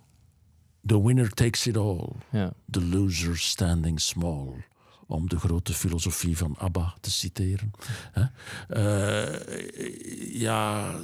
The 0.87 1.03
winner 1.03 1.31
takes 1.31 1.67
it 1.67 1.77
all. 1.77 2.09
Ja. 2.31 2.53
The 2.71 2.85
loser 2.85 3.39
standing 3.39 4.01
small. 4.01 4.65
Om 5.07 5.29
de 5.29 5.39
grote 5.39 5.75
filosofie 5.75 6.37
van 6.37 6.57
ABBA 6.59 6.95
te 7.01 7.11
citeren. 7.11 7.71
Hè? 8.13 8.25
Eh, 8.69 10.41
ja, 10.41 10.95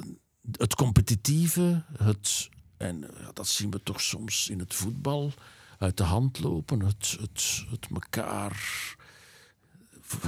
het 0.51 0.75
competitieve, 0.75 1.83
het, 1.99 2.49
en 2.77 3.01
ja, 3.01 3.31
dat 3.33 3.49
zien 3.49 3.70
we 3.70 3.83
toch 3.83 4.01
soms 4.01 4.49
in 4.49 4.59
het 4.59 4.75
voetbal, 4.75 5.33
uit 5.79 5.97
de 5.97 6.03
hand 6.03 6.40
lopen, 6.40 6.81
het, 6.81 7.16
het, 7.20 7.64
het 7.70 7.87
elkaar 7.92 8.97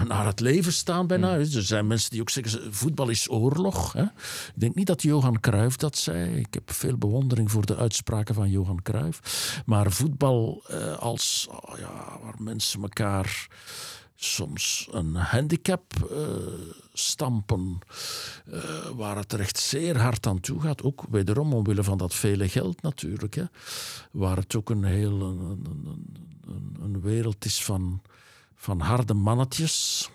naar 0.09 0.27
het 0.27 0.41
leven 0.41 0.73
staan 0.73 1.07
bijna. 1.07 1.33
Er 1.37 1.47
zijn 1.63 1.87
mensen 1.87 2.11
die 2.11 2.21
ook 2.21 2.31
zeggen, 2.31 2.75
voetbal 2.75 3.09
is 3.09 3.31
oorlog. 3.31 3.93
Hè? 3.93 4.03
Ik 4.03 4.53
denk 4.55 4.75
niet 4.75 4.87
dat 4.87 5.03
Johan 5.03 5.41
Cruijff 5.41 5.77
dat 5.77 5.97
zei. 5.97 6.37
Ik 6.39 6.55
heb 6.55 6.73
veel 6.73 6.97
bewondering 6.97 7.51
voor 7.51 7.67
de 7.67 7.77
uitspraken 7.77 8.35
van 8.35 8.51
Johan 8.51 8.83
Cruijff. 8.83 9.63
Maar 9.67 9.93
voetbal 9.93 10.63
eh, 10.69 10.99
als, 10.99 11.47
oh 11.51 11.79
ja, 11.79 12.19
waar 12.23 12.35
mensen 12.39 12.83
elkaar 12.83 13.47
soms 14.19 14.89
een 14.91 15.15
handicap 15.15 15.83
eh, 16.11 16.17
stampen, 16.93 17.79
eh, 18.53 18.61
waar 18.97 19.17
het 19.17 19.33
er 19.33 19.41
echt 19.41 19.59
zeer 19.59 19.99
hard 20.01 20.27
aan 20.27 20.41
toe 20.41 20.61
gaat. 20.61 20.83
Ook 20.83 21.05
wederom 21.11 21.53
omwille 21.55 21.85
van 21.85 21.99
dat 21.99 22.15
vele 22.15 22.49
geld 22.49 22.83
natuurlijk. 22.83 23.35
Hè? 23.35 23.45
Waar 24.11 24.37
het 24.37 24.57
ook 24.57 24.71
een 24.71 24.85
heel 24.85 25.21
een, 25.21 25.41
een, 25.41 25.87
een- 26.47 26.77
een 26.83 27.01
wereld 27.01 27.45
is 27.45 27.65
van, 27.65 28.03
van 28.67 28.81
harde 28.81 29.15
mannetjes. 29.15 30.11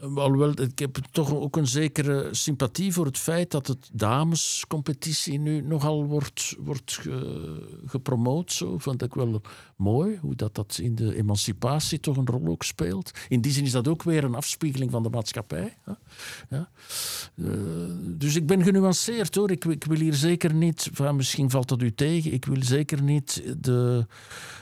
Alhoewel, 0.00 0.60
ik 0.60 0.78
heb 0.78 0.98
toch 1.10 1.34
ook 1.34 1.56
een 1.56 1.66
zekere 1.66 2.28
sympathie 2.30 2.92
voor 2.92 3.06
het 3.06 3.18
feit 3.18 3.50
dat 3.50 3.66
het 3.66 3.90
damescompetitie 3.92 5.38
nu 5.38 5.60
nogal 5.60 6.04
wordt, 6.04 6.54
wordt 6.58 6.92
ge- 6.92 7.80
gepromoot. 7.86 8.52
Zo 8.52 8.78
vond 8.78 9.02
ik 9.02 9.14
wel 9.14 9.40
mooi, 9.76 10.18
hoe 10.20 10.34
dat, 10.34 10.54
dat 10.54 10.78
in 10.82 10.94
de 10.94 11.16
emancipatie 11.16 12.00
toch 12.00 12.16
een 12.16 12.26
rol 12.26 12.46
ook 12.46 12.62
speelt. 12.62 13.10
In 13.28 13.40
die 13.40 13.52
zin 13.52 13.64
is 13.64 13.72
dat 13.72 13.88
ook 13.88 14.02
weer 14.02 14.24
een 14.24 14.34
afspiegeling 14.34 14.90
van 14.90 15.02
de 15.02 15.10
maatschappij. 15.10 15.76
Ja. 16.50 16.70
Eh, 17.34 17.50
dus 18.00 18.36
ik 18.36 18.46
ben 18.46 18.62
genuanceerd 18.62 19.34
hoor. 19.34 19.50
Ik, 19.50 19.64
ik 19.64 19.84
wil 19.84 19.98
hier 19.98 20.14
zeker 20.14 20.54
niet, 20.54 20.90
van, 20.92 21.16
misschien 21.16 21.50
valt 21.50 21.68
dat 21.68 21.82
u 21.82 21.94
tegen, 21.94 22.32
ik 22.32 22.44
wil 22.44 22.62
zeker 22.62 23.02
niet 23.02 23.54
de, 23.58 24.06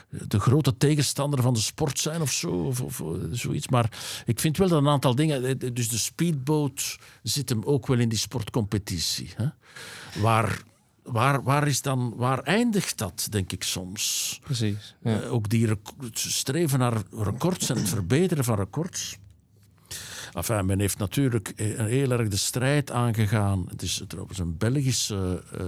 de 0.09 0.40
grote 0.40 0.77
tegenstander 0.77 1.42
van 1.42 1.55
de 1.55 1.61
sport 1.61 1.99
zijn 1.99 2.21
of 2.21 2.33
zo. 2.33 2.51
Of, 2.51 2.81
of, 2.81 3.01
eh, 3.01 3.07
zoiets. 3.31 3.69
Maar 3.69 3.90
ik 4.25 4.40
vind 4.40 4.57
wel 4.57 4.69
dat 4.69 4.79
een 4.79 4.88
aantal 4.88 5.14
dingen. 5.14 5.45
eh, 5.45 5.71
Dus 5.75 5.88
de 5.88 5.99
speedboot 5.99 6.99
zit 7.23 7.49
hem 7.49 7.62
ook 7.64 7.87
wel 7.87 7.99
in 7.99 8.09
die 8.09 8.19
sportcompetitie. 8.19 9.33
Hè? 9.37 9.47
Waar, 10.21 10.62
waar, 11.03 11.42
waar, 11.42 11.69
is 11.69 11.83
dan, 11.83 12.12
waar 12.16 12.42
eindigt 12.42 12.99
dat, 12.99 13.27
denk 13.31 13.53
ik 13.53 13.62
soms? 13.62 14.38
Precies. 14.42 14.95
Ja. 15.03 15.21
Eh, 15.21 15.33
ook 15.33 15.49
die 15.49 15.69
streven 16.12 16.79
naar 16.79 17.03
records 17.11 17.71
en 17.71 17.77
het 17.77 17.88
verbeteren 17.88 18.45
van 18.45 18.57
records. 18.57 19.16
Enfin, 20.33 20.66
men 20.66 20.81
heeft 20.81 20.99
natuurlijk 20.99 21.49
eh, 21.49 21.66
heel 21.85 22.11
erg 22.11 22.29
de 22.29 22.37
strijd 22.37 22.90
aangegaan. 22.90 23.64
Het 23.69 23.83
is 23.83 24.03
trouwens 24.07 24.38
een 24.38 24.57
Belgische 24.57 25.45
eh, 25.53 25.66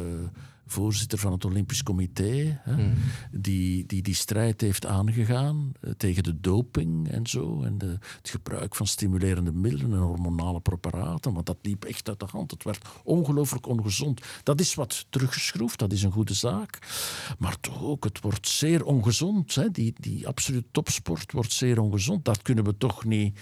voorzitter 0.72 1.18
van 1.18 1.32
het 1.32 1.44
Olympisch 1.44 1.82
Comité, 1.82 2.60
hè, 2.62 2.74
Hmm. 2.74 2.94
die, 3.30 3.86
die 3.86 4.02
die 4.02 4.14
strijd 4.14 4.60
heeft 4.60 4.86
aangegaan 4.86 5.72
eh, 5.80 5.90
tegen 5.96 6.22
de 6.22 6.40
doping 6.40 7.08
en 7.10 7.26
zo. 7.26 7.62
En 7.62 7.78
de, 7.78 7.98
het 8.16 8.30
gebruik 8.30 8.74
van 8.74 8.86
stimulerende 8.86 9.52
middelen 9.52 9.92
en 9.92 9.98
hormonale 9.98 10.60
preparaten. 10.60 11.32
Want 11.34 11.46
dat 11.46 11.58
liep 11.62 11.84
echt 11.84 12.08
uit 12.08 12.20
de 12.20 12.26
hand. 12.30 12.50
Het 12.50 12.64
werd 12.64 12.88
ongelooflijk 13.04 13.66
ongezond. 13.66 14.20
Dat 14.42 14.60
is 14.60 14.74
wat 14.74 15.06
teruggeschroefd, 15.10 15.78
dat 15.78 15.92
is 15.92 16.02
een 16.02 16.12
goede 16.12 16.34
zaak. 16.34 16.78
Maar 17.38 17.60
toch 17.60 17.82
ook, 17.82 18.04
het 18.04 18.20
wordt 18.20 18.48
zeer 18.48 18.84
ongezond. 18.84 19.54
Hè. 19.54 19.70
Die, 19.70 19.94
die 20.00 20.26
absolute 20.26 20.66
topsport 20.70 21.32
wordt 21.32 21.52
zeer 21.52 21.80
ongezond. 21.80 22.24
Dat 22.24 22.42
kunnen 22.42 22.64
we 22.64 22.76
toch 22.76 23.04
niet. 23.04 23.38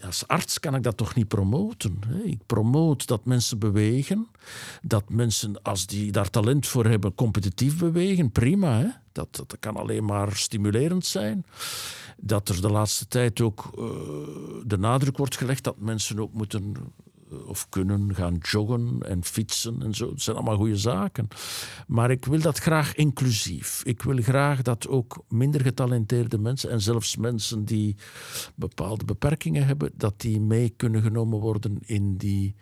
Als 0.00 0.26
arts 0.26 0.60
kan 0.60 0.74
ik 0.74 0.82
dat 0.82 0.96
toch 0.96 1.14
niet 1.14 1.28
promoten. 1.28 1.98
Hè? 2.06 2.22
Ik 2.22 2.46
promoot 2.46 3.06
dat 3.06 3.24
mensen 3.24 3.58
bewegen. 3.58 4.28
Dat 4.82 5.08
mensen, 5.08 5.62
als 5.62 5.86
die 5.86 6.12
daar 6.12 6.30
talent 6.30 6.66
voor 6.66 6.86
hebben, 6.86 7.14
competitief 7.14 7.78
bewegen. 7.78 8.30
Prima, 8.30 8.78
hè? 8.78 8.86
Dat, 9.12 9.36
dat 9.36 9.56
kan 9.60 9.76
alleen 9.76 10.04
maar 10.04 10.36
stimulerend 10.36 11.06
zijn. 11.06 11.44
Dat 12.16 12.48
er 12.48 12.60
de 12.60 12.70
laatste 12.70 13.06
tijd 13.06 13.40
ook 13.40 13.70
eh, 13.78 13.84
de 14.66 14.78
nadruk 14.78 15.16
wordt 15.16 15.36
gelegd 15.36 15.64
dat 15.64 15.78
mensen 15.78 16.20
ook 16.20 16.32
moeten 16.32 16.74
of 17.46 17.68
kunnen 17.68 18.14
gaan 18.14 18.36
joggen 18.36 18.98
en 19.00 19.24
fietsen 19.24 19.82
en 19.82 19.94
zo. 19.94 20.08
Dat 20.08 20.20
zijn 20.20 20.36
allemaal 20.36 20.56
goede 20.56 20.76
zaken. 20.76 21.28
Maar 21.86 22.10
ik 22.10 22.24
wil 22.24 22.40
dat 22.40 22.58
graag 22.58 22.94
inclusief. 22.94 23.82
Ik 23.84 24.02
wil 24.02 24.22
graag 24.22 24.62
dat 24.62 24.88
ook 24.88 25.24
minder 25.28 25.60
getalenteerde 25.60 26.38
mensen 26.38 26.70
en 26.70 26.80
zelfs 26.80 27.16
mensen 27.16 27.64
die 27.64 27.96
bepaalde 28.54 29.04
beperkingen 29.04 29.66
hebben, 29.66 29.90
dat 29.94 30.20
die 30.20 30.40
mee 30.40 30.70
kunnen 30.70 31.02
genomen 31.02 31.38
worden 31.38 31.78
in 31.80 32.16
die, 32.16 32.54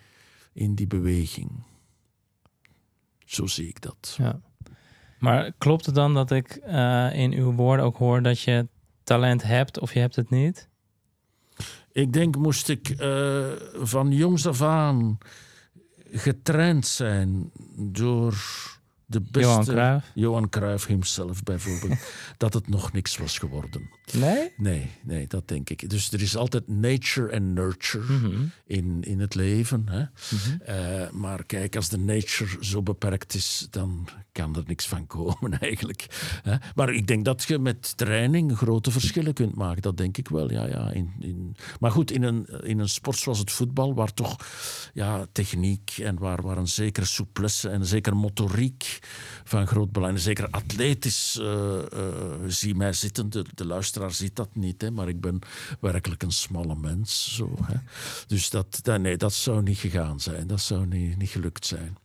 in 0.53 0.75
die 0.75 0.87
beweging. 0.87 1.51
Zo 3.25 3.47
zie 3.47 3.69
ik 3.69 3.81
dat. 3.81 4.15
Ja. 4.19 4.41
Maar 5.19 5.53
klopt 5.59 5.87
het 5.87 5.95
dan 5.95 6.15
dat 6.15 6.31
ik 6.31 6.49
eh, 6.49 7.09
in 7.13 7.33
uw 7.33 7.53
woorden 7.53 7.85
ook 7.85 7.97
hoor 7.97 8.23
dat 8.23 8.41
je 8.41 8.69
talent 9.03 9.43
hebt 9.43 9.79
of 9.79 9.93
je 9.93 10.01
hebt 10.01 10.17
het 10.17 10.31
niet? 10.31 10.69
Ik 11.99 12.13
denk, 12.13 12.37
moest 12.37 12.69
ik 12.69 12.89
eh, 12.89 13.47
van 13.75 14.13
jongs 14.13 14.47
af 14.47 14.63
aan 14.63 15.19
getraind 16.11 16.87
zijn 16.87 17.51
door 17.77 18.35
de 19.07 19.21
beste... 19.21 19.41
Johan 19.41 19.65
Cruijff? 19.65 20.11
Johan 20.15 20.49
Cruijff 20.49 20.87
himself 20.87 21.43
bijvoorbeeld, 21.43 21.99
dat 22.37 22.55
het 22.55 22.69
nog 22.69 22.93
niks 22.93 23.17
was 23.17 23.39
geworden. 23.39 23.91
Nee? 24.13 24.53
Nee, 24.57 24.91
nee, 25.03 25.27
dat 25.27 25.49
denk 25.49 25.71
ik. 25.71 25.91
Dus 25.91 26.13
er 26.13 26.23
is 26.23 26.37
altijd 26.37 26.69
nature 26.69 27.29
en 27.31 27.53
nurture 27.53 28.13
Mhm. 28.13 28.45
in, 28.67 29.03
in 29.03 29.21
het 29.21 29.35
leven. 29.35 29.89
Hè? 29.89 29.99
Mhm. 29.99 30.63
Eh, 30.63 31.11
maar 31.11 31.45
kijk, 31.45 31.77
als 31.77 31.89
de 31.89 31.99
nature 31.99 32.57
zo 32.61 32.83
beperkt 32.83 33.35
is, 33.35 33.67
dan 33.71 34.09
kan 34.33 34.57
er 34.57 34.63
niks 34.67 34.87
van 34.87 35.07
komen 35.07 35.59
eigenlijk. 35.61 36.07
Hè? 36.43 36.57
Maar 36.75 36.93
ik 36.93 37.07
denk 37.07 37.25
dat 37.25 37.43
je 37.43 37.59
met 37.59 37.97
training 37.97 38.57
grote 38.57 38.91
verschillen 38.91 39.33
kunt 39.35 39.55
maken. 39.55 39.83
Dat 39.83 39.97
denk 39.97 40.17
ik 40.17 40.29
wel, 40.29 40.51
ja. 40.51 40.67
ja. 40.67 40.91
In, 40.91 41.13
in... 41.21 41.57
Maar 41.81 41.91
goed, 41.91 42.11
in 42.11 42.23
een, 42.23 42.47
in 42.63 42.79
een 42.79 42.89
sport 42.89 43.17
zoals 43.19 43.39
het 43.39 43.53
voetbal, 43.53 43.95
waar 43.95 44.15
toch 44.15 44.37
ja, 44.95 45.27
techniek 45.33 45.95
en 46.03 46.19
waar, 46.19 46.43
waar 46.43 46.57
een 46.57 46.69
zekere 46.69 47.07
souplesse 47.07 47.69
en 47.69 47.81
een 47.81 47.87
zekere 47.87 48.15
motoriek 48.15 48.99
van 49.45 49.67
groot 49.67 49.93
belang, 49.93 50.13
een 50.13 50.19
zeker 50.21 50.49
atletisch, 50.51 51.39
eh, 51.41 51.79
eh, 51.93 52.15
zie 52.47 52.75
mij 52.75 52.93
zitten. 52.93 53.31
De, 53.31 53.45
de 53.55 53.67
luisteraar 53.67 53.97
ziet 54.07 54.37
dat 54.37 54.49
niet, 54.53 54.83
hè, 54.83 54.91
maar 54.91 55.09
ik 55.09 55.21
ben 55.21 55.39
werkelijk 55.81 56.23
een 56.23 56.33
smalle 56.33 56.77
mens. 56.77 57.35
Zo, 57.35 57.55
hè. 57.63 57.77
Dus 58.27 58.51
dat, 58.51 58.79
dat, 58.83 59.01
nee, 59.01 59.17
dat 59.17 59.33
zou 59.33 59.63
niet 59.63 59.79
gegaan 59.79 60.21
zijn. 60.21 60.47
Dat 60.47 60.61
zou 60.61 60.87
niet, 60.87 61.17
niet 61.17 61.31
gelukt 61.31 61.67
zijn. 61.67 61.97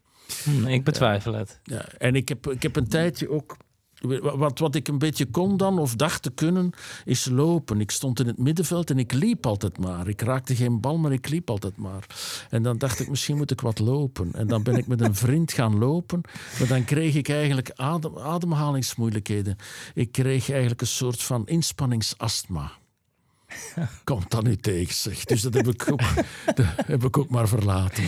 Hm, 0.43 0.67
ik 0.67 0.83
betwijfel 0.83 1.33
het. 1.33 1.59
Ja, 1.63 1.87
en 1.87 2.15
ik 2.15 2.29
heb, 2.29 2.47
ik 2.47 2.61
heb 2.61 2.75
een 2.75 2.87
tijdje 2.87 3.29
ook. 3.29 3.57
Wat, 4.21 4.59
wat 4.59 4.75
ik 4.75 4.87
een 4.87 4.97
beetje 4.97 5.25
kon 5.25 5.57
dan, 5.57 5.79
of 5.79 5.95
dacht 5.95 6.21
te 6.21 6.31
kunnen, 6.31 6.71
is 7.05 7.25
lopen. 7.25 7.81
Ik 7.81 7.91
stond 7.91 8.19
in 8.19 8.27
het 8.27 8.37
middenveld 8.37 8.89
en 8.89 8.99
ik 8.99 9.13
liep 9.13 9.45
altijd 9.45 9.77
maar. 9.77 10.07
Ik 10.07 10.21
raakte 10.21 10.55
geen 10.55 10.79
bal, 10.79 10.97
maar 10.97 11.11
ik 11.11 11.29
liep 11.29 11.49
altijd 11.49 11.77
maar. 11.77 12.07
En 12.49 12.63
dan 12.63 12.77
dacht 12.77 12.99
ik, 12.99 13.09
misschien 13.09 13.37
moet 13.37 13.51
ik 13.51 13.61
wat 13.61 13.79
lopen. 13.79 14.33
En 14.33 14.47
dan 14.47 14.63
ben 14.63 14.75
ik 14.75 14.87
met 14.87 15.01
een 15.01 15.15
vriend 15.15 15.51
gaan 15.51 15.77
lopen. 15.77 16.21
Maar 16.59 16.67
dan 16.67 16.83
kreeg 16.83 17.15
ik 17.15 17.29
eigenlijk 17.29 17.71
adem, 17.75 18.17
ademhalingsmoeilijkheden. 18.17 19.55
Ik 19.93 20.11
kreeg 20.11 20.49
eigenlijk 20.49 20.81
een 20.81 20.87
soort 20.87 21.23
van 21.23 21.47
inspanningsastma. 21.47 22.71
Komt 24.03 24.31
dan 24.31 24.43
nu 24.43 24.55
tegen, 24.55 24.93
zeg. 24.93 25.23
Dus 25.23 25.41
dat 25.41 25.53
heb 25.53 25.67
ik 25.67 25.91
ook, 25.91 26.01
dat 26.55 26.65
heb 26.85 27.03
ik 27.03 27.17
ook 27.17 27.29
maar 27.29 27.47
verlaten. 27.47 28.03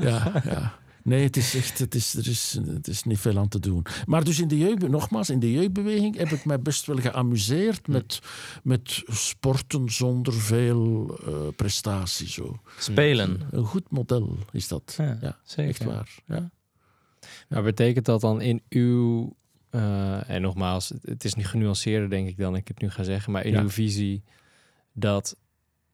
Ja, 0.00 0.42
ja. 0.44 0.78
Nee, 1.02 1.22
het 1.22 1.36
is 1.36 1.54
echt, 1.54 1.78
het 1.78 1.94
is, 1.94 2.14
er 2.14 2.28
is, 2.28 2.58
het 2.66 2.88
is 2.88 3.02
niet 3.02 3.18
veel 3.18 3.38
aan 3.38 3.48
te 3.48 3.58
doen. 3.60 3.86
Maar 4.06 4.24
dus 4.24 4.40
in 4.40 4.48
de 4.48 4.58
jeugd, 4.58 4.88
nogmaals, 4.88 5.30
in 5.30 5.40
de 5.40 5.52
jeugdbeweging 5.52 6.16
heb 6.16 6.28
ik 6.28 6.44
mij 6.44 6.60
best 6.60 6.86
wel 6.86 6.96
geamuseerd 6.96 7.86
met, 7.88 8.20
met 8.62 9.02
sporten 9.06 9.88
zonder 9.92 10.32
veel 10.34 11.18
eh, 11.26 11.32
prestatie. 11.56 12.28
Zo. 12.28 12.60
Spelen. 12.78 13.40
Een 13.50 13.64
goed 13.64 13.90
model 13.90 14.38
is 14.52 14.68
dat. 14.68 14.94
Ja, 14.98 15.18
Ja, 15.20 15.38
zeker. 15.44 15.68
echt 15.70 15.84
waar. 15.84 16.18
Ja. 16.26 16.50
Maar 17.48 17.62
betekent 17.62 18.04
dat 18.04 18.20
dan 18.20 18.40
in 18.40 18.62
uw... 18.68 19.32
eh, 19.70 20.30
en 20.30 20.42
nogmaals, 20.42 20.92
het- 21.02 21.24
is 21.24 21.34
niet 21.34 21.46
genuanceerder 21.46 22.10
denk 22.10 22.28
ik 22.28 22.36
dan 22.36 22.56
ik 22.56 22.68
het 22.68 22.80
nu 22.80 22.90
ga 22.90 23.02
zeggen. 23.02 23.32
Maar 23.32 23.44
in 23.44 23.52
Ja. 23.52 23.60
uw 23.62 23.70
visie 23.70 24.22
dat, 24.92 25.36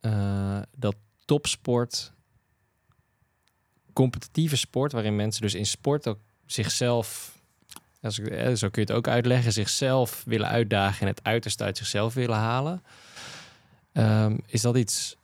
eh, 0.00 0.60
dat 0.78 0.96
topsport 1.24 2.12
competitieve 3.96 4.56
sport, 4.56 4.92
waarin 4.92 5.16
mensen 5.16 5.42
dus 5.42 5.54
in 5.54 5.66
sport 5.66 6.08
ook 6.08 6.18
zichzelf, 6.46 7.38
als 8.02 8.18
ik, 8.18 8.26
eh, 8.26 8.54
zo 8.54 8.68
kun 8.68 8.82
je 8.82 8.88
het 8.88 8.96
ook 8.96 9.08
uitleggen, 9.08 9.52
zichzelf 9.52 10.22
willen 10.26 10.48
uitdagen 10.48 11.00
en 11.00 11.06
het 11.06 11.20
uiterste 11.22 11.64
uit 11.64 11.76
zichzelf 11.76 12.14
willen 12.14 12.36
halen. 12.36 12.82
Ehm, 13.92 14.36
is 14.46 14.60
dat 14.60 14.76
iets 14.76 15.16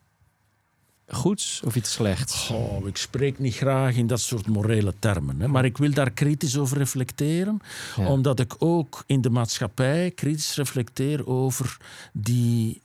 goeds 1.06 1.62
of 1.64 1.76
iets 1.76 1.92
slechts? 1.92 2.48
Oh, 2.48 2.86
ik 2.86 2.96
spreek 2.96 3.38
niet 3.38 3.54
graag 3.54 3.96
in 3.96 4.06
dat 4.06 4.20
soort 4.20 4.46
morele 4.46 4.94
termen. 4.98 5.40
Hè, 5.40 5.48
maar 5.48 5.64
ik 5.64 5.78
wil 5.78 5.92
daar 5.92 6.10
kritisch 6.10 6.58
over 6.58 6.78
reflecteren. 6.78 7.60
Ja. 7.96 8.06
Omdat 8.06 8.40
ik 8.40 8.54
ook 8.58 9.04
in 9.06 9.20
de 9.20 9.30
maatschappij 9.30 10.10
kritisch 10.10 10.56
reflecteer 10.56 11.26
over 11.26 11.76
die 12.12 12.82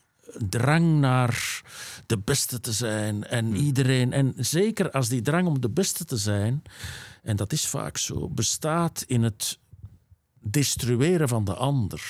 drang 0.49 0.99
naar 0.99 1.61
de 2.05 2.17
beste 2.17 2.59
te 2.59 2.71
zijn. 2.71 3.23
En 3.23 3.55
iedereen. 3.55 4.13
En 4.13 4.33
zeker 4.37 4.91
als 4.91 5.09
die 5.09 5.21
drang 5.21 5.47
om 5.47 5.61
de 5.61 5.69
beste 5.69 6.05
te 6.05 6.17
zijn, 6.17 6.63
en 7.23 7.35
dat 7.35 7.53
is 7.53 7.67
vaak 7.67 7.97
zo, 7.97 8.29
bestaat 8.29 9.03
in 9.07 9.23
het 9.23 9.59
destrueren 10.39 11.27
van 11.27 11.43
de 11.43 11.53
ander. 11.53 12.01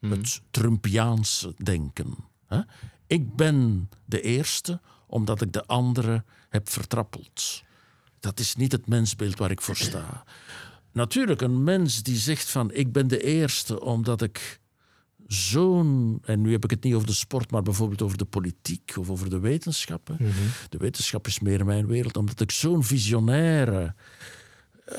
Het 0.00 0.42
Trumpiaanse 0.50 1.54
denken. 1.56 2.16
Hè? 2.46 2.60
Ik 3.06 3.36
ben 3.36 3.88
de 4.04 4.20
eerste 4.20 4.80
omdat 5.06 5.40
ik 5.40 5.52
de 5.52 5.66
andere 5.66 6.24
heb 6.48 6.68
vertrappeld. 6.68 7.62
Dat 8.20 8.40
is 8.40 8.54
niet 8.54 8.72
het 8.72 8.86
mensbeeld 8.86 9.38
waar 9.38 9.50
ik 9.50 9.60
voor 9.60 9.76
sta. 9.76 10.24
Natuurlijk, 10.92 11.40
een 11.40 11.64
mens 11.64 12.02
die 12.02 12.16
zegt 12.16 12.50
van 12.50 12.72
ik 12.72 12.92
ben 12.92 13.08
de 13.08 13.22
eerste 13.22 13.80
omdat 13.80 14.22
ik 14.22 14.59
zo'n, 15.32 16.18
en 16.24 16.40
nu 16.40 16.52
heb 16.52 16.64
ik 16.64 16.70
het 16.70 16.82
niet 16.84 16.94
over 16.94 17.06
de 17.06 17.12
sport, 17.12 17.50
maar 17.50 17.62
bijvoorbeeld 17.62 18.02
over 18.02 18.18
de 18.18 18.24
politiek 18.24 18.92
of 18.98 19.10
over 19.10 19.30
de 19.30 19.38
wetenschappen. 19.38 20.16
De 20.68 20.78
wetenschap 20.78 21.26
is 21.26 21.40
meer 21.40 21.64
mijn 21.64 21.86
wereld, 21.86 22.16
omdat 22.16 22.40
ik 22.40 22.50
zo'n 22.50 22.84
visionaire, 22.84 23.94
eh, 24.84 24.96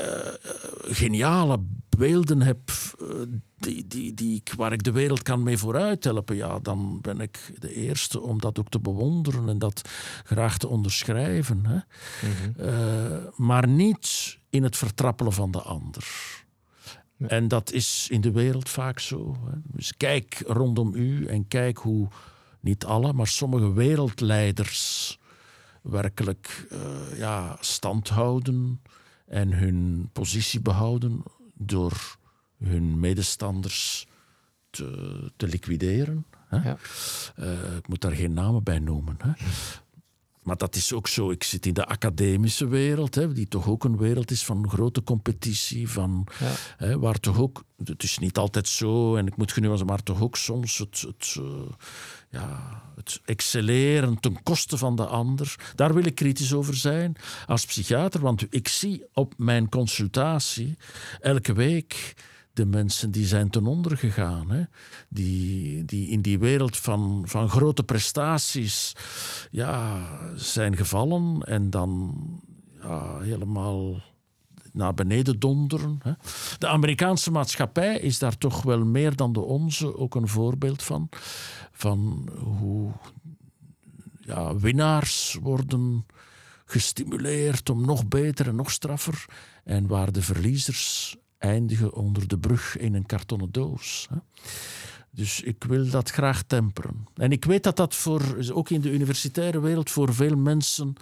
geniale 0.82 1.60
beelden 1.98 2.42
heb 2.42 2.60
eh, 3.00 3.08
die, 3.58 3.88
die, 3.88 4.14
die, 4.14 4.36
ik- 4.36 4.54
waar 4.58 4.74
ik 4.74 4.84
de 4.84 4.92
wereld 4.92 5.22
kan 5.22 5.44
mee 5.44 5.58
vooruit 5.58 6.04
helpen, 6.04 6.36
ja, 6.36 6.60
dan 6.60 7.00
ben 7.02 7.20
ik 7.20 7.54
de 7.60 7.74
eerste 7.74 8.20
om 8.20 8.40
dat 8.40 8.60
ook 8.60 8.70
te 8.70 8.80
bewonderen 8.80 9.50
en 9.50 9.60
dat 9.60 9.90
graag 10.24 10.58
te 10.58 10.68
onderschrijven. 10.68 11.66
Hè. 11.66 11.80
Eh, 12.66 13.18
maar 13.36 13.68
niet 13.68 14.38
in 14.50 14.64
het 14.64 14.78
vertrappelen 14.78 15.34
van 15.34 15.52
de 15.52 15.62
ander. 15.62 16.06
En 17.28 17.48
dat 17.48 17.72
is 17.72 18.08
in 18.10 18.22
de 18.22 18.32
wereld 18.32 18.70
vaak 18.70 19.00
zo. 19.00 19.38
Hè. 19.46 19.58
Dus 19.64 19.98
kijk 19.98 20.44
rondom 20.48 20.96
u 20.96 21.26
en 21.26 21.48
kijk 21.48 21.78
hoe, 21.78 22.08
niet 22.60 22.86
alle, 22.86 23.14
maar 23.14 23.28
sommige 23.28 23.74
wereldleiders 23.74 25.20
werkelijk 25.82 26.68
eh, 26.70 27.18
ja, 27.18 27.58
stand 27.60 28.10
houden 28.10 28.82
en 29.26 29.54
hun 29.54 30.10
positie 30.14 30.60
behouden 30.60 31.24
door 31.54 32.18
hun 32.58 33.00
medestanders 33.00 34.08
te, 34.70 35.32
te 35.36 35.48
liquideren. 35.48 36.26
Hè. 36.48 36.70
Ja. 36.70 36.78
Eh, 37.36 37.76
ik 37.76 37.88
moet 37.88 38.02
daar 38.02 38.12
geen 38.12 38.34
namen 38.34 38.64
bij 38.64 38.80
noemen. 38.80 39.18
Hè. 39.22 39.32
Maar 40.42 40.58
dat 40.58 40.76
is 40.76 40.94
ook 40.94 41.08
zo. 41.08 41.32
Ik 41.32 41.44
zit 41.44 41.66
in 41.66 41.74
de 41.74 41.86
academische 41.86 42.68
wereld, 42.68 43.16
hè, 43.16 43.34
die 43.34 43.48
toch 43.48 43.68
ook 43.68 43.84
een 43.84 43.98
wereld 43.98 44.32
is 44.32 44.46
van 44.46 44.70
grote 44.70 45.04
competitie. 45.04 45.90
Van, 45.90 46.28
Ja. 46.40 46.52
hè, 46.78 47.00
waar 47.00 47.20
toch 47.20 47.40
ook, 47.40 47.64
het 47.84 48.04
is 48.04 48.18
niet 48.18 48.38
altijd 48.38 48.68
zo, 48.68 49.16
en 49.16 49.28
ik 49.28 49.38
moet 49.38 49.52
genuanceerd, 49.52 49.90
maar 49.90 50.04
toch 50.04 50.22
ook 50.22 50.38
soms 50.38 50.78
het, 50.78 51.02
het, 51.02 51.36
eh, 51.38 51.44
ja, 52.30 52.82
het 52.96 53.22
excelleren 53.26 54.20
ten 54.20 54.44
koste 54.44 54.78
van 54.78 54.96
de 54.96 55.06
ander. 55.06 55.56
Daar 55.76 55.94
wil 55.94 56.06
ik 56.06 56.16
kritisch 56.16 56.54
over 56.54 56.76
zijn 56.76 57.16
als 57.48 57.66
psychiater, 57.66 58.22
want 58.22 58.46
ik 58.50 58.68
zie 58.68 59.04
op 59.14 59.34
mijn 59.38 59.70
consultatie 59.70 60.78
elke 61.20 61.54
week 61.54 62.14
de 62.54 62.66
mensen 62.66 63.12
die 63.12 63.26
zijn 63.26 63.50
ten 63.50 63.66
onder 63.66 63.98
gegaan. 63.98 64.52
Hè? 64.52 64.64
Die, 65.10 65.86
die 65.86 66.08
in 66.08 66.22
die 66.22 66.40
wereld 66.40 66.78
van, 66.78 67.24
van 67.26 67.50
grote 67.50 67.84
prestaties 67.84 68.96
ja, 69.52 70.08
zijn 70.36 70.78
gevallen 70.78 71.42
en 71.42 71.70
dan 71.70 72.16
ja, 72.82 73.20
helemaal 73.20 74.02
naar 74.74 74.94
beneden 74.94 75.40
donderen. 75.40 76.00
Hè. 76.04 76.12
De 76.58 76.68
Amerikaanse 76.68 77.32
maatschappij 77.32 78.00
is 78.00 78.20
daar 78.20 78.38
toch 78.38 78.62
wel 78.62 78.86
meer 78.86 79.16
dan 79.16 79.34
de 79.34 79.40
onze 79.40 79.98
ook 79.98 80.16
een 80.16 80.28
voorbeeld 80.28 80.84
van. 80.84 81.10
Van 81.72 82.30
hoe 82.44 82.92
ja, 84.20 84.56
winnaars 84.56 85.38
worden 85.42 86.06
gestimuleerd 86.66 87.70
om 87.70 87.86
nog 87.86 88.08
beter 88.08 88.48
en 88.48 88.56
nog 88.56 88.72
straffer. 88.72 89.26
En 89.64 89.88
waar 89.88 90.12
de 90.12 90.22
verliezers 90.22 91.18
eindigen 91.42 91.94
onder 91.94 92.28
de 92.28 92.38
brug 92.38 92.78
in 92.78 92.94
een 92.94 93.06
kartonnen 93.06 93.52
doos. 93.52 94.08
Hè. 94.10 94.18
Dus 95.14 95.42
ik 95.42 95.64
wil 95.64 95.90
dat 95.90 96.10
graag 96.10 96.44
temperen. 96.44 97.08
En 97.16 97.32
ik 97.32 97.46
weet 97.46 97.64
dat 97.64 97.76
dat 97.76 97.96
voor, 97.96 98.22
ook 98.52 98.70
in 98.70 98.82
de 98.82 98.92
universitaire 98.92 99.62
wereld 99.62 99.90
voor 99.90 100.14
veel 100.14 100.36
mensen 100.36 100.94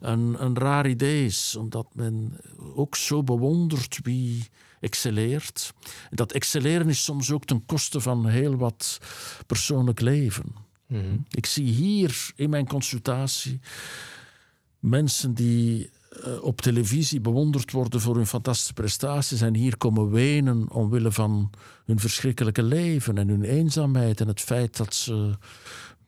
een, 0.00 0.42
een 0.42 0.56
raar 0.56 0.88
idee 0.88 1.24
is. 1.24 1.56
Omdat 1.56 1.86
men 1.94 2.40
ook 2.74 2.96
zo 2.96 3.22
bewondert 3.22 3.98
wie 4.02 4.48
excelleert. 4.80 5.72
Dat 6.10 6.32
excelleren 6.32 6.88
is 6.88 7.04
soms 7.04 7.30
ook 7.30 7.44
ten 7.44 7.66
koste 7.66 8.00
van 8.00 8.26
heel 8.26 8.56
wat 8.56 8.98
persoonlijk 9.46 10.00
leven. 10.00 10.54
Ik 11.30 11.46
zie 11.46 11.66
hier 11.66 12.30
in 12.36 12.50
mijn 12.50 12.66
consultatie 12.66 13.60
mensen 14.78 15.34
die 15.34 15.90
op 16.40 16.60
televisie 16.60 17.20
bewonderd 17.20 17.72
worden 17.72 18.00
voor 18.00 18.16
hun 18.16 18.26
fantastische 18.26 18.72
prestaties 18.72 19.40
en 19.40 19.54
hier 19.54 19.76
komen 19.76 20.10
wenen 20.10 20.70
omwille 20.70 21.12
van 21.12 21.50
hun 21.84 21.98
verschrikkelijke 21.98 22.62
leven 22.62 23.18
en 23.18 23.28
hun 23.28 23.42
eenzaamheid 23.42 24.20
en 24.20 24.28
het 24.28 24.40
feit 24.40 24.76
dat 24.76 24.94
ze, 24.94 25.34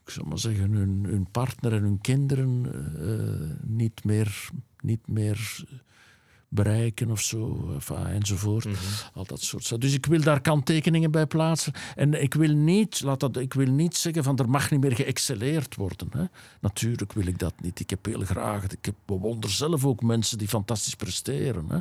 ik 0.05 0.11
zal 0.11 0.25
maar 0.25 0.39
zeggen, 0.39 0.73
hun, 0.73 1.05
hun 1.09 1.31
partner 1.31 1.73
en 1.73 1.83
hun 1.83 2.01
kinderen 2.01 2.73
eh, 2.99 3.69
niet, 3.69 4.05
meer, 4.05 4.49
niet 4.81 5.09
meer 5.09 5.65
bereiken 6.49 7.11
of 7.11 7.21
zo, 7.21 7.71
enfin, 7.75 8.07
enzovoort. 8.07 8.67
Al 9.15 9.25
dat 9.25 9.41
soort 9.41 9.65
zaken. 9.65 9.81
Dus 9.81 9.95
ik 9.95 10.07
wil 10.07 10.21
daar 10.21 10.41
kanttekeningen 10.41 11.11
bij 11.11 11.27
plaatsen. 11.27 11.73
En 11.95 12.23
ik 12.23 12.35
wil 12.35 12.55
niet, 12.55 13.03
laat 13.03 13.21
dat, 13.21 13.37
ik 13.37 13.55
wil 13.55 13.67
niet 13.67 13.97
zeggen 13.97 14.25
van 14.25 14.39
er 14.39 14.51
mag 14.51 14.71
niet 14.71 14.81
meer 14.81 14.95
geëxcelleerd 14.95 15.75
worden. 15.75 16.09
Hè. 16.11 16.25
Natuurlijk 16.61 17.13
wil 17.13 17.27
ik 17.27 17.39
dat 17.39 17.55
niet. 17.61 17.81
Ik 17.81 17.91
heb 17.91 18.05
heel 18.05 18.25
graag, 18.25 18.65
ik 18.65 18.85
heb, 18.85 18.95
bewonder 19.05 19.51
zelf 19.51 19.85
ook 19.85 20.03
mensen 20.03 20.39
die 20.39 20.49
fantastisch 20.49 20.95
presteren. 20.95 21.65
Hè. 21.69 21.79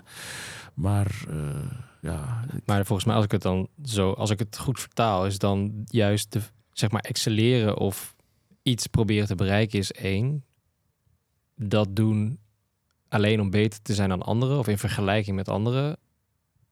Maar 0.73 1.25
eh, 1.30 1.71
ja, 2.01 2.45
Maar 2.65 2.86
volgens 2.86 3.08
mij, 3.08 3.15
als 3.15 3.25
ik 3.25 3.32
het 3.32 3.41
dan 3.41 3.67
zo, 3.84 4.12
als 4.12 4.30
ik 4.30 4.39
het 4.39 4.58
goed 4.58 4.80
vertaal, 4.80 5.25
is 5.25 5.38
dan 5.38 5.84
juist 5.86 6.32
de, 6.32 6.41
zeg 6.71 6.91
maar, 6.91 7.01
excelleren 7.01 7.77
of 7.77 8.15
iets 8.63 8.88
proberen 8.88 9.27
te 9.27 9.36
bereiken 9.36 9.80
is 9.80 9.91
één. 9.91 10.43
Dat 11.56 11.95
doen 11.95 12.39
alleen 13.09 13.41
om 13.41 13.49
beter 13.49 13.81
te 13.81 13.93
zijn 13.93 14.09
dan 14.09 14.21
anderen 14.21 14.57
of 14.57 14.67
in 14.67 14.77
vergelijking 14.77 15.35
met 15.35 15.49
anderen, 15.49 15.97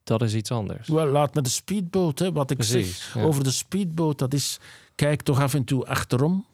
dat 0.03 0.21
is 0.21 0.33
iets 0.33 0.51
anders. 0.51 0.87
wel, 0.87 1.07
laat 1.07 1.33
met 1.33 1.43
de 1.43 1.49
speedboot, 1.49 2.19
hè, 2.19 2.31
wat 2.31 2.51
ik 2.51 2.57
Precies, 2.57 2.97
zeg 2.97 3.13
ja. 3.13 3.21
over 3.21 3.43
de 3.43 3.51
speedboot, 3.51 4.19
dat 4.19 4.33
is, 4.33 4.59
kijk 4.95 5.21
toch 5.21 5.41
af 5.41 5.53
en 5.53 5.63
toe 5.63 5.85
achterom. 5.85 6.45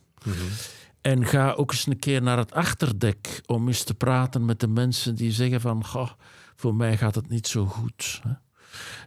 En 1.02 1.26
ga 1.26 1.52
ook 1.52 1.72
eens 1.72 1.88
een 1.88 2.00
keer 2.00 2.22
naar 2.22 2.38
het 2.38 2.54
achterdek 2.54 3.42
om 3.46 3.68
eens 3.68 3.84
te 3.84 3.94
praten 3.94 4.46
met 4.46 4.60
de 4.60 4.68
mensen 4.68 5.16
die 5.16 5.32
zeggen 5.32 5.62
van, 5.62 5.86
goh, 5.86 6.10
voor 6.56 6.76
mij 6.76 6.98
gaat 6.98 7.16
het 7.16 7.30
niet 7.30 7.48
zo 7.48 7.66
goed. 7.66 8.22
Hè. 8.24 8.32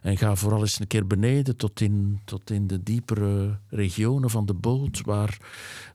En 0.01 0.17
ga 0.17 0.35
vooral 0.35 0.61
eens 0.61 0.79
een 0.79 0.87
keer 0.87 1.07
beneden 1.07 1.55
tot 1.55 1.81
in, 1.81 2.21
tot 2.25 2.49
in 2.49 2.67
de 2.67 2.83
diepere 2.83 3.59
regionen 3.69 4.29
van 4.29 4.45
de 4.45 4.53
boot, 4.53 5.01
waar 5.01 5.37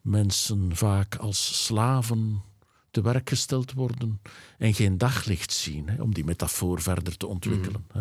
mensen 0.02 0.76
vaak 0.76 1.16
als 1.16 1.64
slaven 1.64 2.42
te 2.90 3.02
werk 3.02 3.28
gesteld 3.28 3.72
worden 3.72 4.20
en 4.58 4.74
geen 4.74 4.98
daglicht 4.98 5.52
zien, 5.52 5.88
hè, 5.88 6.02
om 6.02 6.14
die 6.14 6.24
metafoor 6.24 6.82
verder 6.82 7.16
te 7.16 7.26
ontwikkelen. 7.26 7.84
Hè. 7.92 8.00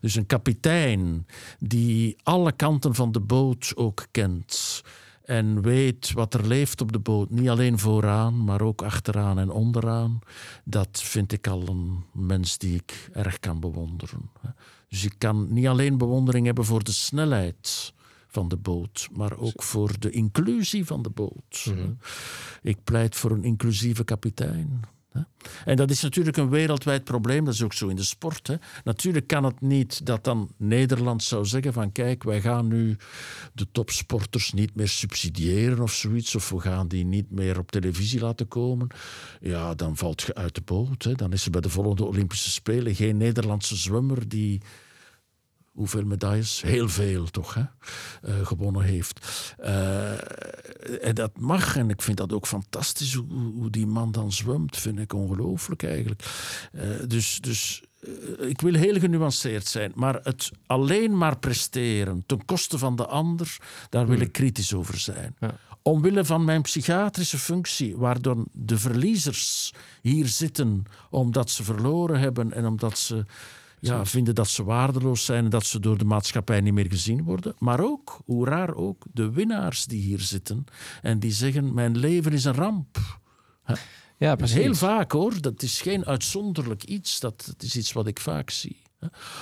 Dus 0.00 0.14
een 0.14 0.26
kapitein 0.26 1.26
die 1.58 2.16
alle 2.22 2.52
kanten 2.52 2.94
van 2.94 3.12
de 3.12 3.20
boot 3.20 3.72
ook 3.74 4.06
kent 4.10 4.82
en 5.24 5.62
weet 5.62 6.12
wat 6.12 6.34
er 6.34 6.46
leeft 6.46 6.80
op 6.80 6.92
de 6.92 6.98
boot, 6.98 7.30
niet 7.30 7.48
alleen 7.48 7.78
vooraan, 7.78 8.44
maar 8.44 8.60
ook 8.60 8.82
achteraan 8.82 9.38
en 9.38 9.50
onderaan, 9.50 10.18
dat 10.64 11.02
vind 11.02 11.32
ik 11.32 11.46
al 11.46 11.68
een 11.68 12.04
mens 12.12 12.58
die 12.58 12.74
ik 12.74 13.10
erg 13.12 13.38
kan 13.38 13.60
bewonderen. 13.60 14.30
hè. 14.40 14.48
Dus 14.88 15.04
ik 15.04 15.14
kan 15.18 15.52
niet 15.52 15.66
alleen 15.66 15.98
bewondering 15.98 16.46
hebben 16.46 16.64
voor 16.64 16.84
de 16.84 16.92
snelheid 16.92 17.92
van 18.28 18.48
de 18.48 18.56
boot, 18.56 19.08
maar 19.12 19.38
ook 19.38 19.62
voor 19.62 19.98
de 19.98 20.10
inclusie 20.10 20.84
van 20.84 21.02
de 21.02 21.10
boot. 21.10 21.64
hè. 21.64 21.94
Ik 22.62 22.84
pleit 22.84 23.16
voor 23.16 23.30
een 23.30 23.44
inclusieve 23.44 24.04
kapitein. 24.04 24.80
En 25.64 25.76
dat 25.76 25.90
is 25.90 26.02
natuurlijk 26.02 26.36
een 26.36 26.48
wereldwijd 26.48 27.04
probleem, 27.04 27.44
dat 27.44 27.54
is 27.54 27.62
ook 27.62 27.72
zo 27.72 27.88
in 27.88 27.96
de 27.96 28.02
sport. 28.02 28.46
Hè. 28.46 28.54
Natuurlijk 28.84 29.26
kan 29.26 29.44
het 29.44 29.60
niet 29.60 30.06
dat 30.06 30.24
dan 30.24 30.50
Nederland 30.56 31.22
zou 31.22 31.44
zeggen 31.44 31.72
van 31.72 31.92
kijk, 31.92 32.22
wij 32.22 32.40
gaan 32.40 32.68
nu 32.68 32.96
de 33.52 33.66
topsporters 33.72 34.52
niet 34.52 34.74
meer 34.74 34.88
subsidiëren 34.88 35.80
of 35.80 35.92
zoiets, 35.92 36.34
of 36.34 36.50
we 36.50 36.60
gaan 36.60 36.88
die 36.88 37.04
niet 37.04 37.30
meer 37.30 37.58
op 37.58 37.70
televisie 37.70 38.20
laten 38.20 38.48
komen. 38.48 38.88
Ja, 39.40 39.74
dan 39.74 39.96
valt 39.96 40.22
je 40.22 40.34
uit 40.34 40.54
de 40.54 40.62
boot. 40.64 41.04
Hè. 41.04 41.14
Dan 41.14 41.32
is 41.32 41.44
er 41.44 41.50
bij 41.50 41.60
de 41.60 41.68
volgende 41.68 42.04
Olympische 42.04 42.50
Spelen 42.50 42.94
geen 42.94 43.16
Nederlandse 43.16 43.76
zwemmer 43.76 44.28
die 44.28 44.60
hoeveel 45.78 46.04
medailles? 46.04 46.62
Heel 46.62 46.88
veel 46.88 47.24
toch, 47.24 47.54
hè? 47.54 47.62
eh, 48.22 48.46
gewonnen 48.46 48.82
heeft. 48.82 49.28
Eh, 49.58 50.12
en 51.06 51.14
dat 51.14 51.38
mag, 51.38 51.76
en 51.76 51.90
ik 51.90 52.02
vind 52.02 52.16
dat 52.16 52.32
ook 52.32 52.46
fantastisch 52.46 53.14
hoe, 53.14 53.26
hoe 53.54 53.70
die 53.70 53.86
man 53.86 54.12
dan 54.12 54.32
zwemt, 54.32 54.76
vind 54.76 54.98
ik 54.98 55.12
ongelooflijk 55.12 55.82
eigenlijk. 55.82 56.22
Eh, 56.72 56.82
dus 57.06 57.40
dus 57.40 57.82
ik 58.38 58.60
wil 58.60 58.74
heel 58.74 58.98
genuanceerd 58.98 59.66
zijn, 59.66 59.92
maar 59.94 60.20
het 60.22 60.50
alleen 60.66 61.16
maar 61.16 61.38
presteren 61.38 62.22
ten 62.26 62.44
koste 62.44 62.78
van 62.78 62.96
de 62.96 63.06
ander, 63.06 63.56
daar 63.88 64.06
wil 64.06 64.20
ik 64.20 64.32
kritisch 64.32 64.74
over 64.74 64.98
zijn. 64.98 65.36
Ja. 65.40 65.54
Omwille 65.82 66.24
van 66.24 66.44
mijn 66.44 66.62
psychiatrische 66.62 67.38
functie, 67.38 67.96
waardoor 67.96 68.44
de 68.52 68.78
verliezers 68.78 69.72
hier 70.02 70.26
zitten 70.26 70.84
omdat 71.10 71.50
ze 71.50 71.64
verloren 71.64 72.20
hebben 72.20 72.52
en 72.52 72.66
omdat 72.66 72.98
ze 72.98 73.24
ja, 73.80 74.04
vinden 74.06 74.34
dat 74.34 74.48
ze 74.48 74.64
waardeloos 74.64 75.24
zijn 75.24 75.44
en 75.44 75.50
dat 75.50 75.66
ze 75.66 75.80
door 75.80 75.98
de 75.98 76.04
maatschappij 76.04 76.60
niet 76.60 76.72
meer 76.72 76.88
gezien 76.88 77.24
worden. 77.24 77.54
Maar 77.58 77.80
ook, 77.80 78.20
hoe 78.24 78.46
raar 78.46 78.74
ook, 78.74 79.04
de 79.12 79.30
winnaars 79.30 79.84
die 79.84 80.02
hier 80.02 80.20
zitten 80.20 80.64
en 81.02 81.18
die 81.18 81.32
zeggen: 81.32 81.74
Mijn 81.74 81.96
leven 81.96 82.32
is 82.32 82.44
een 82.44 82.54
ramp. 82.54 82.98
Ja, 84.16 84.30
is 84.30 84.36
precies. 84.36 84.56
heel 84.56 84.74
vaak 84.74 85.12
hoor. 85.12 85.40
Dat 85.40 85.62
is 85.62 85.80
geen 85.80 86.06
uitzonderlijk 86.06 86.84
iets. 86.84 87.20
Dat, 87.20 87.44
dat 87.46 87.62
is 87.62 87.76
iets 87.76 87.92
wat 87.92 88.06
ik 88.06 88.20
vaak 88.20 88.50
zie. 88.50 88.86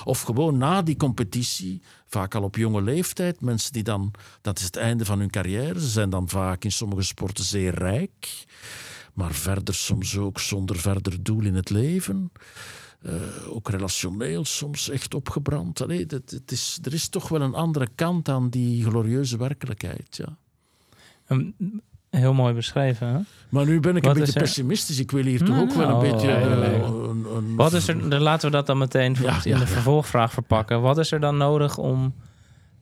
Of 0.05 0.20
gewoon 0.22 0.57
na 0.57 0.82
die 0.82 0.97
competitie, 0.97 1.82
vaak 2.07 2.34
al 2.34 2.43
op 2.43 2.57
jonge 2.57 2.82
leeftijd, 2.82 3.41
mensen 3.41 3.72
die 3.72 3.82
dan, 3.82 4.11
dat 4.41 4.59
is 4.59 4.64
het 4.64 4.76
einde 4.76 5.05
van 5.05 5.18
hun 5.18 5.30
carrière, 5.30 5.80
ze 5.80 5.89
zijn 5.89 6.11
dan 6.11 6.28
vaak 6.28 6.64
in 6.64 6.72
sommige 6.72 7.03
sporten 7.03 7.45
zeer 7.45 7.74
rijk, 7.74 8.45
maar 9.14 9.32
verder 9.32 9.74
soms 9.74 10.16
ook 10.16 10.41
zonder 10.41 10.78
verder 10.78 11.22
doel 11.22 11.43
in 11.43 11.55
het 11.55 11.70
leven. 11.70 12.32
Eh, 13.07 13.13
ook 13.49 13.69
relationeel 13.69 14.45
soms 14.45 14.91
echt 14.91 15.15
opgebrand. 15.15 15.83
Allee, 15.83 16.07
dat, 16.07 16.31
het 16.31 16.51
is, 16.53 16.79
er 16.83 16.93
is 16.93 17.09
toch 17.09 17.29
wel 17.29 17.41
een 17.41 17.55
andere 17.55 17.89
kant 17.95 18.29
aan 18.29 18.49
die 18.49 18.85
glorieuze 18.85 19.37
werkelijkheid. 19.37 20.17
Ja. 20.17 20.37
Heel 22.11 22.35
mooi 22.35 22.55
beschreven. 22.55 23.09
Hè? 23.09 23.19
Maar 23.49 23.67
nu 23.67 23.81
ben 23.81 23.97
ik 23.97 24.05
Wat 24.05 24.15
een 24.15 24.21
beetje 24.21 24.35
er- 24.35 24.41
pessimistisch. 24.45 24.99
Ik 24.99 25.11
wil 25.11 25.25
hier 25.25 25.39
toch 25.39 25.49
Nee, 25.49 25.61
ook 25.61 25.73
wel 25.73 25.85
een 25.89 25.91
nou, 25.91 26.11
beetje. 26.11 26.27
nee, 26.27 26.37
eh, 26.37 26.59
nee. 26.59 26.83
een- 26.83 27.27
een- 27.37 27.57
Wat 27.57 27.73
is 27.73 27.89
er, 27.89 28.09
dan 28.11 28.21
laten 28.21 28.51
we 28.51 28.57
dat 28.57 28.67
dan 28.67 28.79
meteen 28.79 29.17
Ja, 29.23 29.35
in 29.45 29.51
ja, 29.51 29.59
de 29.59 29.67
vervolgvraag 29.67 30.33
verpakken. 30.33 30.81
Wat 30.81 30.99
is 30.99 31.11
er 31.13 31.21
dan 31.21 31.37
nodig 31.37 31.79
om 31.79 32.15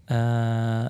eh, 0.05 0.85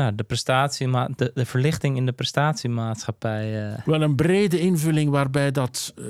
nou, 0.00 0.14
de, 0.14 0.22
prestatie, 0.22 0.90
de, 0.90 1.30
de 1.34 1.44
verlichting 1.44 1.96
in 1.96 2.06
de 2.06 2.12
prestatiemaatschappij. 2.12 3.72
eh, 3.72 3.78
Wel 3.84 4.02
een 4.02 4.14
brede 4.16 4.60
invulling 4.60 5.10
waarbij 5.10 5.50
dat 5.50 5.94
eh, 5.96 6.04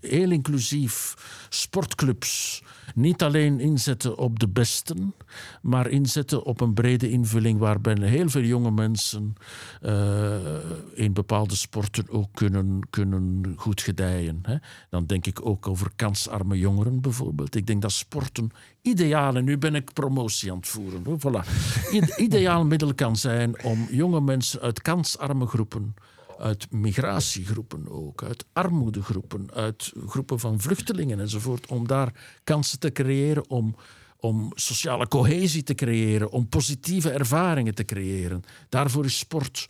heel 0.00 0.30
inclusief 0.30 1.14
sportclubs 1.48 2.62
niet 2.94 3.22
alleen 3.22 3.60
inzetten 3.60 4.18
op 4.18 4.38
de 4.38 4.48
besten, 4.48 5.14
maar 5.62 5.88
inzetten 5.88 6.44
op 6.44 6.60
een 6.60 6.74
brede 6.74 7.10
invulling 7.10 7.58
waarbij 7.58 7.96
heel 8.00 8.28
veel 8.28 8.42
jonge 8.42 8.70
mensen 8.70 9.34
eh, 9.80 10.34
in 10.94 11.12
bepaalde 11.12 11.54
sporten 11.56 12.10
ook 12.10 12.28
kunnen, 12.34 12.80
kunnen 12.90 13.54
goed 13.56 13.80
gedijen. 13.80 14.38
Hè. 14.42 14.56
Dan 14.90 15.06
denk 15.06 15.26
ik 15.26 15.46
ook 15.46 15.68
over 15.68 15.90
kansarme 15.96 16.58
jongeren 16.58 17.00
bijvoorbeeld. 17.00 17.54
Ik 17.54 17.66
denk 17.66 17.82
dat 17.82 17.92
sporten 17.92 18.50
ideaal, 18.82 19.36
en 19.36 19.44
nu 19.44 19.58
ben 19.58 19.74
ik 19.74 19.92
promotie 19.92 20.50
aan 20.50 20.56
het 20.56 20.68
voeren, 20.68 21.04
hoor, 21.04 21.18
voilà, 21.18 21.48
I- 21.92 22.14
ideaal 22.24 22.64
middel 22.64 22.94
kan 22.94 23.16
zijn 23.16 23.62
om 23.64 23.86
jonge 23.90 24.20
mensen 24.20 24.60
uit 24.60 24.82
kansarme 24.82 25.46
groepen 25.46 25.94
uit 26.38 26.72
migratiegroepen 26.72 27.88
ook, 27.88 28.22
uit 28.22 28.44
armoedegroepen, 28.52 29.52
uit 29.52 29.92
groepen 30.06 30.38
van 30.38 30.60
vluchtelingen 30.60 31.20
enzovoort, 31.20 31.66
om 31.66 31.86
daar 31.86 32.12
kansen 32.44 32.78
te 32.78 32.92
creëren, 32.92 33.50
om, 33.50 33.76
om 34.16 34.52
sociale 34.54 35.08
cohesie 35.08 35.62
te 35.62 35.74
creëren, 35.74 36.30
om 36.30 36.48
positieve 36.48 37.10
ervaringen 37.10 37.74
te 37.74 37.84
creëren. 37.84 38.42
Daarvoor 38.68 39.04
is 39.04 39.18
sport 39.18 39.68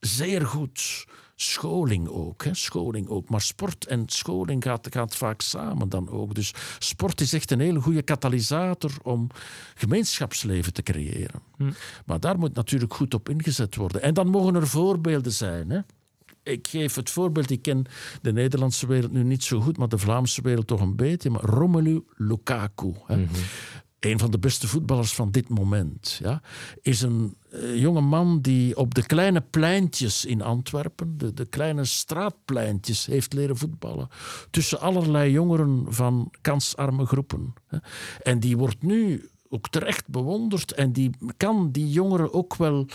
zeer 0.00 0.46
goed. 0.46 1.06
Scholing 1.38 2.08
ook, 2.08 2.44
hè? 2.44 2.54
scholing 2.54 3.08
ook. 3.08 3.28
Maar 3.28 3.40
sport 3.40 3.86
en 3.86 4.02
scholing 4.06 4.62
gaat, 4.62 4.86
gaat 4.90 5.16
vaak 5.16 5.40
samen 5.40 5.88
dan 5.88 6.08
ook. 6.10 6.34
Dus 6.34 6.54
sport 6.78 7.20
is 7.20 7.32
echt 7.32 7.50
een 7.50 7.60
hele 7.60 7.80
goede 7.80 8.02
katalysator 8.02 8.92
om 9.02 9.26
gemeenschapsleven 9.74 10.72
te 10.72 10.82
creëren. 10.82 11.42
Maar 12.06 12.20
daar 12.20 12.38
moet 12.38 12.54
natuurlijk 12.54 12.94
goed 12.94 13.14
op 13.14 13.28
ingezet 13.28 13.76
worden. 13.76 14.02
En 14.02 14.14
dan 14.14 14.28
mogen 14.28 14.54
er 14.54 14.66
voorbeelden 14.66 15.32
zijn. 15.32 15.70
Hè? 15.70 15.80
Ik 16.42 16.66
geef 16.66 16.94
het 16.94 17.10
voorbeeld, 17.10 17.50
ik 17.50 17.62
ken 17.62 17.84
de 18.22 18.32
Nederlandse 18.32 18.86
wereld 18.86 19.12
nu 19.12 19.22
niet 19.22 19.44
zo 19.44 19.60
goed, 19.60 19.76
maar 19.76 19.88
de 19.88 19.98
Vlaamse 19.98 20.42
wereld 20.42 20.66
toch 20.66 20.80
een 20.80 20.96
beetje. 20.96 21.30
Maar 21.30 21.42
Romelu 21.44 22.04
Lukaku, 22.16 22.92
hè? 23.06 23.26
Een 24.10 24.18
van 24.18 24.30
de 24.30 24.38
beste 24.38 24.68
voetballers 24.68 25.14
van 25.14 25.30
dit 25.30 25.48
moment, 25.48 26.18
ja? 26.22 26.42
is 26.82 27.02
een 27.02 27.36
eh, 27.50 27.80
jonge 27.80 28.00
man 28.00 28.40
die 28.40 28.76
op 28.76 28.94
de 28.94 29.06
kleine 29.06 29.40
pleintjes 29.40 30.24
in 30.24 30.42
Antwerpen, 30.42 31.18
de, 31.18 31.34
de 31.34 31.46
kleine 31.46 31.84
straatpleintjes, 31.84 33.06
heeft 33.06 33.32
leren 33.32 33.56
voetballen. 33.56 34.08
Tussen 34.50 34.80
allerlei 34.80 35.30
jongeren 35.30 35.84
van 35.88 36.32
kansarme 36.40 37.06
groepen. 37.06 37.54
Hè? 37.66 37.78
En 38.22 38.40
die 38.40 38.56
wordt 38.56 38.82
nu 38.82 39.30
ook 39.48 39.68
terecht 39.68 40.08
bewonderd. 40.08 40.72
En 40.72 40.92
die 40.92 41.10
kan 41.36 41.70
die 41.72 41.90
jongeren 41.90 42.32
ook 42.32 42.56
wel 42.56 42.86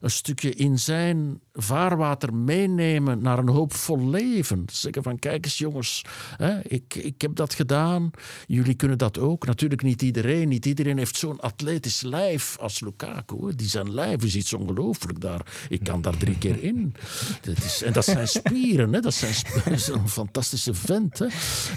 een 0.00 0.10
stukje 0.10 0.54
in 0.54 0.78
zijn 0.78 1.40
vaarwater 1.52 2.34
meenemen 2.34 3.22
naar 3.22 3.38
een 3.38 3.48
hoopvol 3.48 4.08
leven. 4.08 4.64
Zeggen 4.72 5.02
van, 5.02 5.18
kijk 5.18 5.44
eens 5.44 5.58
jongens, 5.58 6.04
hè, 6.36 6.60
ik, 6.60 6.94
ik 6.94 7.20
heb 7.20 7.34
dat 7.34 7.54
gedaan. 7.54 8.10
Jullie 8.46 8.74
kunnen 8.74 8.98
dat 8.98 9.18
ook. 9.18 9.46
Natuurlijk 9.46 9.82
niet 9.82 10.02
iedereen. 10.02 10.48
Niet 10.48 10.66
iedereen 10.66 10.98
heeft 10.98 11.16
zo'n 11.16 11.40
atletisch 11.40 12.02
lijf 12.02 12.56
als 12.58 12.80
Lukaku. 12.80 13.54
Die 13.54 13.68
zijn 13.68 13.94
lijf 13.94 14.24
is 14.24 14.36
iets 14.36 14.52
ongelooflijk 14.52 15.20
daar. 15.20 15.66
Ik 15.68 15.84
kan 15.84 16.02
daar 16.02 16.16
drie 16.16 16.38
keer 16.38 16.62
in. 16.62 16.94
Dat 17.40 17.56
is, 17.56 17.82
en 17.82 17.92
dat 17.92 18.04
zijn 18.04 18.28
spieren. 18.28 18.92
Hè. 18.92 19.00
Dat, 19.00 19.14
zijn, 19.14 19.34
een 20.00 20.08
fantastische 20.08 20.74
vent. 20.74 21.18
Hè. 21.18 21.26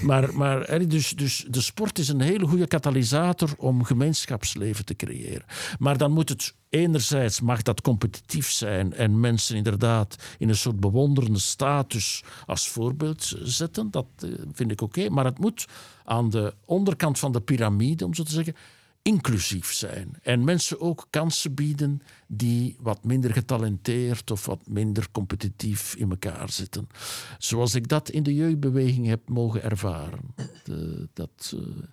Maar, 0.01 0.35
maar 0.35 0.87
dus, 0.87 1.09
dus 1.09 1.45
de 1.49 1.61
sport 1.61 1.99
is 1.99 2.07
een 2.07 2.21
hele 2.21 2.47
goede 2.47 2.67
katalysator 2.67 3.49
om 3.57 3.83
gemeenschapsleven 3.83 4.85
te 4.85 4.95
creëren. 4.95 5.45
Maar 5.79 5.97
dan 5.97 6.11
moet 6.11 6.29
het 6.29 6.53
enerzijds 6.73 7.41
mag 7.41 7.61
dat 7.61 7.81
competitief 7.81 8.51
zijn 8.51 8.93
en 8.93 9.19
mensen 9.19 9.55
inderdaad 9.55 10.15
in 10.37 10.49
een 10.49 10.55
soort 10.55 10.79
bewonderende 10.79 11.39
status 11.39 12.23
als 12.45 12.67
voorbeeld 12.69 13.33
zetten. 13.41 13.91
Dat 13.91 14.05
eh, 14.19 14.29
vind 14.53 14.71
ik 14.71 14.81
oké. 14.81 15.09
Maar 15.09 15.25
het 15.25 15.39
moet 15.39 15.67
aan 16.03 16.29
de 16.29 16.53
onderkant 16.65 17.19
van 17.19 17.31
de 17.31 17.41
piramide, 17.41 18.05
om 18.05 18.13
zo 18.13 18.23
te 18.23 18.31
zeggen, 18.31 18.55
inclusief 19.01 19.73
zijn. 19.73 20.17
En 20.21 20.43
mensen 20.43 20.81
ook 20.81 21.07
kansen 21.09 21.53
bieden 21.53 22.01
die 22.27 22.75
wat 22.79 23.03
minder 23.03 23.33
getalenteerd 23.33 24.31
of 24.31 24.45
wat 24.45 24.67
minder 24.67 25.07
competitief 25.11 25.95
in 25.95 26.09
elkaar 26.09 26.49
zitten. 26.49 26.87
Zoals 27.37 27.75
ik 27.75 27.87
dat 27.87 28.09
in 28.09 28.23
de 28.23 28.35
jeugdbeweging 28.35 29.07
heb 29.07 29.29
mogen 29.29 29.63
ervaren. 29.63 30.35
De- 30.63 31.07
dat, 31.13 31.53
eh, 31.53 31.59
en 31.59 31.85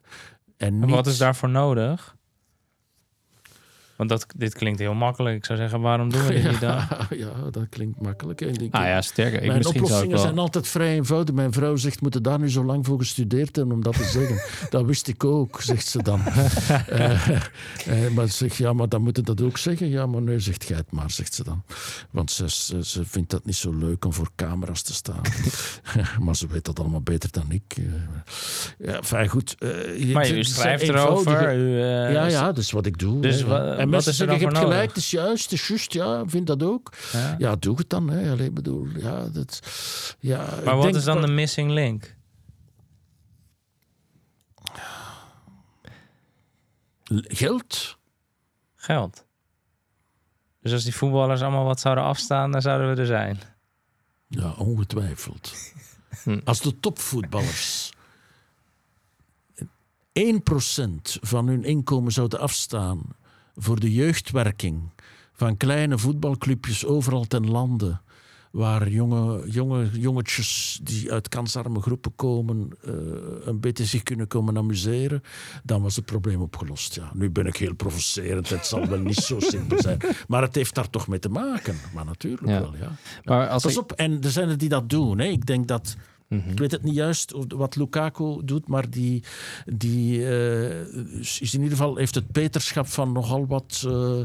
en 0.56 0.78
niet, 0.78 0.90
wat 0.90 1.06
is 1.06 1.18
daarvoor 1.18 1.48
nodig? 1.50 2.18
Want 4.00 4.12
dat, 4.12 4.26
dit 4.36 4.54
klinkt 4.54 4.78
heel 4.78 4.94
makkelijk. 4.94 5.36
Ik 5.36 5.44
zou 5.44 5.58
zeggen, 5.58 5.80
waarom 5.80 6.10
doen 6.10 6.26
we 6.26 6.32
dit 6.32 6.50
niet 6.50 6.60
dan? 6.60 6.76
Ja, 7.10 7.28
dat 7.50 7.66
klinkt 7.70 8.00
makkelijk. 8.00 8.40
En 8.40 8.54
ik- 8.62 8.74
Ah 8.74 8.84
ja, 8.86 9.02
sterker. 9.02 9.40
Ik 9.40 9.46
Mijn 9.46 9.56
misschien 9.58 9.86
zou 9.86 9.88
ik 9.88 10.04
oplossingen 10.04 10.14
wel... 10.16 10.24
zijn 10.24 10.38
altijd 10.38 10.68
vrij 10.68 10.94
eenvoudig. 10.94 11.34
Mijn 11.34 11.52
vrouw 11.52 11.76
zegt, 11.76 12.00
moet 12.00 12.14
je 12.14 12.20
daar 12.20 12.38
nu 12.38 12.50
zo 12.50 12.64
lang 12.64 12.86
voor 12.86 12.98
gestudeerd 12.98 13.56
hebben 13.56 13.74
om 13.74 13.82
dat 13.82 13.96
te 13.96 14.04
zeggen? 14.04 14.40
dat 14.70 14.84
wist 14.84 15.08
ik 15.08 15.24
ook, 15.24 15.60
zegt 15.62 15.86
ze 15.86 16.02
dan. 16.02 16.20
Eh, 16.86 17.28
eh, 17.28 18.10
maar 18.14 18.24
ik 18.24 18.30
zeg, 18.32 18.56
ja, 18.58 18.72
maar 18.72 18.88
dan 18.88 19.02
moet 19.02 19.16
je 19.16 19.22
dat 19.22 19.40
ook 19.42 19.58
zeggen. 19.58 19.88
Ja, 19.88 20.06
maar 20.06 20.22
nee, 20.22 20.38
zegt 20.38 20.64
jij 20.68 20.76
het 20.76 20.90
maar, 20.92 21.10
zegt 21.10 21.34
ze 21.34 21.44
dan. 21.44 21.62
Want 22.10 22.30
ze, 22.30 22.48
ze, 22.50 22.84
ze 22.84 23.04
vindt 23.04 23.30
dat 23.30 23.44
niet 23.44 23.56
zo 23.56 23.72
leuk 23.78 24.04
om 24.04 24.12
voor 24.12 24.28
camera's 24.36 24.82
te 24.82 24.94
staan. 24.94 25.20
maar 26.24 26.36
ze 26.36 26.46
weet 26.46 26.64
dat 26.64 26.80
allemaal 26.80 27.00
beter 27.00 27.30
dan 27.32 27.50
ik. 27.50 27.62
Eh, 27.76 27.84
Ja, 28.88 29.02
fijn, 29.02 29.28
goed. 29.28 29.56
je- 29.58 30.10
Maar 30.12 30.30
u 30.30 30.44
schrijft 30.44 30.82
erover. 30.88 31.54
U, 31.56 31.78
ja, 31.78 32.26
ja, 32.26 32.46
dat 32.46 32.58
is 32.58 32.70
wat 32.70 32.86
ik 32.86 32.98
doe. 32.98 33.20
Dus 33.20 33.44
en 33.76 33.88
mensen 33.90 34.14
zeggen, 34.14 34.38
je 34.38 34.44
hebt 34.44 34.58
gelijk, 34.58 34.88
het 34.88 34.96
is 34.96 35.10
juist, 35.10 35.42
het 35.50 35.52
is 35.60 35.68
juist. 35.68 35.92
Ja, 35.92 36.22
vind 36.26 36.46
dat 36.46 36.62
ook. 36.62 36.92
ja. 37.12 37.34
Ja, 37.38 37.56
doe 37.56 37.76
het 37.76 37.90
dan. 37.90 38.10
Hè. 38.10 38.30
Allee, 38.30 38.50
bedoel, 38.50 38.86
ja, 38.96 39.28
dat, 39.28 39.60
ja, 40.18 40.48
Maar 40.64 40.76
wat 40.76 40.94
is 40.94 41.04
dan 41.04 41.16
dat- 41.16 41.26
de 41.26 41.32
missing 41.32 41.70
link? 41.70 42.14
Geld? 47.28 47.98
Geld. 48.76 49.24
Dus 50.62 50.72
als 50.72 50.84
die 50.84 50.94
voetballers 50.94 51.40
allemaal 51.42 51.64
wat 51.64 51.80
zouden 51.80 52.04
afstaan, 52.04 52.50
dan 52.52 52.62
zouden 52.62 52.94
we 52.94 53.00
er 53.00 53.06
zijn. 53.06 53.38
Ja, 54.28 54.52
ongetwijfeld. 54.52 55.52
Hm. 56.22 56.40
Als 56.44 56.60
de 56.60 56.80
topvoetballers 56.80 57.92
1% 60.12 61.18
van 61.20 61.46
hun 61.46 61.64
inkomen 61.64 62.12
zouden 62.12 62.40
afstaan 62.40 63.02
voor 63.60 63.80
de 63.80 63.92
jeugdwerking 63.92 64.80
van 65.32 65.56
kleine 65.56 65.98
voetbalclubjes 65.98 66.84
overal 66.86 67.24
ten 67.24 67.50
lande, 67.50 68.00
waar 68.50 68.88
jonge, 68.88 69.50
jonge 69.50 69.90
jongetjes 70.00 70.80
die 70.82 71.12
uit 71.12 71.28
kansarme 71.28 71.80
groepen 71.80 72.14
komen 72.16 72.68
eh, 72.84 72.92
een 73.44 73.60
beetje 73.60 73.84
zich 73.84 74.02
kunnen 74.02 74.26
komen 74.26 74.56
amuseren, 74.56 75.22
dan 75.64 75.82
was 75.82 75.96
het 75.96 76.04
probleem 76.04 76.40
opgelost. 76.40 76.94
Ja, 76.94 77.10
nu 77.14 77.30
ben 77.30 77.46
ik 77.46 77.56
heel 77.56 77.74
provocerend, 77.74 78.48
het 78.48 78.66
zal 78.66 78.86
wel 78.86 78.98
niet 78.98 79.16
zo 79.16 79.40
simpel 79.40 79.80
zijn, 79.80 79.98
maar 80.28 80.42
het 80.42 80.54
heeft 80.54 80.74
daar 80.74 80.90
toch 80.90 81.08
mee 81.08 81.18
te 81.18 81.28
maken. 81.28 81.76
Maar 81.94 82.04
natuurlijk 82.04 82.46
Ja. 82.48 82.60
wel, 82.60 82.76
ja. 82.76 82.92
Maar 83.24 83.48
als 83.48 83.62
Pas 83.62 83.72
ik- 83.72 83.78
op, 83.78 83.92
en 83.92 84.22
er 84.22 84.30
zijn 84.30 84.48
er 84.48 84.58
die 84.58 84.68
dat 84.68 84.88
doen. 84.90 85.18
Hè. 85.18 85.24
Ik 85.26 85.46
denk 85.46 85.66
dat 85.68 85.96
Mhm. 86.30 86.50
ik 86.50 86.58
weet 86.58 86.70
het 86.70 86.82
niet 86.82 86.94
juist 86.94 87.34
wat 87.48 87.76
Lukaku 87.76 88.40
doet, 88.44 88.68
maar 88.68 88.90
die, 88.90 89.22
die 89.66 90.26
eh, 90.26 90.80
is 91.20 91.40
in 91.40 91.62
ieder 91.62 91.76
geval 91.76 91.96
heeft 91.96 92.14
het 92.14 92.32
peterschap 92.32 92.86
van 92.86 93.12
nogal 93.12 93.46
wat 93.46 93.84
eh, 93.86 94.20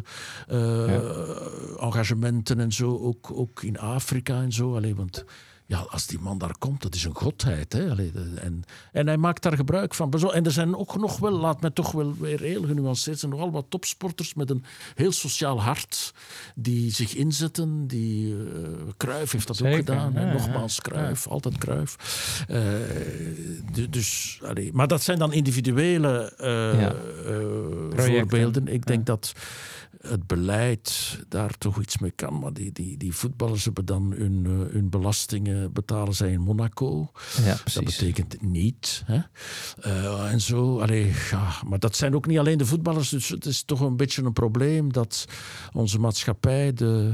eh, 0.48 1.82
engagementen 1.82 2.60
en 2.60 2.72
zo, 2.72 2.98
ook, 2.98 3.32
ook 3.32 3.64
in 3.64 3.80
Afrika 3.80 4.42
en 4.42 4.52
zo. 4.52 4.76
Allee, 4.76 4.96
want 4.96 5.26
ja, 5.68 5.80
als 5.90 6.08
die 6.08 6.20
man 6.20 6.38
daar 6.38 6.58
komt, 6.58 6.82
dat 6.82 6.96
is 6.96 7.04
een 7.04 7.16
godheid. 7.16 7.74
Hè? 7.74 7.90
Allee, 7.90 8.12
en, 8.36 8.64
en 8.92 9.08
hij 9.08 9.18
maakt 9.18 9.44
daar 9.44 9.56
gebruik 9.56 9.94
van. 9.94 10.14
En 10.34 10.46
er 10.46 10.52
zijn 10.52 10.76
ook 10.76 10.98
nog 10.98 11.18
wel, 11.20 11.32
laat 11.32 11.62
me 11.62 11.74
toch 11.74 11.92
wel 11.92 12.16
weer 12.18 12.40
heel 12.40 12.64
genuanceerd 12.64 13.20
zijn, 13.20 13.32
nogal 13.32 13.52
wat 13.52 13.66
topsporters 13.70 14.34
met 14.34 14.50
een 14.50 14.64
heel 14.96 15.12
sociaal 15.12 15.62
hart 15.62 16.14
die 16.56 16.92
zich 16.92 17.16
inzetten. 17.16 17.88
Die, 17.88 18.34
uh, 18.34 18.68
Cruijff 18.98 19.32
heeft 19.32 19.48
dat 19.48 19.62
ook 19.62 19.74
gedaan. 19.76 20.14
Nogmaals, 20.14 20.82
Cruijff, 20.82 21.28
altijd 21.28 21.58
Cruijff. 21.58 21.96
Eh, 22.48 22.64
du- 23.74 23.90
dus, 23.90 24.40
allee, 24.44 24.74
maar 24.74 24.88
dat 24.88 25.02
zijn 25.02 25.20
dan 25.20 25.34
individuele 25.34 26.34
eh, 26.38 26.48
Ja. 26.82 26.94
eh, 26.94 28.06
voorbeelden. 28.06 28.68
Ik 28.68 28.86
denk 28.86 29.06
dat 29.06 29.34
het 30.02 30.28
beleid 30.28 31.20
daar 31.30 31.58
toch 31.58 31.82
iets 31.82 31.98
mee 31.98 32.12
kan. 32.12 32.40
Maar 32.40 32.54
die, 32.54 32.72
die, 32.72 32.98
die 32.98 33.14
voetballers 33.16 33.66
hebben 33.66 33.86
dan 33.86 34.14
hun, 34.18 34.46
eh, 34.46 34.74
hun 34.74 34.90
belastingen 34.90 35.55
betalen 35.72 36.14
zij 36.14 36.32
in 36.32 36.42
Monaco. 36.42 37.12
ja, 37.44 37.58
Dat 37.74 37.84
betekent 37.84 38.42
niet. 38.42 39.04
Hè? 39.06 39.20
Eh, 39.82 40.32
en 40.32 40.42
zo, 40.42 40.80
allee, 40.80 41.14
ja, 41.32 41.54
maar 41.68 41.80
dat 41.80 41.96
zijn 41.96 42.16
ook 42.16 42.28
niet 42.28 42.38
alleen 42.38 42.58
de 42.58 42.66
voetballers. 42.66 43.10
Dus 43.10 43.30
het 43.30 43.46
is 43.46 43.64
toch 43.64 43.80
een 43.80 43.98
beetje 43.98 44.24
een 44.24 44.34
probleem 44.34 44.94
dat 44.94 45.26
onze 45.74 46.00
maatschappij 46.00 46.74
de, 46.74 47.14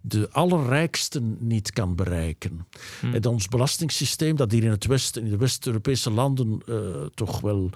de 0.00 0.28
allerrijksten 0.30 1.36
niet 1.40 1.72
kan 1.72 1.94
bereiken. 1.94 2.66
Hm. 3.00 3.14
En 3.14 3.24
ons 3.24 3.48
belastingssysteem, 3.48 4.36
dat 4.36 4.50
hier 4.50 4.64
in 4.64 4.70
het 4.70 4.86
Westen, 4.86 5.24
in 5.24 5.30
de 5.30 5.36
West-Europese 5.36 6.10
landen, 6.10 6.62
eh, 6.66 7.06
toch 7.14 7.40
wel 7.40 7.70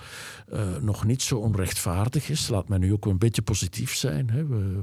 eh, 0.49 0.77
nog 0.81 1.05
niet 1.05 1.23
zo 1.23 1.39
onrechtvaardig 1.39 2.29
is. 2.29 2.49
Laat 2.49 2.69
mij 2.69 2.79
nu 2.79 2.93
ook 2.93 3.07
een 3.07 3.19
beetje 3.19 3.43
positief 3.43 3.95
zijn. 3.95 4.31
Hè. 4.31 4.47
We, 4.47 4.81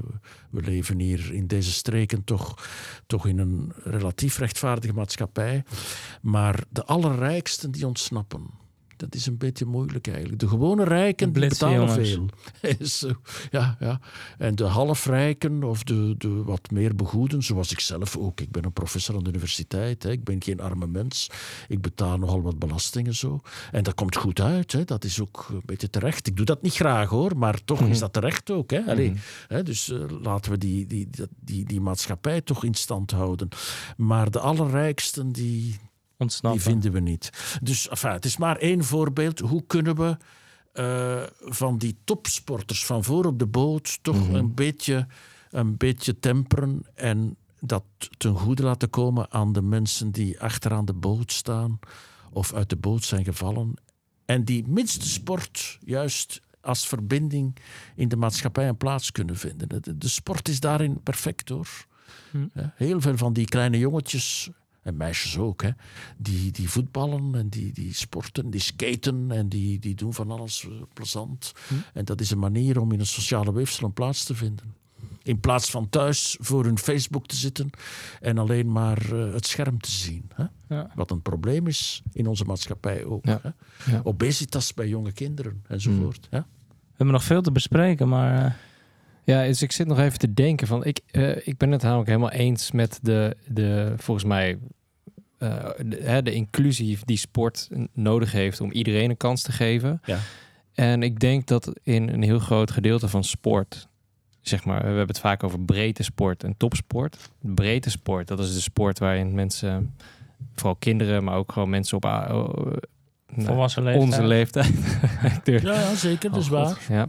we 0.50 0.60
leven 0.60 0.98
hier 0.98 1.32
in 1.32 1.46
deze 1.46 1.72
streken 1.72 2.24
toch, 2.24 2.68
toch 3.06 3.26
in 3.26 3.38
een 3.38 3.72
relatief 3.84 4.38
rechtvaardige 4.38 4.94
maatschappij. 4.94 5.64
Maar 6.22 6.64
de 6.68 6.84
allerrijksten 6.84 7.70
die 7.70 7.86
ontsnappen. 7.86 8.59
Dat 9.00 9.14
is 9.14 9.26
een 9.26 9.36
beetje 9.36 9.64
moeilijk 9.64 10.06
eigenlijk. 10.06 10.38
De 10.38 10.48
gewone 10.48 10.84
rijken 10.84 11.32
De 11.32 11.40
betalen 11.40 11.88
veel. 11.88 12.28
Ja, 13.50 13.76
ja. 13.80 14.00
En 14.38 14.54
de 14.54 14.64
halfrijken 14.64 15.62
of 15.62 15.82
de, 15.82 16.14
de 16.18 16.42
wat 16.42 16.70
meer 16.70 16.94
begoeden, 16.94 17.42
zoals 17.42 17.72
ik 17.72 17.80
zelf 17.80 18.16
ook. 18.16 18.40
Ik 18.40 18.50
ben 18.50 18.64
een 18.64 18.72
professor 18.72 19.16
aan 19.16 19.22
de 19.22 19.28
universiteit. 19.30 20.02
Hè. 20.02 20.10
Ik 20.10 20.24
ben 20.24 20.42
geen 20.42 20.60
arme 20.60 20.86
mens. 20.86 21.30
Ik 21.68 21.80
betaal 21.80 22.18
nogal 22.18 22.42
wat 22.42 22.58
belastingen 22.58 23.14
zo. 23.14 23.40
En 23.72 23.82
dat 23.82 23.94
komt 23.94 24.16
goed 24.16 24.40
uit. 24.40 24.72
Hè. 24.72 24.84
Dat 24.84 25.04
is 25.04 25.20
ook 25.20 25.46
een 25.50 25.62
beetje 25.64 25.90
terecht. 25.90 26.26
Ik 26.26 26.36
doe 26.36 26.46
dat 26.46 26.62
niet 26.62 26.74
graag 26.74 27.08
hoor, 27.08 27.36
maar 27.36 27.64
toch 27.64 27.80
is 27.80 27.98
dat 27.98 28.12
terecht 28.12 28.50
ook. 28.50 28.70
Hè. 28.70 28.80
Allee, 28.86 29.12
hè, 29.48 29.62
dus 29.62 29.90
eh, 29.90 29.98
laten 30.22 30.50
we 30.50 30.58
die, 30.58 30.86
die, 30.86 31.08
die, 31.10 31.26
die, 31.40 31.64
die 31.64 31.80
maatschappij 31.80 32.40
toch 32.40 32.64
in 32.64 32.74
stand 32.74 33.10
houden. 33.10 33.48
Maar 33.96 34.30
de 34.30 34.40
allerrijksten, 34.40 35.32
die, 35.32 35.78
Ontsnappen. 36.20 36.60
die 36.60 36.70
vinden 36.70 36.92
we 36.92 37.00
niet. 37.00 37.58
Dus 37.62 37.88
enfin, 37.88 38.10
het 38.10 38.24
is 38.24 38.36
maar 38.36 38.56
één 38.56 38.84
voorbeeld. 38.84 39.38
Hoe 39.38 39.64
kunnen 39.66 39.96
we 39.96 40.16
eh, 40.72 41.22
van 41.38 41.78
die 41.78 41.96
topsporters 42.04 42.84
van 42.86 43.04
voor 43.04 43.24
op 43.24 43.38
de 43.38 43.46
boot 43.46 43.98
toch 44.02 44.28
een, 44.28 44.54
beetje, 44.54 45.06
een 45.50 45.76
beetje 45.76 46.18
temperen 46.18 46.82
en 46.94 47.36
dat 47.60 47.84
ten 48.16 48.34
goede 48.34 48.62
laten 48.62 48.90
komen 48.90 49.30
aan 49.30 49.52
de 49.52 49.62
mensen 49.62 50.10
die 50.10 50.40
achteraan 50.40 50.84
de 50.84 50.92
boot 50.92 51.32
staan 51.32 51.78
of 52.32 52.54
uit 52.54 52.68
de 52.68 52.76
boot 52.76 53.04
zijn 53.04 53.24
gevallen 53.24 53.74
en 54.24 54.44
die 54.44 54.68
minste 54.68 55.08
sport 55.08 55.78
juist 55.84 56.40
als 56.60 56.88
verbinding 56.88 57.56
in 57.96 58.08
de 58.08 58.16
maatschappij 58.16 58.68
een 58.68 58.76
plaats 58.76 59.12
kunnen 59.12 59.36
vinden. 59.36 59.68
De, 59.68 59.98
de 59.98 60.08
sport 60.08 60.48
is 60.48 60.60
daarin 60.60 61.02
perfect 61.02 61.48
hoor. 61.48 61.86
Ja, 62.54 62.72
Heel 62.76 63.00
veel 63.00 63.16
van 63.16 63.32
die 63.32 63.44
kleine 63.44 63.78
jongetjes, 63.78 64.50
en 64.82 64.96
meisjes 64.96 65.38
ook, 65.38 65.62
hè, 65.62 65.70
die, 66.16 66.52
die 66.52 66.70
voetballen 66.70 67.34
en 67.34 67.48
die, 67.48 67.72
die 67.72 67.94
sporten, 67.94 68.50
die 68.50 68.60
skaten 68.60 69.30
en 69.30 69.48
die, 69.48 69.78
die 69.78 69.94
doen 69.94 70.14
van 70.14 70.30
alles 70.30 70.64
eh, 70.64 70.70
plezant. 70.92 71.52
En 71.92 72.04
dat 72.04 72.20
is 72.20 72.30
een 72.30 72.38
manier 72.38 72.80
om 72.80 72.92
in 72.92 73.00
een 73.00 73.06
sociale 73.06 73.52
weefsel 73.52 73.86
een 73.86 73.92
plaats 73.92 74.24
te 74.24 74.34
vinden. 74.34 74.74
In 75.22 75.40
plaats 75.40 75.70
van 75.70 75.88
thuis 75.88 76.36
voor 76.40 76.64
hun 76.64 76.78
Facebook 76.78 77.26
te 77.26 77.36
zitten 77.36 77.70
en 78.20 78.38
alleen 78.38 78.72
maar 78.72 79.12
eh, 79.12 79.32
het 79.32 79.46
scherm 79.46 79.80
te 79.80 79.90
zien. 79.90 80.30
Hè? 80.34 80.44
Ja. 80.68 80.90
Wat 80.94 81.10
een 81.10 81.22
probleem 81.22 81.66
is 81.66 82.02
in 82.12 82.26
onze 82.26 82.44
maatschappij 82.44 83.04
ook. 83.04 83.24
Ja. 83.24 83.40
Hè? 83.42 83.50
Ja. 83.92 84.00
Obesitas 84.04 84.74
bij 84.74 84.88
jonge 84.88 85.12
kinderen 85.12 85.64
enzovoort. 85.68 86.28
Ja? 86.30 86.46
We 86.68 86.96
hebben 86.96 87.14
nog 87.14 87.24
veel 87.24 87.42
te 87.42 87.52
bespreken, 87.52 88.08
maar 88.08 88.44
eh, 88.44 88.52
Ja, 89.24 89.44
dus 89.44 89.62
ik 89.62 89.72
zit 89.72 89.86
nog 89.86 89.98
even 89.98 90.18
te 90.18 90.34
denken 90.34 90.66
van, 90.66 90.84
ik, 90.84 91.00
eh, 91.10 91.46
ik 91.46 91.56
ben 91.56 91.70
het 91.70 91.82
namelijk 91.82 92.08
helemaal 92.08 92.30
eens 92.30 92.70
met 92.72 92.98
de, 93.02 93.36
de 93.46 93.92
volgens 93.96 94.26
mij, 94.26 94.58
eh, 95.38 95.64
de, 95.86 95.96
hè, 96.02 96.22
de 96.22 96.32
inclusie 96.32 96.98
die 97.04 97.16
sport 97.16 97.68
nodig 97.92 98.32
heeft 98.32 98.60
om 98.60 98.72
iedereen 98.72 99.10
een 99.10 99.16
kans 99.16 99.42
te 99.42 99.52
geven. 99.52 100.00
Ja. 100.04 100.18
En 100.74 101.02
ik 101.02 101.18
denk 101.20 101.46
dat 101.46 101.72
in 101.82 102.08
een 102.08 102.22
heel 102.22 102.38
groot 102.38 102.70
gedeelte 102.70 103.08
van 103.08 103.24
sport, 103.24 103.88
zeg 104.40 104.64
maar, 104.64 104.78
we 104.80 104.86
hebben 104.86 105.06
het 105.06 105.20
vaak 105.20 105.42
over 105.42 105.60
breedte 105.60 106.02
sport 106.02 106.44
en 106.44 106.54
topsport. 106.56 107.16
Breedte 107.40 107.90
sport, 107.90 108.28
dat 108.28 108.38
is 108.38 108.54
de 108.54 108.60
sport 108.60 108.98
waarin 108.98 109.34
mensen, 109.34 109.94
vooral 110.54 110.76
kinderen, 110.78 111.24
maar 111.24 111.34
ook 111.36 111.52
gewoon 111.52 111.70
mensen 111.70 111.96
op 111.96 112.04
a- 112.06 112.46
volwassen 113.36 113.82
leeftijd. 113.82 114.04
onze 114.08 114.22
leeftijd. 114.26 114.72
Ja, 115.62 115.72
ja, 115.74 115.94
zeker, 115.94 116.30
dat 116.30 116.40
is 116.40 116.50
Oh, 116.50 116.66
God, 116.66 116.86
waar. 116.86 116.96
Ja. 116.96 117.06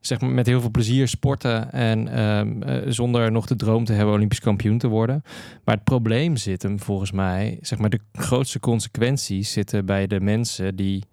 Zeg 0.00 0.20
maar 0.20 0.30
met 0.30 0.46
heel 0.46 0.60
veel 0.60 0.70
plezier 0.70 1.08
sporten 1.08 1.72
en 1.72 2.08
ehm, 2.08 2.62
eh, 2.62 2.82
zonder 2.86 3.32
nog 3.32 3.46
de 3.46 3.56
droom 3.56 3.84
te 3.84 3.92
hebben 3.92 4.14
Olympisch 4.14 4.40
kampioen 4.40 4.78
te 4.78 4.88
worden. 4.88 5.22
Maar 5.64 5.74
het 5.74 5.84
probleem 5.84 6.36
zit 6.36 6.62
hem 6.62 6.80
volgens 6.80 7.12
mij, 7.12 7.58
zeg 7.60 7.78
maar 7.78 7.90
de 7.90 8.00
grootste 8.12 8.60
consequenties 8.60 9.52
zitten 9.52 9.86
bij 9.86 10.06
de 10.06 10.20
mensen 10.20 10.76
die 10.76 11.04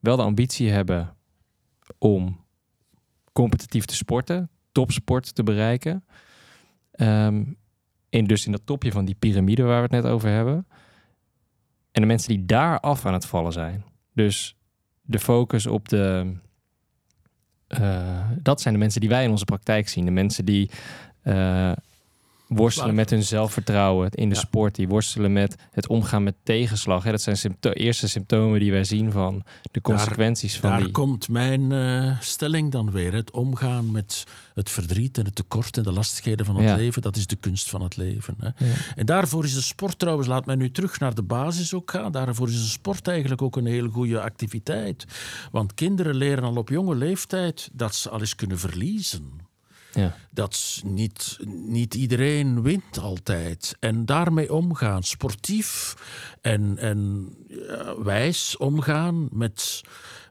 wel 0.00 0.16
de 0.16 0.22
ambitie 0.22 0.70
hebben 0.70 1.14
om 1.98 2.40
competitief 3.32 3.84
te 3.84 3.94
sporten, 3.94 4.50
topsport 4.72 5.34
te 5.34 5.42
bereiken. 5.42 6.04
En 6.92 7.56
dus 8.26 8.46
in 8.46 8.52
dat 8.52 8.66
topje 8.66 8.92
van 8.92 9.04
die 9.04 9.14
piramide 9.14 9.62
waar 9.62 9.76
we 9.76 9.82
het 9.82 10.04
net 10.04 10.12
over 10.12 10.28
hebben. 10.28 10.66
En 11.92 12.00
de 12.00 12.06
mensen 12.06 12.28
die 12.28 12.44
daar 12.44 12.80
af 12.80 13.06
aan 13.06 13.12
het 13.12 13.26
vallen 13.26 13.52
zijn. 13.52 13.84
Dus 14.14 14.56
de 15.02 15.18
focus 15.18 15.66
op 15.66 15.88
de. 15.88 16.32
Eh, 17.80 18.20
dat 18.42 18.60
zijn 18.60 18.74
de 18.74 18.80
mensen 18.80 19.00
die 19.00 19.10
wij 19.10 19.24
in 19.24 19.30
onze 19.30 19.44
praktijk 19.44 19.88
zien. 19.88 20.04
De 20.04 20.10
mensen 20.10 20.44
die 20.44 20.70
eh, 21.22 21.72
worstelen 22.56 22.94
met 22.94 23.10
hun 23.10 23.22
zelfvertrouwen 23.22 24.10
in 24.10 24.28
de 24.28 24.34
Ja. 24.34 24.40
sport. 24.40 24.74
Die 24.74 24.88
worstelen 24.88 25.32
met 25.32 25.54
het 25.70 25.86
omgaan 25.86 26.22
met 26.22 26.34
tegenslag. 26.42 27.04
Hè. 27.04 27.10
Dat 27.10 27.20
zijn 27.22 27.36
sympto- 27.36 27.70
eerste 27.70 28.08
symptomen 28.08 28.60
die 28.60 28.70
wij 28.70 28.84
zien 28.84 29.12
van 29.12 29.42
de 29.70 29.80
consequenties 29.80 30.58
van 30.58 30.70
Daar 30.70 30.80
die. 30.82 30.90
komt 30.90 31.28
mijn 31.28 31.72
eh, 31.72 32.20
stelling 32.20 32.70
dan 32.70 32.90
weer. 32.90 33.12
Het 33.12 33.30
omgaan 33.30 33.90
met 33.90 34.24
het 34.54 34.70
verdriet 34.70 35.18
en 35.18 35.24
het 35.24 35.34
tekort 35.34 35.76
en 35.76 35.82
de 35.82 35.92
lastigheden 35.92 36.46
van 36.46 36.56
het 36.56 36.64
Ja. 36.68 36.76
leven. 36.76 37.02
Dat 37.02 37.16
is 37.16 37.26
de 37.26 37.36
kunst 37.36 37.70
van 37.70 37.82
het 37.82 37.96
leven. 37.96 38.34
Hè. 38.38 38.66
Ja. 38.66 38.72
En 38.94 39.06
daarvoor 39.06 39.44
is 39.44 39.54
de 39.54 39.60
sport 39.60 39.98
trouwens, 39.98 40.28
laat 40.28 40.46
mij 40.46 40.54
nu 40.54 40.70
terug 40.70 40.98
naar 41.00 41.14
de 41.14 41.22
basis 41.22 41.74
ook 41.74 41.90
gaan. 41.90 42.12
Daarvoor 42.12 42.48
is 42.48 42.62
de 42.62 42.68
sport 42.68 43.08
eigenlijk 43.08 43.42
ook 43.42 43.56
een 43.56 43.66
hele 43.66 43.88
goede 43.88 44.20
activiteit. 44.20 45.04
Want 45.50 45.74
kinderen 45.74 46.14
leren 46.14 46.44
al 46.44 46.56
op 46.56 46.68
jonge 46.68 46.94
leeftijd 46.94 47.70
dat 47.72 47.94
ze 47.94 48.10
al 48.10 48.20
eens 48.20 48.34
kunnen 48.34 48.58
verliezen. 48.58 49.40
Ja. 49.92 50.16
Dat 50.30 50.80
niet, 50.84 51.38
niet 51.66 51.94
iedereen 51.94 52.62
wint 52.62 52.98
altijd. 52.98 53.76
En 53.80 54.06
daarmee 54.06 54.52
omgaan, 54.52 55.02
sportief 55.02 55.96
en, 56.40 56.78
en 56.78 57.28
ja, 57.48 58.02
wijs 58.02 58.56
omgaan 58.56 59.28
met, 59.30 59.80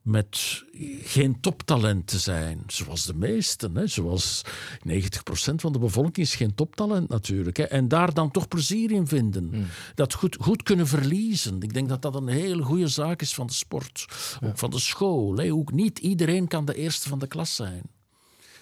met 0.01 0.63
geen 1.03 1.39
toptalent 1.39 2.07
te 2.07 2.19
zijn. 2.19 2.63
Zoals 2.67 3.05
de 3.05 3.13
meesten. 3.13 3.75
Hè. 3.75 3.87
Zoals 3.87 4.41
90% 4.87 5.55
van 5.55 5.73
de 5.73 5.79
bevolking 5.79 6.17
is 6.17 6.35
geen 6.35 6.55
toptalent 6.55 7.09
natuurlijk. 7.09 7.57
Hè. 7.57 7.63
En 7.63 7.87
daar 7.87 8.13
dan 8.13 8.31
toch 8.31 8.47
plezier 8.47 8.91
in 8.91 9.07
vinden. 9.07 9.67
Dat 9.95 10.13
goed, 10.13 10.37
goed 10.39 10.63
kunnen 10.63 10.87
verliezen. 10.87 11.61
Ik 11.61 11.73
denk 11.73 11.89
dat 11.89 12.01
dat 12.01 12.15
een 12.15 12.27
hele 12.27 12.63
goede 12.63 12.87
zaak 12.87 13.21
is 13.21 13.33
van 13.33 13.47
de 13.47 13.53
sport. 13.53 14.05
Ook 14.43 14.57
van 14.57 14.69
de 14.69 14.79
school. 14.79 15.35
Hè. 15.35 15.53
Ook 15.53 15.71
niet 15.71 15.99
iedereen 15.99 16.47
kan 16.47 16.65
de 16.65 16.75
eerste 16.75 17.09
van 17.09 17.19
de 17.19 17.27
klas 17.27 17.55
zijn. 17.55 17.81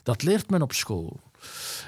Dat 0.10 0.24
leert 0.24 0.50
men 0.50 0.62
op 0.62 0.74
school. 0.74 1.20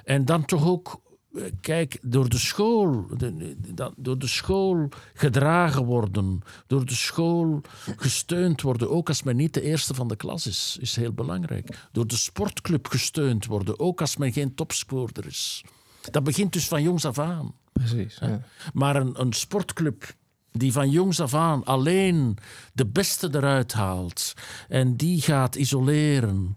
En 0.04 0.26
dan 0.26 0.46
toch 0.46 0.66
ook, 0.68 1.02
eh, 1.36 1.44
kijk, 1.62 1.98
door 2.02 2.30
de 2.30 2.38
school, 2.38 3.08
de- 3.18 3.36
de- 3.38 3.74
dat- 3.74 3.94
door 3.98 4.18
de 4.20 4.28
school 4.28 4.90
gedragen 5.14 5.86
worden, 5.86 6.42
door 6.68 6.86
de 6.86 6.94
school 6.96 7.62
gesteund 7.96 8.62
worden, 8.62 8.90
ook 8.90 9.08
als 9.08 9.24
men 9.24 9.36
niet 9.36 9.54
de 9.54 9.62
eerste 9.62 9.94
van 9.94 10.08
de 10.08 10.16
klas 10.16 10.48
is, 10.48 10.78
is 10.82 10.96
heel 10.96 11.14
belangrijk. 11.14 11.88
Door 11.92 12.08
de 12.08 12.16
sportclub 12.18 12.88
gesteund 12.88 13.46
worden, 13.46 13.80
ook 13.80 14.02
als 14.02 14.18
men 14.18 14.32
geen 14.34 14.56
topscorer 14.56 15.26
is. 15.26 15.64
Dat 16.12 16.24
begint 16.24 16.54
dus 16.54 16.68
van 16.68 16.82
jongs 16.84 17.06
af 17.06 17.20
aan. 17.20 17.54
Precies. 17.74 18.18
Ja. 18.20 18.42
Maar 18.74 18.96
een, 18.96 19.22
een 19.22 19.34
sportclub 19.34 20.14
die 20.52 20.72
van 20.72 20.90
jongs 20.90 21.20
af 21.20 21.34
aan 21.34 21.64
alleen 21.64 22.38
de 22.74 22.86
beste 22.86 23.30
eruit 23.32 23.74
haalt 23.74 24.34
en 24.68 24.96
die 24.98 25.22
gaat 25.22 25.56
isoleren 25.56 26.56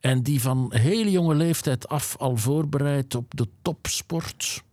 en 0.00 0.22
die 0.22 0.40
van 0.40 0.72
heel 0.74 1.08
jonge 1.08 1.34
leeftijd 1.34 1.88
af 1.88 2.16
al 2.16 2.36
voorbereidt 2.36 3.14
op 3.14 3.32
de 3.36 3.48
topsport. 3.62 4.64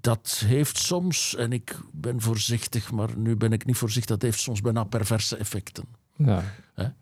Dat 0.00 0.42
heeft 0.46 0.78
soms, 0.78 1.36
en 1.36 1.52
ik 1.52 1.78
ben 1.92 2.20
voorzichtig, 2.20 2.92
maar 2.92 3.16
nu 3.16 3.36
ben 3.36 3.52
ik 3.52 3.66
niet 3.66 3.76
voorzichtig, 3.76 4.16
dat 4.16 4.22
heeft 4.22 4.40
soms 4.40 4.60
bijna 4.60 4.84
perverse 4.84 5.36
effecten. 5.36 5.84
Ja. 6.16 6.44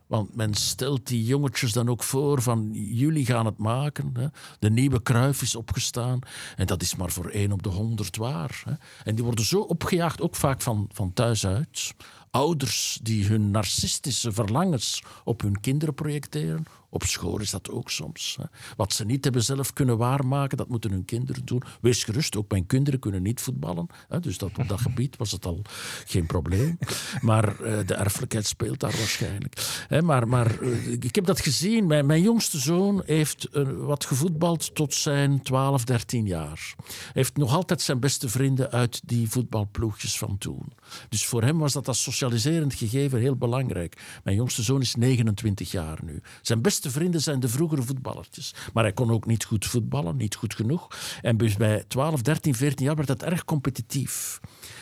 Want 0.07 0.35
men 0.35 0.55
stelt 0.55 1.07
die 1.07 1.25
jongetjes 1.25 1.73
dan 1.73 1.89
ook 1.89 2.03
voor 2.03 2.43
van 2.43 2.71
jullie 2.73 3.27
gaan 3.27 3.47
het 3.47 3.59
maken. 3.59 4.11
Hè? 4.19 4.27
De 4.59 4.71
nieuwe 4.71 5.03
Kruif 5.03 5.43
is 5.43 5.55
opgestaan. 5.55 6.19
En 6.57 6.67
dat 6.67 6.83
is 6.83 6.97
maar 6.97 7.11
voor 7.11 7.29
één 7.29 7.53
op 7.53 7.63
de 7.63 7.69
honderd 7.69 8.17
waar. 8.17 8.63
Hè? 8.65 8.73
En 9.05 9.15
die 9.15 9.25
worden 9.25 9.45
zo 9.45 9.61
opgejaagd, 9.61 10.21
ook 10.21 10.37
vaak 10.37 10.61
van, 10.63 10.89
van 10.93 11.13
thuis 11.13 11.47
uit. 11.47 11.95
Ouders 12.31 12.99
die 13.03 13.27
hun 13.27 13.51
narcistische 13.51 14.33
verlangens 14.33 15.03
op 15.25 15.41
hun 15.41 15.61
kinderen 15.61 15.95
projecteren. 15.95 16.65
Op 16.91 17.03
school 17.03 17.41
is 17.41 17.51
dat 17.51 17.71
ook 17.71 17.91
soms. 17.91 18.37
Hè? 18.41 18.45
Wat 18.77 18.93
ze 18.93 19.05
niet 19.05 19.25
hebben 19.25 19.43
zelf 19.43 19.73
kunnen 19.73 19.97
waarmaken, 19.97 20.57
dat 20.57 20.69
moeten 20.69 20.91
hun 20.91 21.05
kinderen 21.05 21.45
doen. 21.45 21.63
Wees 21.81 22.05
gerust, 22.05 22.37
ook 22.37 22.51
mijn 22.51 22.67
kinderen 22.67 23.01
kunnen 23.01 23.23
niet 23.23 23.41
voetballen. 23.41 23.87
Hè? 24.09 24.21
Dus 24.21 24.39
dat, 24.39 24.59
op 24.59 24.69
dat 24.69 24.81
gebied 24.81 25.17
was 25.17 25.31
het 25.31 25.47
al 25.47 25.63
geen 26.07 26.27
probleem. 26.27 26.79
Maar 27.21 27.61
eh, 27.61 27.87
de 27.87 27.95
erfelijkheid 27.95 28.47
speelt 28.47 28.81
daar 28.81 28.97
waarschijnlijk. 28.97 29.85
Hè, 29.89 30.03
maar 30.03 30.29
maar 30.29 30.61
eh, 30.61 30.93
ik 30.93 31.15
heb 31.15 31.25
dat 31.25 31.41
gezien. 31.41 31.87
Mijn, 31.87 32.23
jongste 32.23 32.59
zoon 32.59 33.03
heeft 33.07 33.45
eh, 33.45 33.63
wat 33.77 34.05
gevoetbald 34.05 34.75
tot 34.75 34.95
zijn 34.95 35.43
12, 35.43 35.85
13 35.85 36.27
jaar. 36.27 36.75
Hij 36.87 37.13
heeft 37.13 37.37
nog 37.37 37.55
altijd 37.55 37.81
zijn 37.81 38.01
beste 38.01 38.29
vrienden 38.29 38.71
uit 38.71 39.01
die 39.05 39.31
voetbalploegjes 39.31 40.19
van 40.19 40.39
toen. 40.39 40.73
Dus 41.09 41.27
voor 41.27 41.43
hem 41.43 41.59
was 41.59 41.73
dat 41.73 41.89
als 41.89 42.03
socialiserend 42.03 42.75
gegeven 42.75 43.21
heel 43.21 43.37
belangrijk. 43.37 44.21
Mijn 44.25 44.37
jongste 44.37 44.63
zoon 44.63 44.81
is 44.81 44.95
29 44.95 45.71
jaar 45.71 45.99
nu. 46.05 46.21
Zijn 46.43 46.63
beste 46.63 46.78
vrienden 46.81 47.21
zijn 47.21 47.41
de 47.41 47.49
vroegere 47.49 47.83
voetballertjes. 47.83 48.55
Maar 48.73 48.83
hij 48.83 48.93
kon 48.93 49.11
ook 49.11 49.27
niet 49.27 49.45
goed 49.45 49.67
voetballen, 49.67 50.17
niet 50.17 50.35
goed 50.35 50.55
genoeg. 50.55 50.89
En 51.23 51.37
dus 51.37 51.57
bij 51.57 51.85
12, 51.89 52.23
13, 52.23 52.55
14 52.55 52.87
jaar 52.87 52.97
werd 52.97 53.09
het 53.09 53.23
erg 53.23 53.45
competitief. 53.45 54.41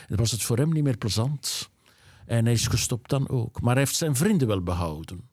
Dan 0.09 0.17
was 0.17 0.31
het 0.31 0.43
voor 0.43 0.57
hem 0.57 0.73
niet 0.73 0.85
meer 0.85 0.97
plezant. 0.97 1.71
En 2.27 2.45
hij 2.45 2.55
is 2.55 2.67
gestopt 2.67 3.11
dan 3.11 3.29
ook. 3.29 3.61
Maar 3.61 3.75
hij 3.75 3.83
heeft 3.83 3.97
zijn 3.97 4.17
vrienden 4.17 4.49
wel 4.49 4.63
behouden. 4.63 5.29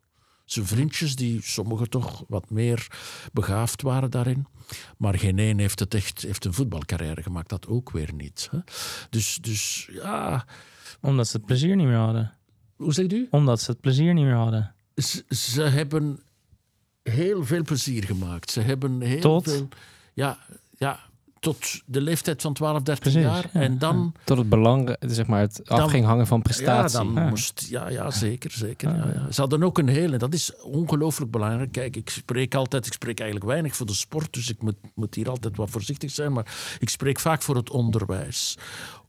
Zijn 0.46 0.66
vriendjes, 0.66 1.16
die 1.16 1.42
sommigen 1.42 1.90
toch 1.90 2.24
wat 2.28 2.50
meer 2.50 2.88
begaafd 3.34 3.82
waren 3.82 4.12
daarin. 4.12 4.46
Maar 4.98 5.20
geen 5.20 5.40
één 5.40 5.60
heeft, 5.60 5.80
het 5.80 5.94
echt, 5.94 6.22
heeft 6.22 6.46
een 6.46 6.54
voetbalcarrière 6.54 7.24
gemaakt, 7.24 7.50
dat 7.50 7.68
ook 7.68 7.92
weer 7.92 8.14
niet. 8.14 8.48
Hè. 8.52 8.60
Dus, 9.10 9.38
dus 9.42 9.90
ja, 9.92 10.46
Omdat 11.02 11.28
ze 11.28 11.38
het 11.38 11.46
plezier 11.46 11.76
niet 11.76 11.88
meer 11.88 11.96
hadden. 11.98 12.34
hoe 12.76 12.94
zegt 12.94 13.14
u? 13.14 13.28
Omdat 13.32 13.62
ze 13.62 13.72
het 13.72 13.82
plezier 13.82 14.14
niet 14.14 14.26
meer 14.26 14.36
hadden. 14.36 14.76
Ze 15.30 15.62
hebben 15.62 16.20
heel 17.04 17.46
veel 17.46 17.64
plezier 17.64 18.04
gemaakt. 18.04 18.52
Ze 18.52 18.62
hebben 18.62 19.02
heel 19.02 19.20
Tot? 19.20 19.44
veel... 19.44 19.68
Ja, 20.14 20.38
ja, 20.78 21.00
tot 21.40 21.82
de 21.86 22.02
leeftijd 22.02 22.42
van 22.42 22.54
12, 22.54 22.82
13 22.82 23.02
Precies, 23.12 23.22
jaar. 23.22 23.50
ja, 23.54 23.60
en 23.62 23.78
dan... 23.78 24.14
Tot 24.24 24.38
het 24.38 24.50
belang, 24.50 24.96
zeg 25.00 25.28
maar, 25.28 25.40
het 25.40 25.62
af 25.70 25.78
Dan- 25.80 25.90
ging 25.90 26.06
hangen 26.06 26.28
van 26.28 26.38
Ja, 26.38 26.44
prestatie. 26.44 26.98
dan 26.98 27.14
Ja. 27.14 27.30
moest, 27.30 27.66
ja, 27.70 27.90
ja, 27.90 28.12
zeker. 28.12 28.52
zeker 28.52 28.90
ja, 28.96 29.08
ja. 29.14 29.32
Ze 29.32 29.42
hadden 29.42 29.64
ook 29.64 29.78
een 29.78 29.88
hele, 29.88 30.18
dat 30.18 30.34
is 30.34 30.56
ongelooflijk 30.62 31.32
belangrijk. 31.32 31.72
Kijk, 31.72 31.96
ik 31.96 32.10
spreek 32.10 32.56
altijd, 32.56 32.86
ik 32.86 32.94
spreek 32.94 33.20
eigenlijk 33.20 33.50
weinig 33.52 33.76
voor 33.76 33.86
de 33.86 33.94
sport, 33.94 34.34
dus 34.34 34.50
ik 34.50 34.62
moet, 34.62 34.76
moet 34.96 35.16
hier 35.16 35.30
altijd 35.30 35.58
wat 35.58 35.70
voorzichtig 35.70 36.12
zijn, 36.12 36.34
maar 36.34 36.76
ik 36.80 36.90
spreek 36.90 37.20
vaak 37.20 37.42
voor 37.42 37.56
het 37.56 37.70
onderwijs. 37.70 38.58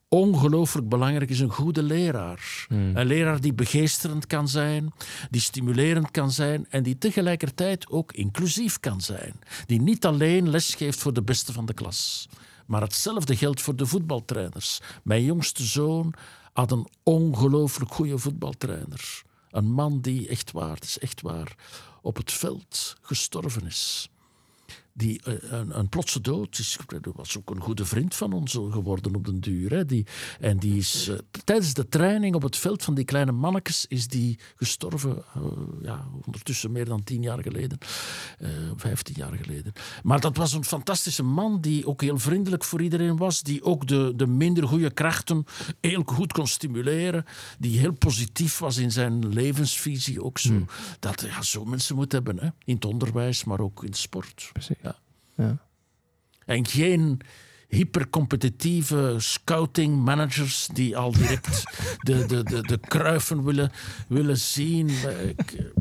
Ongelooflijk 0.08 0.88
belangrijk 0.88 1.30
is 1.30 1.40
een 1.40 1.50
goede 1.52 1.82
leraar. 1.82 2.66
Een 2.68 3.06
leraar 3.06 3.40
die 3.40 3.54
begeesterend 3.54 4.26
kan 4.26 4.48
zijn, 4.48 4.92
die 5.30 5.40
stimulerend 5.40 6.10
kan 6.10 6.30
zijn 6.30 6.66
en 6.68 6.82
die 6.82 6.98
tegelijkertijd 6.98 7.90
ook 7.90 8.12
inclusief 8.12 8.80
kan 8.80 9.00
zijn. 9.00 9.34
Die 9.66 9.80
niet 9.80 10.06
alleen 10.06 10.48
lesgeeft 10.48 10.98
voor 10.98 11.12
de 11.12 11.22
beste 11.22 11.52
van 11.52 11.66
de 11.66 11.74
klas. 11.74 12.28
Maar 12.66 12.80
hetzelfde 12.80 13.36
geldt 13.36 13.60
voor 13.60 13.76
de 13.76 13.86
voetbaltrainers. 13.86 14.80
Mijn 15.02 15.24
jongste 15.24 15.62
zoon 15.64 16.14
had 16.52 16.70
een 16.70 16.88
ongelooflijk 17.02 17.92
goede 17.94 18.18
voetbaltrainer. 18.18 19.22
Een 19.50 19.72
man 19.72 20.00
die 20.00 20.28
echt 20.28 20.52
waar, 20.52 20.74
het 20.74 20.84
is 20.84 20.98
echt 20.98 21.20
waar, 21.20 21.54
op 22.02 22.16
het 22.16 22.32
veld 22.32 22.96
gestorven 23.00 23.66
is. 23.66 24.08
Die 24.96 25.20
eh, 25.24 25.34
een, 25.40 25.78
een 25.78 25.88
plotse 25.88 26.20
dood 26.20 26.58
is. 26.58 26.76
Dat 26.86 27.14
was 27.16 27.38
ook 27.38 27.50
een 27.50 27.60
goede 27.60 27.84
vriend 27.84 28.14
van 28.14 28.32
ons 28.32 28.52
geworden 28.52 29.14
op 29.14 29.24
den 29.24 29.40
duur. 29.40 29.70
Hè. 29.70 29.84
Die, 29.84 30.06
en 30.40 30.58
die 30.58 30.76
is 30.76 31.08
eh, 31.08 31.16
tijdens 31.44 31.74
de 31.74 31.88
training 31.88 32.34
op 32.34 32.42
het 32.42 32.56
veld 32.56 32.82
van 32.82 32.94
die 32.94 33.04
kleine 33.04 33.32
mannetjes 33.32 33.86
is 33.88 34.08
die 34.08 34.38
gestorven. 34.56 35.24
eh, 35.34 35.42
ja, 35.82 36.06
ondertussen 36.26 36.72
meer 36.72 36.84
dan 36.84 37.04
tien 37.04 37.22
jaar 37.22 37.42
geleden. 37.42 37.78
eh, 38.38 38.48
Vijftien 38.76 39.14
jaar 39.18 39.32
geleden. 39.42 39.72
Maar 40.02 40.20
dat 40.20 40.36
was 40.36 40.52
een 40.52 40.64
fantastische 40.64 41.22
man 41.22 41.60
die 41.60 41.86
ook 41.86 42.00
heel 42.02 42.18
vriendelijk 42.18 42.64
voor 42.64 42.82
iedereen 42.82 43.16
was. 43.16 43.42
Die 43.42 43.62
ook 43.64 43.86
de, 43.86 44.12
de 44.16 44.26
minder 44.26 44.68
goede 44.68 44.90
krachten 44.90 45.44
heel 45.80 46.02
goed 46.06 46.32
kon 46.32 46.46
stimuleren. 46.46 47.24
Die 47.58 47.78
heel 47.78 47.92
positief 47.92 48.58
was 48.58 48.76
in 48.76 48.92
zijn 48.92 49.28
levensvisie 49.28 50.22
ook 50.22 50.38
zo. 50.38 50.64
Dat 50.98 51.20
ja, 51.20 51.42
zo 51.42 51.64
mensen 51.64 51.96
moeten 51.96 52.24
hebben. 52.24 52.44
Hè. 52.44 52.50
In 52.64 52.74
het 52.74 52.84
onderwijs, 52.84 53.44
maar 53.44 53.60
ook 53.60 53.84
in 53.84 53.90
de 53.90 53.96
sport. 53.96 54.48
Precies. 54.52 54.76
Ja. 55.36 55.58
En 56.46 56.66
geen 56.66 57.20
hypercompetitieve 57.68 59.14
scouting 59.18 60.04
managers 60.04 60.68
die 60.72 60.96
al 60.96 61.12
direct 61.12 61.62
de, 62.06 62.26
de, 62.26 62.42
de, 62.42 62.60
de 62.62 62.78
kruifen 62.78 63.44
willen, 63.44 63.70
willen 64.08 64.38
zien. 64.38 64.88
Ik- 65.36 65.72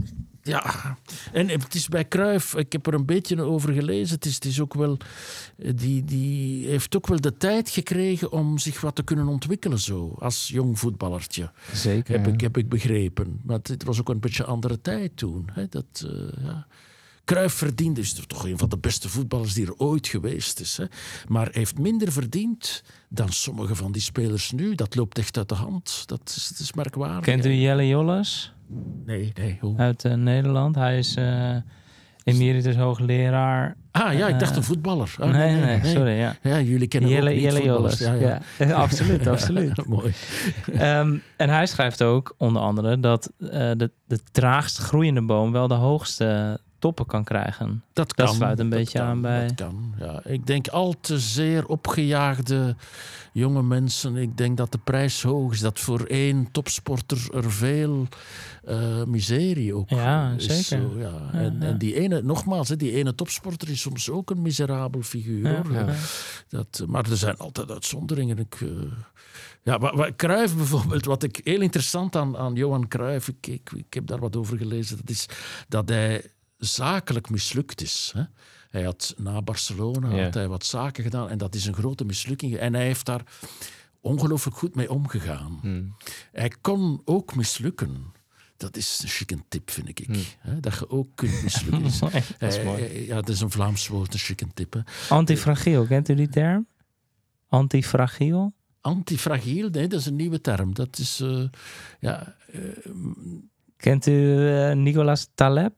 Ja, 0.46 0.98
en 1.32 1.50
het 1.50 1.76
is 1.76 1.88
bij 1.88 2.06
Kruif, 2.06 2.56
ik 2.56 2.72
heb 2.72 2.88
er 2.88 2.94
een 2.94 3.06
beetje 3.06 3.42
over 3.42 3.74
gelezen. 3.74 4.16
Het 4.16 4.26
is, 4.26 4.34
het 4.36 4.46
is 4.46 4.60
ook 4.62 4.74
wel, 4.74 4.98
die, 5.76 6.04
die 6.04 6.68
heeft 6.68 6.96
ook 6.96 7.08
wel 7.08 7.22
de 7.22 7.38
tijd 7.38 7.70
gekregen 7.70 8.32
om 8.32 8.58
zich 8.58 8.82
wat 8.82 8.96
te 8.96 9.04
kunnen 9.04 9.28
ontwikkelen, 9.28 9.80
zo 9.80 10.16
als 10.20 10.48
jong 10.48 10.80
voetballertje. 10.80 11.52
Zeker. 11.74 12.16
Heb, 12.16 12.26
ja. 12.26 12.34
ik, 12.34 12.42
heb 12.42 12.58
ik 12.58 12.70
begrepen. 12.70 13.40
Maar 13.44 13.58
het, 13.58 13.68
het 13.68 13.84
was 13.84 14.00
ook 14.00 14.10
een 14.10 14.20
beetje 14.20 14.44
andere 14.44 14.82
tijd 14.82 15.18
toen. 15.18 15.50
Hè? 15.52 15.68
Dat, 15.70 16.06
eh, 16.06 16.44
ja. 16.44 16.68
Cruijff 17.26 17.56
verdiende, 17.56 18.02
is 18.02 18.18
er 18.18 18.28
toch 18.28 18.46
een 18.46 18.58
van 18.58 18.70
de 18.70 18.78
beste 18.78 19.10
voetballers 19.10 19.54
die 19.54 19.66
er 19.66 19.78
ooit 19.78 20.08
geweest 20.08 20.60
is. 20.60 20.78
Hè? 20.78 20.86
Maar 21.28 21.48
heeft 21.52 21.78
minder 21.78 22.12
verdiend 22.12 22.84
dan 23.10 23.30
sommige 23.30 23.76
van 23.76 23.92
die 23.92 24.02
spelers 24.02 24.52
nu. 24.52 24.76
Dat 24.76 24.96
loopt 24.96 25.18
echt 25.18 25.38
uit 25.38 25.50
de 25.50 25.56
hand. 25.56 26.04
Dat 26.06 26.34
is, 26.36 26.48
dat 26.48 26.60
is 26.60 26.74
merkwaardig. 26.74 27.24
Kent 27.24 27.46
u 27.46 27.54
Jelle 27.54 27.88
Jolles 27.88 28.54
Nee, 29.06 29.32
nee. 29.34 29.58
Hoe? 29.62 29.78
uit 29.78 30.06
eh, 30.06 30.14
Nederland? 30.14 30.76
Hij 30.76 30.98
is 30.98 31.16
eh, 31.16 31.56
emeritus 32.24 32.76
hoogleraar. 32.76 33.76
Ah 33.92 34.14
ja, 34.14 34.28
ik 34.28 34.40
dacht 34.40 34.52
Eh, 34.52 34.58
een 34.58 34.64
voetballer. 34.64 35.16
Ah, 35.20 35.32
nee, 35.32 35.56
nee, 35.56 35.86
sorry. 35.86 36.12
Ja. 36.12 36.36
Ja, 36.42 36.60
jullie 36.60 36.88
kennen 36.88 37.10
ook 37.10 37.16
Jelle, 37.16 37.30
niet 37.30 37.42
Jelle. 37.42 37.64
Jolles. 37.64 38.00
Ja, 38.00 38.14
ja. 38.14 38.42
Ja, 38.60 38.74
absoluut, 38.86 39.28
absoluut. 39.28 39.86
Mooi. 39.88 40.14
Ehm, 40.74 41.18
en 41.38 41.50
hij 41.50 41.66
schrijft 41.66 42.02
ook 42.02 42.36
onder 42.38 42.62
andere 42.62 43.00
dat 43.00 43.32
de, 43.38 43.92
de 44.06 44.20
traagst 44.32 44.78
groeiende 44.78 45.22
boom 45.22 45.52
wel 45.52 45.68
de 45.68 45.74
hoogste 45.74 46.60
stoppen 46.84 47.06
kan 47.06 47.24
krijgen. 47.24 47.84
Dat, 47.94 48.14
Dat 48.16 48.28
kan, 48.28 48.36
sluit 48.36 48.60
een 48.60 48.70
beetje 48.70 48.98
kan, 49.00 49.08
aan 49.08 49.22
bij- 49.22 49.48
Dat 49.48 49.56
kan, 49.56 49.94
ja. 50.00 50.22
Ik 50.26 50.46
denk 50.48 50.68
al 50.68 50.94
te 51.02 51.20
zeer 51.20 51.66
opgejaagde 51.68 52.76
jonge 53.34 53.64
mensen. 53.64 54.16
Ik 54.16 54.38
denk 54.38 54.58
dat 54.58 54.72
de 54.72 54.78
prijs 54.78 55.22
hoog 55.24 55.52
is. 55.54 55.60
Dat 55.60 55.80
voor 55.80 56.02
één 56.06 56.52
topsporter 56.52 57.28
er 57.36 57.52
veel 57.52 58.08
eh, 58.66 59.04
miserie 59.04 59.74
ook 59.76 59.90
Ja, 59.90 60.32
is. 60.38 60.44
zeker. 60.46 60.64
Zo, 60.92 61.00
ja. 61.00 61.30
En, 61.32 61.58
ja. 61.60 61.66
en 61.68 61.78
die 61.78 61.96
ene, 62.00 62.22
nogmaals, 62.22 62.68
die 62.68 62.92
ene 62.92 63.16
topsporter 63.16 63.70
is 63.70 63.82
soms 63.82 64.10
ook 64.10 64.30
een 64.30 64.42
miserabel 64.42 65.02
figuur. 65.02 65.52
Ja, 65.52 65.62
hoor. 65.64 65.74
ja. 65.74 65.86
Dat, 66.48 66.84
maar 66.88 67.10
er 67.10 67.18
zijn 67.18 67.38
altijd 67.38 67.72
uitzonderingen. 67.72 68.38
Ik, 68.38 68.62
eh, 68.62 68.70
ja, 69.64 70.12
Cruijff 70.16 70.56
bijvoorbeeld, 70.56 71.06
wat 71.06 71.24
ik 71.24 71.42
heel 71.44 71.62
interessant 71.62 72.16
aan, 72.16 72.38
aan 72.38 72.54
Johan 72.54 72.88
Cruijff, 72.88 73.28
ik, 73.28 73.48
ik, 73.48 73.72
ik 73.76 73.94
heb 73.94 74.08
daar 74.08 74.20
wat 74.20 74.36
over 74.36 74.58
gelezen, 74.58 74.98
dat 74.98 75.10
is 75.10 75.26
dat 75.68 75.90
hij 75.90 76.24
zakelijk 76.66 77.30
mislukt 77.30 77.82
is. 77.82 78.12
Hè. 78.16 78.24
Hij 78.70 78.84
had 78.84 79.14
na 79.18 79.42
Barcelona 79.42 80.16
Ja. 80.16 80.24
had 80.24 80.34
hij 80.34 80.48
wat 80.48 80.66
zaken 80.66 81.04
gedaan 81.04 81.30
en 81.30 81.38
dat 81.38 81.56
is 81.56 81.66
een 81.66 81.74
grote 81.74 82.06
mislukking. 82.06 82.56
En 82.58 82.74
hij 82.74 82.84
heeft 82.86 83.06
daar 83.06 83.24
ongelooflijk 84.02 84.58
goed 84.58 84.76
mee 84.76 84.92
omgegaan. 84.92 85.58
Hmm. 85.62 85.96
Hij 86.32 86.52
kon 86.62 87.02
ook 87.06 87.36
mislukken. 87.36 88.12
Dat 88.58 88.78
is 88.78 89.00
een 89.04 89.10
chique 89.10 89.38
tip, 89.48 89.72
vind 89.72 89.88
ik. 89.90 90.08
Hè, 90.40 90.60
dat 90.60 90.74
je 90.80 90.90
ook 90.90 91.08
kunt 91.16 91.44
mislukken. 91.44 91.82
Mooi. 92.02 92.24
Dat 92.38 92.54
is 92.54 92.64
mooi. 92.64 93.06
ja, 93.06 93.16
dat 93.16 93.30
is 93.30 93.42
een 93.42 93.52
Vlaams 93.52 93.88
woord, 93.88 94.14
een 94.14 94.20
chique 94.20 94.48
tip. 94.54 94.74
Hè. 94.74 94.80
Antifragiel, 95.10 95.86
kent 95.86 96.10
u 96.10 96.16
die 96.16 96.30
term? 96.30 96.68
Antifragiel? 97.48 98.54
Antifragiel, 98.82 99.70
nee, 99.70 99.88
dat 99.88 100.00
is 100.00 100.06
een 100.06 100.16
nieuwe 100.16 100.42
term. 100.42 100.74
Dat 100.74 100.98
is, 100.98 101.20
eh, 101.20 101.44
ja, 102.00 102.36
eh, 102.52 102.62
Kent 103.78 104.08
u 104.08 104.48
eh, 104.48 104.76
Nicolas 104.76 105.30
Taleb? 105.36 105.74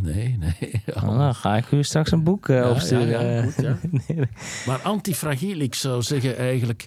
Nee, 0.00 0.36
nee. 0.38 0.82
Oh, 0.94 1.18
dan 1.18 1.34
ga 1.34 1.56
ik 1.56 1.70
u 1.70 1.82
straks 1.84 2.10
een 2.10 2.24
boek 2.24 2.48
eh, 2.48 2.56
Ja, 2.56 2.70
opsturen. 2.70 3.08
ja, 3.08 3.20
ja, 3.20 3.42
goed, 3.42 3.64
ja. 3.64 3.78
Nee, 4.08 4.28
Maar 4.66 4.80
antifragiel, 4.82 5.58
ik 5.58 5.74
zou 5.74 6.02
zeggen 6.02 6.36
eigenlijk 6.36 6.86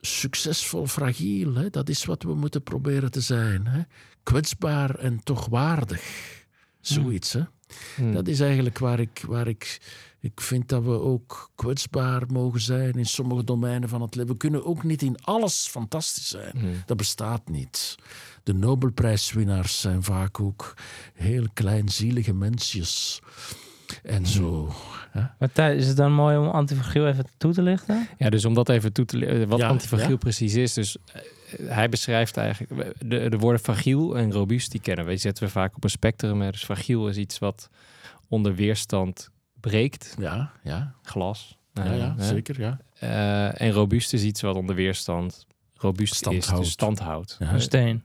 succesvol 0.00 0.86
fragiel. 0.86 1.54
Hè? 1.54 1.70
Dat 1.70 1.88
is 1.88 2.04
wat 2.04 2.22
we 2.22 2.34
moeten 2.34 2.62
proberen 2.62 3.10
te 3.10 3.20
zijn. 3.20 3.66
Hè? 3.66 3.80
Kwetsbaar 4.22 4.94
en 4.94 5.20
toch 5.22 5.46
waardig. 5.46 6.02
Zoiets, 6.80 7.32
hè? 7.32 7.42
Hmm. 7.96 8.12
Dat 8.12 8.28
is 8.28 8.40
eigenlijk 8.40 8.78
waar 8.78 9.00
ik, 9.00 9.24
waar 9.26 9.48
ik... 9.48 9.80
Ik 10.20 10.40
vind 10.40 10.68
dat 10.68 10.82
we 10.82 11.00
ook 11.00 11.50
kwetsbaar 11.54 12.22
mogen 12.26 12.60
zijn 12.60 12.92
in 12.92 13.06
sommige 13.06 13.44
domeinen 13.44 13.88
van 13.88 14.02
het 14.02 14.14
leven. 14.14 14.32
We 14.32 14.36
kunnen 14.36 14.64
ook 14.64 14.82
niet 14.84 15.02
in 15.02 15.16
alles 15.22 15.66
fantastisch 15.70 16.28
zijn. 16.28 16.58
Hmm. 16.58 16.82
Dat 16.86 16.96
bestaat 16.96 17.48
niet. 17.48 17.94
De 18.46 18.54
Nobelprijswinnaars 18.54 19.80
zijn 19.80 20.02
vaak 20.02 20.40
ook 20.40 20.74
heel 21.14 21.46
kleinzielige 21.54 22.34
mensjes. 22.34 23.20
En 24.02 24.26
zo. 24.26 24.72
Hè? 25.10 25.22
Maar 25.38 25.52
Thijs, 25.52 25.80
is 25.82 25.88
het 25.88 25.96
dan 25.96 26.12
mooi 26.12 26.36
om 26.36 26.48
antifragiel 26.48 27.06
even 27.06 27.24
toe 27.36 27.52
te 27.52 27.62
lichten? 27.62 28.08
Ja, 28.18 28.30
dus 28.30 28.44
om 28.44 28.54
dat 28.54 28.68
even 28.68 28.92
toe 28.92 29.04
te 29.04 29.16
le- 29.18 29.46
wat 29.46 29.58
Ja, 29.58 29.68
antifragiel 29.68 30.10
ja. 30.10 30.16
precies 30.16 30.54
is. 30.54 30.72
Dus 30.72 30.96
eh, 31.12 31.22
hij 31.68 31.88
beschrijft 31.88 32.36
eigenlijk 32.36 32.92
de, 33.10 33.28
de 33.30 33.38
woorden 33.38 33.60
fragiel 33.60 34.16
en 34.18 34.32
robuust, 34.32 34.70
die 34.70 34.80
kennen 34.80 35.04
we. 35.04 35.10
Die 35.10 35.20
zetten 35.20 35.44
we 35.44 35.50
vaak 35.50 35.76
op 35.76 35.84
een 35.84 35.90
spectrum. 35.90 36.40
hè. 36.40 36.50
Dus 36.50 36.64
fragiel 36.64 37.08
is 37.08 37.16
iets 37.16 37.38
wat 37.38 37.68
onder 38.28 38.54
weerstand 38.54 39.30
breekt, 39.60 40.14
Ja, 40.18 40.52
ja, 40.62 40.94
glas. 41.02 41.58
ja, 41.72 41.84
eh, 41.84 41.98
ja 41.98 42.14
hè. 42.16 42.24
zeker. 42.24 42.60
Ja. 42.60 42.78
Eh, 42.98 43.60
en 43.60 43.70
robuust 43.72 44.12
is 44.12 44.22
iets 44.22 44.40
wat 44.40 44.56
onder 44.56 44.74
weerstand 44.74 45.46
robuust 45.74 46.14
Stand 46.14 46.36
is, 46.36 46.46
houdt. 46.46 46.62
dus 46.62 46.72
stand 46.72 46.98
houdt. 46.98 47.36
Ja. 47.38 47.52
Een 47.52 47.60
steen. 47.60 48.04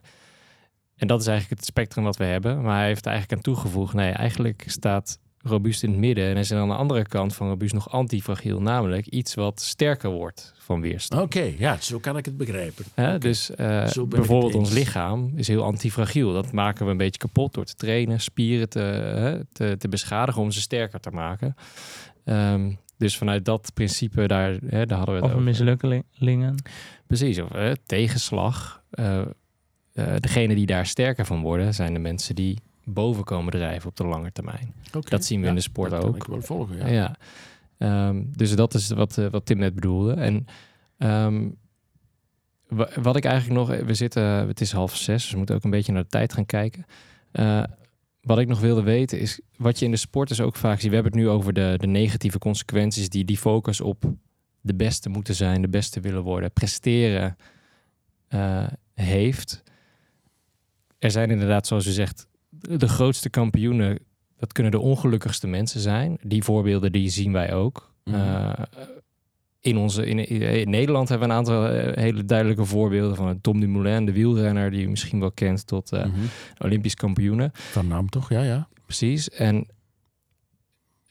En 1.01 1.07
dat 1.07 1.21
is 1.21 1.27
eigenlijk 1.27 1.59
het 1.59 1.69
spectrum 1.69 2.03
wat 2.03 2.17
we 2.17 2.23
hebben. 2.23 2.61
Maar 2.61 2.77
hij 2.77 2.87
heeft 2.87 3.05
er 3.05 3.11
eigenlijk 3.11 3.37
aan 3.37 3.53
toegevoegd, 3.53 3.93
nee, 3.93 4.11
eigenlijk 4.11 4.63
staat 4.67 5.19
robuust 5.43 5.83
in 5.83 5.89
het 5.89 5.99
midden. 5.99 6.25
En 6.25 6.37
is 6.37 6.51
er 6.51 6.59
aan 6.59 6.67
de 6.67 6.73
andere 6.75 7.03
kant 7.03 7.35
van 7.35 7.47
robuust 7.47 7.73
nog 7.73 7.91
antifragiel, 7.91 8.61
namelijk 8.61 9.07
iets 9.07 9.33
wat 9.33 9.61
sterker 9.61 10.09
wordt 10.09 10.53
van 10.57 10.81
weerstand. 10.81 11.21
Oké, 11.21 11.53
ja, 11.57 11.77
zo 11.79 11.99
kan 11.99 12.17
ik 12.17 12.25
het 12.25 12.37
begrijpen. 12.37 12.85
Hè, 12.93 13.17
Dus 13.17 13.55
eh, 13.55 13.91
bijvoorbeeld 14.07 14.55
ons 14.55 14.71
lichaam 14.71 15.31
is 15.35 15.47
heel 15.47 15.63
antifragiel. 15.63 16.33
Dat 16.33 16.51
maken 16.51 16.85
we 16.85 16.91
een 16.91 16.97
beetje 16.97 17.19
kapot 17.19 17.53
door 17.53 17.65
te 17.65 17.75
trainen, 17.75 18.19
spieren 18.19 18.69
te, 18.69 18.79
hè, 18.79 19.45
te, 19.45 19.75
te 19.77 19.87
beschadigen 19.89 20.41
om 20.41 20.51
ze 20.51 20.61
sterker 20.61 20.99
te 20.99 21.11
maken. 21.11 21.55
Ehm, 22.25 22.71
dus 22.97 23.17
vanuit 23.17 23.45
dat 23.45 23.71
principe, 23.73 24.27
daar, 24.27 24.57
hè, 24.65 24.85
daar 24.85 24.97
hadden 24.97 25.15
we 25.15 25.21
het 25.21 25.23
Of 25.23 25.29
een 25.29 25.31
over. 25.31 25.43
mislukkelingen. 25.43 26.55
Precies, 27.07 27.39
of 27.39 27.49
hè, 27.49 27.77
tegenslag. 27.85 28.81
Eh, 28.91 29.21
eh, 30.07 30.15
degene 30.19 30.55
die 30.55 30.65
daar 30.65 30.85
sterker 30.85 31.25
van 31.25 31.41
worden, 31.41 31.73
zijn 31.73 31.93
de 31.93 31.99
mensen 31.99 32.35
die 32.35 32.57
boven 32.83 33.23
komen 33.23 33.51
drijven 33.51 33.89
op 33.89 33.95
de 33.95 34.05
lange 34.05 34.31
termijn. 34.31 34.73
Dat 35.09 35.25
zien 35.25 35.37
we 35.39 35.43
ja, 35.43 35.49
in 35.49 35.55
de 35.55 35.61
sport 35.61 35.93
ook. 35.93 36.15
ik 36.15 36.23
wel 36.23 36.41
volgen, 36.41 36.77
ja. 36.77 36.87
Ja. 36.87 37.15
Ehm, 37.77 38.23
dus 38.31 38.55
dat 38.55 38.73
is 38.73 38.89
wat, 38.89 39.17
eh, 39.17 39.27
wat 39.27 39.45
Tim 39.45 39.57
net 39.57 39.75
bedoelde. 39.75 40.13
En 40.13 40.45
ehm, 40.97 41.49
wa- 42.67 42.89
wat 43.01 43.15
ik 43.15 43.25
eigenlijk 43.25 43.59
nog... 43.59 43.85
We 43.85 43.93
zitten... 43.93 44.23
Het 44.23 44.61
is 44.61 44.71
half 44.71 44.95
zes, 44.95 45.21
dus 45.21 45.31
we 45.31 45.37
moeten 45.37 45.55
ook 45.55 45.63
een 45.63 45.69
beetje 45.69 45.91
naar 45.91 46.03
de 46.03 46.09
tijd 46.09 46.33
gaan 46.33 46.45
kijken. 46.45 46.85
Eh, 47.31 47.63
wat 48.21 48.39
ik 48.39 48.47
nog 48.47 48.59
wilde 48.59 48.81
weten 48.81 49.19
is... 49.19 49.41
Wat 49.57 49.79
je 49.79 49.85
in 49.85 49.91
de 49.91 49.97
sport 49.97 50.27
dus 50.27 50.41
ook 50.41 50.55
vaak 50.55 50.79
ziet... 50.79 50.89
We 50.89 50.95
hebben 50.95 51.11
het 51.13 51.21
nu 51.21 51.29
over 51.29 51.53
de, 51.53 51.73
de 51.77 51.87
negatieve 51.87 52.39
consequenties... 52.39 53.09
die 53.09 53.25
die 53.25 53.37
focus 53.37 53.81
op 53.81 54.03
de 54.61 54.75
beste 54.75 55.09
moeten 55.09 55.35
zijn... 55.35 55.61
de 55.61 55.69
beste 55.69 55.99
willen 55.99 56.23
worden, 56.23 56.51
presteren 56.51 57.37
eh, 58.27 58.67
heeft. 58.93 59.63
Er 61.01 61.11
zijn 61.11 61.29
inderdaad, 61.31 61.67
zoals 61.67 61.87
u 61.87 61.91
zegt... 61.91 62.27
de 62.49 62.87
grootste 62.87 63.29
kampioenen 63.29 63.99
dat 64.37 64.51
kunnen 64.51 64.71
de 64.71 64.79
ongelukkigste 64.79 65.47
mensen 65.47 65.79
zijn. 65.79 66.17
Die 66.21 66.43
voorbeelden 66.43 66.91
die 66.91 67.09
zien 67.09 67.31
wij 67.31 67.53
ook. 67.53 67.93
Mhm. 68.03 68.15
Eh, 68.15 68.53
in, 69.59 69.77
onze, 69.77 70.05
in, 70.05 70.27
in 70.59 70.69
Nederland 70.69 71.09
hebben 71.09 71.27
we 71.27 71.33
een 71.33 71.39
aantal 71.39 71.67
eh, 71.67 72.03
hele 72.03 72.25
duidelijke 72.25 72.65
voorbeelden 72.65 73.15
van 73.15 73.41
Tom 73.41 73.59
Dumoulin, 73.59 74.05
de 74.05 74.11
wielrenner 74.11 74.71
die 74.71 74.85
u 74.85 74.89
misschien 74.89 75.19
wel 75.19 75.31
kent, 75.31 75.67
tot 75.67 75.91
eh, 75.91 76.05
Mhm. 76.05 76.19
Olympisch 76.57 76.95
kampioenen. 76.95 77.49
Van 77.53 77.87
naam 77.87 78.09
toch, 78.09 78.29
ja, 78.29 78.41
ja. 78.41 78.67
Precies. 78.85 79.29
En 79.29 79.67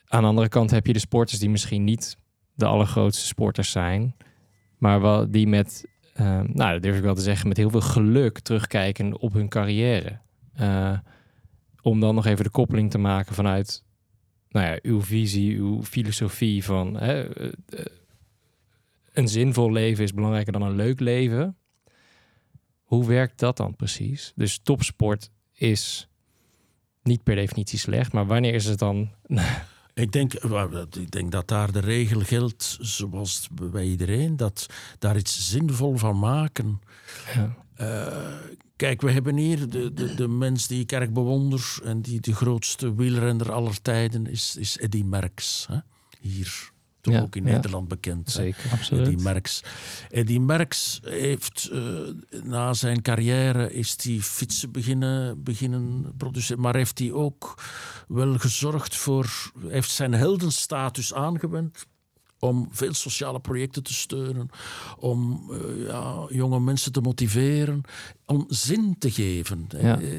aan 0.07 0.21
de 0.21 0.27
andere 0.27 0.49
kant 0.49 0.71
heb 0.71 0.87
je 0.87 0.93
de 0.93 0.99
sporters 0.99 1.39
die 1.39 1.49
misschien 1.49 1.83
niet 1.83 2.17
de 2.53 2.65
allergrootste 2.65 3.25
sporters 3.25 3.71
zijn, 3.71 4.15
maar 4.77 5.01
wel 5.01 5.31
die 5.31 5.47
met, 5.47 5.85
eh, 6.13 6.41
nou, 6.41 6.73
dat 6.73 6.81
durf 6.81 6.97
ik 6.97 7.03
wel 7.03 7.15
te 7.15 7.21
zeggen, 7.21 7.47
met 7.47 7.57
heel 7.57 7.69
veel 7.69 7.81
geluk 7.81 8.39
terugkijken 8.39 9.19
op 9.19 9.33
hun 9.33 9.49
carrière. 9.49 10.19
Eh, 10.53 10.97
om 11.81 11.99
dan 11.99 12.15
nog 12.15 12.25
even 12.25 12.43
de 12.43 12.49
koppeling 12.49 12.91
te 12.91 12.97
maken 12.97 13.35
vanuit 13.35 13.83
nou 14.49 14.65
ja, 14.65 14.79
uw 14.81 15.01
visie, 15.01 15.57
uw 15.57 15.83
filosofie 15.83 16.63
van 16.63 16.97
hè, 16.97 17.33
eh, 17.33 17.51
eh, 17.67 17.85
een 19.13 19.27
zinvol 19.27 19.71
leven 19.71 20.03
is 20.03 20.13
belangrijker 20.13 20.53
dan 20.53 20.61
een 20.61 20.75
leuk 20.75 20.99
leven. 20.99 21.57
Hoe 22.83 23.07
werkt 23.07 23.39
dat 23.39 23.57
dan 23.57 23.75
precies? 23.75 24.33
Dus 24.35 24.59
topsport 24.59 25.31
is 25.53 26.09
niet 27.03 27.23
per 27.23 27.35
definitie 27.35 27.79
slecht, 27.79 28.13
maar 28.13 28.25
wanneer 28.25 28.53
is 28.53 28.65
het 28.65 28.79
dan? 28.79 29.11
Ik 29.93 30.11
denk, 30.11 30.41
wel, 30.41 30.81
ik 30.81 31.11
denk 31.11 31.31
dat 31.31 31.47
daar 31.47 31.71
de 31.71 31.79
regel 31.79 32.21
geldt, 32.21 32.77
zoals 32.79 33.47
bij 33.71 33.85
iedereen, 33.85 34.37
dat 34.37 34.65
daar 34.99 35.17
iets 35.17 35.49
zinvol 35.49 35.97
van 35.97 36.19
maken. 36.19 36.81
Ja. 37.33 37.55
Eh, 37.75 38.33
kijk, 38.75 39.01
we 39.01 39.11
hebben 39.11 39.35
hier 39.35 39.69
de, 39.69 39.93
de, 39.93 40.15
de 40.15 40.27
mens 40.27 40.67
die 40.67 40.79
ik 40.79 40.91
erg 40.91 41.09
bewonder 41.09 41.77
en 41.83 42.01
die 42.01 42.19
de 42.19 42.33
grootste 42.33 42.95
wielrenner 42.95 43.51
aller 43.51 43.81
tijden 43.81 44.27
is, 44.27 44.55
is 44.55 44.77
Eddy 44.77 45.03
Merckx. 45.03 45.67
Hè? 45.67 45.77
Hier, 46.19 46.70
Ja, 47.01 47.21
ook 47.21 47.35
in. 47.35 47.43
Nederland 47.43 47.87
bekend. 47.87 48.25
hè? 48.25 48.31
Zeker. 48.31 48.63
Eddy 48.63 48.73
Absoluut. 48.73 49.23
Merckx. 49.23 49.63
Eddy 50.09 50.37
Merckx 50.37 50.99
heeft 51.03 51.69
eh, 51.71 51.81
na 52.43 52.73
zijn 52.73 53.01
carrière 53.01 53.73
is 53.73 53.95
hij 54.03 54.19
fietsen 54.19 54.71
beginnen, 54.71 55.43
beginnen 55.43 56.13
produceren. 56.17 56.61
Maar 56.61 56.75
heeft 56.75 56.99
hij 56.99 57.11
ook 57.11 57.63
wel 58.07 58.37
gezorgd 58.37 58.95
voor... 58.95 59.51
heeft 59.67 59.91
zijn 59.91 60.13
heldenstatus 60.13 61.13
aangewend 61.13 61.85
om 62.39 62.67
veel 62.71 62.93
sociale 62.93 63.39
projecten 63.39 63.83
te 63.83 63.93
steunen, 63.93 64.49
om 64.97 65.49
eh, 65.51 65.85
ja, 65.87 66.25
jonge 66.29 66.59
mensen 66.59 66.91
te 66.91 67.01
motiveren, 67.01 67.81
om 68.25 68.45
zin 68.47 68.95
te 68.99 69.11
geven. 69.11 69.65
Ja. 69.81 69.99
Eh, 69.99 70.09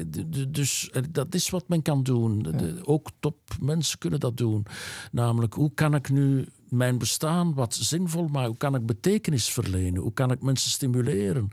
Dus 0.49 0.89
dat 1.11 1.35
is 1.35 1.49
wat 1.49 1.67
men 1.67 1.81
kan 1.81 2.03
doen. 2.03 2.41
De- 2.43 2.79
ook 2.83 3.09
topmensen 3.19 3.97
kunnen 3.99 4.19
dat 4.19 4.37
doen. 4.37 4.65
Namelijk, 5.11 5.53
hoe 5.53 5.71
kan 5.73 5.95
ik 5.95 6.09
nu 6.09 6.47
mijn 6.73 6.97
bestaan 6.97 7.53
wat 7.53 7.73
zinvol 7.75 8.27
maken? 8.27 8.47
Hoe 8.49 8.57
kan 8.57 8.75
ik 8.75 8.85
betekenis 8.85 9.49
verlenen? 9.49 10.01
Hoe 10.01 10.13
kan 10.13 10.31
ik 10.31 10.41
mensen 10.41 10.69
stimuleren? 10.71 11.49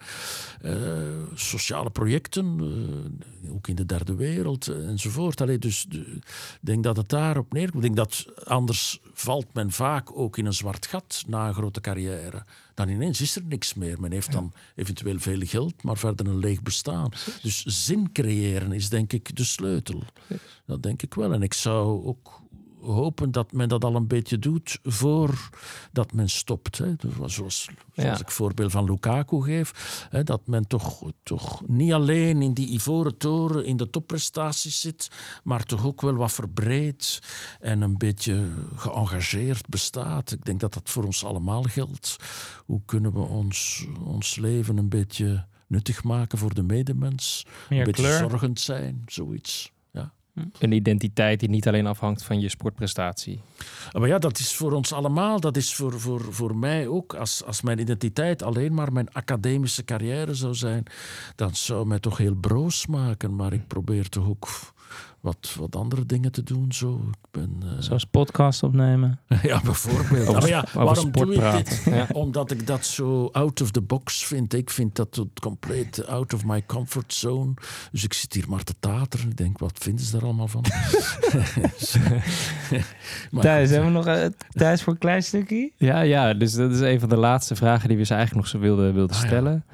Eh, 0.62 0.72
sociale 1.34 1.90
projecten, 1.90 2.58
eh, 3.44 3.52
ook 3.52 3.68
in 3.68 3.74
de 3.74 3.86
derde 3.86 4.14
wereld 4.14 4.68
eh, 4.68 4.88
enzovoort. 4.88 5.40
Allee, 5.40 5.58
dus 5.58 5.86
de- 5.88 5.98
ik 6.16 6.58
denk 6.60 6.82
dat 6.84 6.96
het 6.96 7.08
daarop 7.08 7.52
neerkomt. 7.52 7.84
Ik 7.84 7.94
denk 7.94 7.96
dat 8.08 8.26
anders 8.44 9.00
valt 9.12 9.54
men 9.54 9.70
vaak 9.70 10.18
ook 10.18 10.38
in 10.38 10.46
een 10.46 10.52
zwart 10.54 10.86
gat 10.86 11.24
na 11.26 11.48
een 11.48 11.54
grote 11.54 11.80
carrière. 11.80 12.44
Dan 12.74 12.88
ineens 12.88 13.20
is 13.20 13.36
er 13.36 13.44
niks 13.44 13.74
meer. 13.74 14.00
Men 14.00 14.12
heeft 14.12 14.32
dan 14.32 14.52
eventueel 14.74 15.18
veel 15.18 15.40
geld, 15.44 15.82
maar 15.82 15.96
verder 15.98 16.26
een 16.26 16.38
leeg 16.38 16.62
bestaan. 16.62 17.10
Dus 17.42 17.62
zin 17.64 18.12
creëren 18.12 18.72
is 18.72 18.88
denk 18.88 19.12
ik 19.12 19.36
de 19.36 19.44
sleutel. 19.44 20.02
Dat 20.66 20.82
denk 20.82 21.02
ik 21.02 21.14
wel. 21.14 21.32
En 21.32 21.42
ik 21.42 21.54
zou 21.54 22.04
ook 22.04 22.40
hopen 22.82 23.30
dat 23.32 23.52
men 23.52 23.68
dat 23.68 23.84
al 23.84 23.94
een 23.94 24.06
beetje 24.06 24.38
doet 24.38 24.78
voordat 24.82 26.12
men 26.12 26.28
stopt. 26.28 26.78
Hè. 26.78 26.92
Zoals, 27.16 27.34
zoals 27.34 27.68
Ja. 27.92 28.18
ik 28.18 28.30
voorbeeld 28.30 28.70
van 28.72 28.84
Lukaku 28.84 29.42
geef. 29.42 30.06
Hè, 30.10 30.22
dat 30.24 30.46
men 30.46 30.66
toch, 30.66 31.02
toch 31.22 31.62
niet 31.66 31.92
alleen 31.92 32.42
in 32.42 32.54
die 32.54 32.68
ivoren 32.72 33.16
toren 33.16 33.64
in 33.64 33.76
de 33.76 33.90
topprestaties 33.90 34.80
zit, 34.80 35.08
maar 35.44 35.64
toch 35.64 35.86
ook 35.86 36.00
wel 36.00 36.14
wat 36.14 36.32
verbreed 36.32 37.22
en 37.60 37.80
een 37.80 37.98
beetje 37.98 38.48
geëngageerd 38.76 39.68
bestaat. 39.68 40.32
Ik 40.32 40.44
denk 40.44 40.60
dat 40.60 40.74
dat 40.74 40.90
voor 40.90 41.04
ons 41.04 41.24
allemaal 41.24 41.62
geldt. 41.62 42.16
Hoe 42.66 42.80
kunnen 42.84 43.12
we 43.12 43.18
ons, 43.20 43.86
ons 44.04 44.36
leven 44.36 44.76
een 44.76 44.88
beetje 44.88 45.46
nuttig 45.66 46.04
maken 46.04 46.38
voor 46.38 46.54
de 46.54 46.62
medemens? 46.62 47.46
Meer 47.68 47.78
een 47.78 47.84
beetje 47.84 48.02
kleur. 48.02 48.18
zorgend 48.18 48.60
zijn, 48.60 49.02
zoiets. 49.06 49.72
Ja. 50.40 50.58
Een 50.58 50.72
identiteit 50.72 51.40
die 51.40 51.48
niet 51.48 51.68
alleen 51.68 51.86
afhangt 51.86 52.22
van 52.22 52.40
je 52.40 52.48
sportprestatie. 52.48 53.40
Maar 53.92 54.08
ja, 54.08 54.18
dat 54.18 54.38
is 54.38 54.54
voor 54.54 54.72
ons 54.72 54.92
allemaal, 54.92 55.40
dat 55.40 55.56
is 55.56 55.74
voor, 55.74 56.00
voor, 56.00 56.32
voor 56.32 56.56
mij 56.56 56.86
ook. 56.86 57.14
Als, 57.14 57.44
als 57.44 57.62
mijn 57.62 57.78
identiteit 57.78 58.42
alleen 58.42 58.74
maar 58.74 58.92
mijn 58.92 59.12
academische 59.12 59.84
carrière 59.84 60.34
zou 60.34 60.54
zijn, 60.54 60.84
dan 61.36 61.54
zou 61.54 61.86
mij 61.86 61.98
toch 61.98 62.16
heel 62.16 62.34
broos 62.34 62.86
maken. 62.86 63.36
Maar 63.36 63.52
ik 63.52 63.66
probeer 63.66 64.08
toch 64.08 64.28
ook 64.28 64.48
wat, 65.20 65.54
wat 65.58 65.76
andere 65.76 66.06
dingen 66.06 66.32
te 66.32 66.42
doen. 66.42 66.72
Zo. 66.72 67.00
Ik 67.10 67.28
ben, 67.30 67.56
eh, 67.62 67.68
Zoals 67.78 68.04
podcast 68.04 68.62
opnemen. 68.62 69.20
ja, 69.42 69.60
bijvoorbeeld. 69.64 70.28
Over 70.28 70.40
maar 70.40 70.48
ja, 70.48 70.64
waarom 70.72 70.94
sport 70.94 71.14
doe 71.34 71.34
ik 71.34 71.52
dit? 71.64 71.82
Ja. 71.84 72.06
Omdat 72.12 72.50
ik 72.50 72.66
dat 72.66 72.84
zo 72.84 73.26
out 73.32 73.60
of 73.60 73.70
the 73.70 73.80
box 73.80 74.24
vind. 74.24 74.54
Ik 74.54 74.70
vind 74.70 74.96
dat 74.96 75.14
het 75.14 75.40
compleet 75.40 76.06
out 76.06 76.34
of 76.34 76.44
my 76.44 76.66
comfort 76.66 77.14
zone. 77.14 77.54
Dus 77.92 78.04
ik 78.04 78.12
zit 78.12 78.32
hier 78.32 78.44
maar 78.48 78.62
te 78.62 78.74
tateren. 78.80 79.28
Ik 79.28 79.36
denk, 79.36 79.58
wat 79.58 79.78
vinden 79.78 80.04
ze 80.04 80.12
daar 80.12 80.22
allemaal 80.22 80.48
van? 80.48 80.62
Thijs, 83.40 83.70
hebben 83.70 83.88
we 83.88 83.94
nog 83.94 84.06
eh, 84.06 84.26
tijd 84.50 84.82
voor 84.82 84.92
een 84.92 84.98
klein 84.98 85.22
stukje? 85.22 85.72
Ja, 85.76 86.00
ja, 86.00 86.34
dus 86.34 86.52
dat 86.52 86.70
is 86.70 86.80
een 86.80 87.00
van 87.00 87.08
de 87.08 87.16
laatste 87.16 87.56
vragen 87.56 87.88
die 87.88 87.96
we 87.96 88.04
ze 88.04 88.14
eigenlijk 88.14 88.44
nog 88.44 88.52
zo 88.54 88.66
wilden, 88.66 88.94
wilden 88.94 89.16
Ah, 89.16 89.22
ja. 89.22 89.28
stellen. 89.28 89.64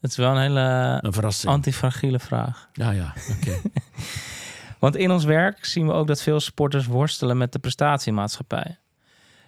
Het 0.00 0.10
is 0.10 0.16
wel 0.16 0.30
een 0.30 0.40
hele 0.40 0.98
Een 1.02 1.32
antifragiele 1.48 2.18
vraag. 2.18 2.68
Ja, 2.72 2.90
ja, 2.90 3.14
oké. 3.38 3.60
Want 4.78 4.96
in 4.96 5.10
ons 5.10 5.24
werk 5.24 5.64
zien 5.64 5.86
we 5.86 5.92
ook 5.92 6.06
dat 6.06 6.22
veel 6.22 6.40
sporters 6.40 6.86
worstelen 6.86 7.36
met 7.36 7.52
de 7.52 7.58
prestatiemaatschappij. 7.58 8.78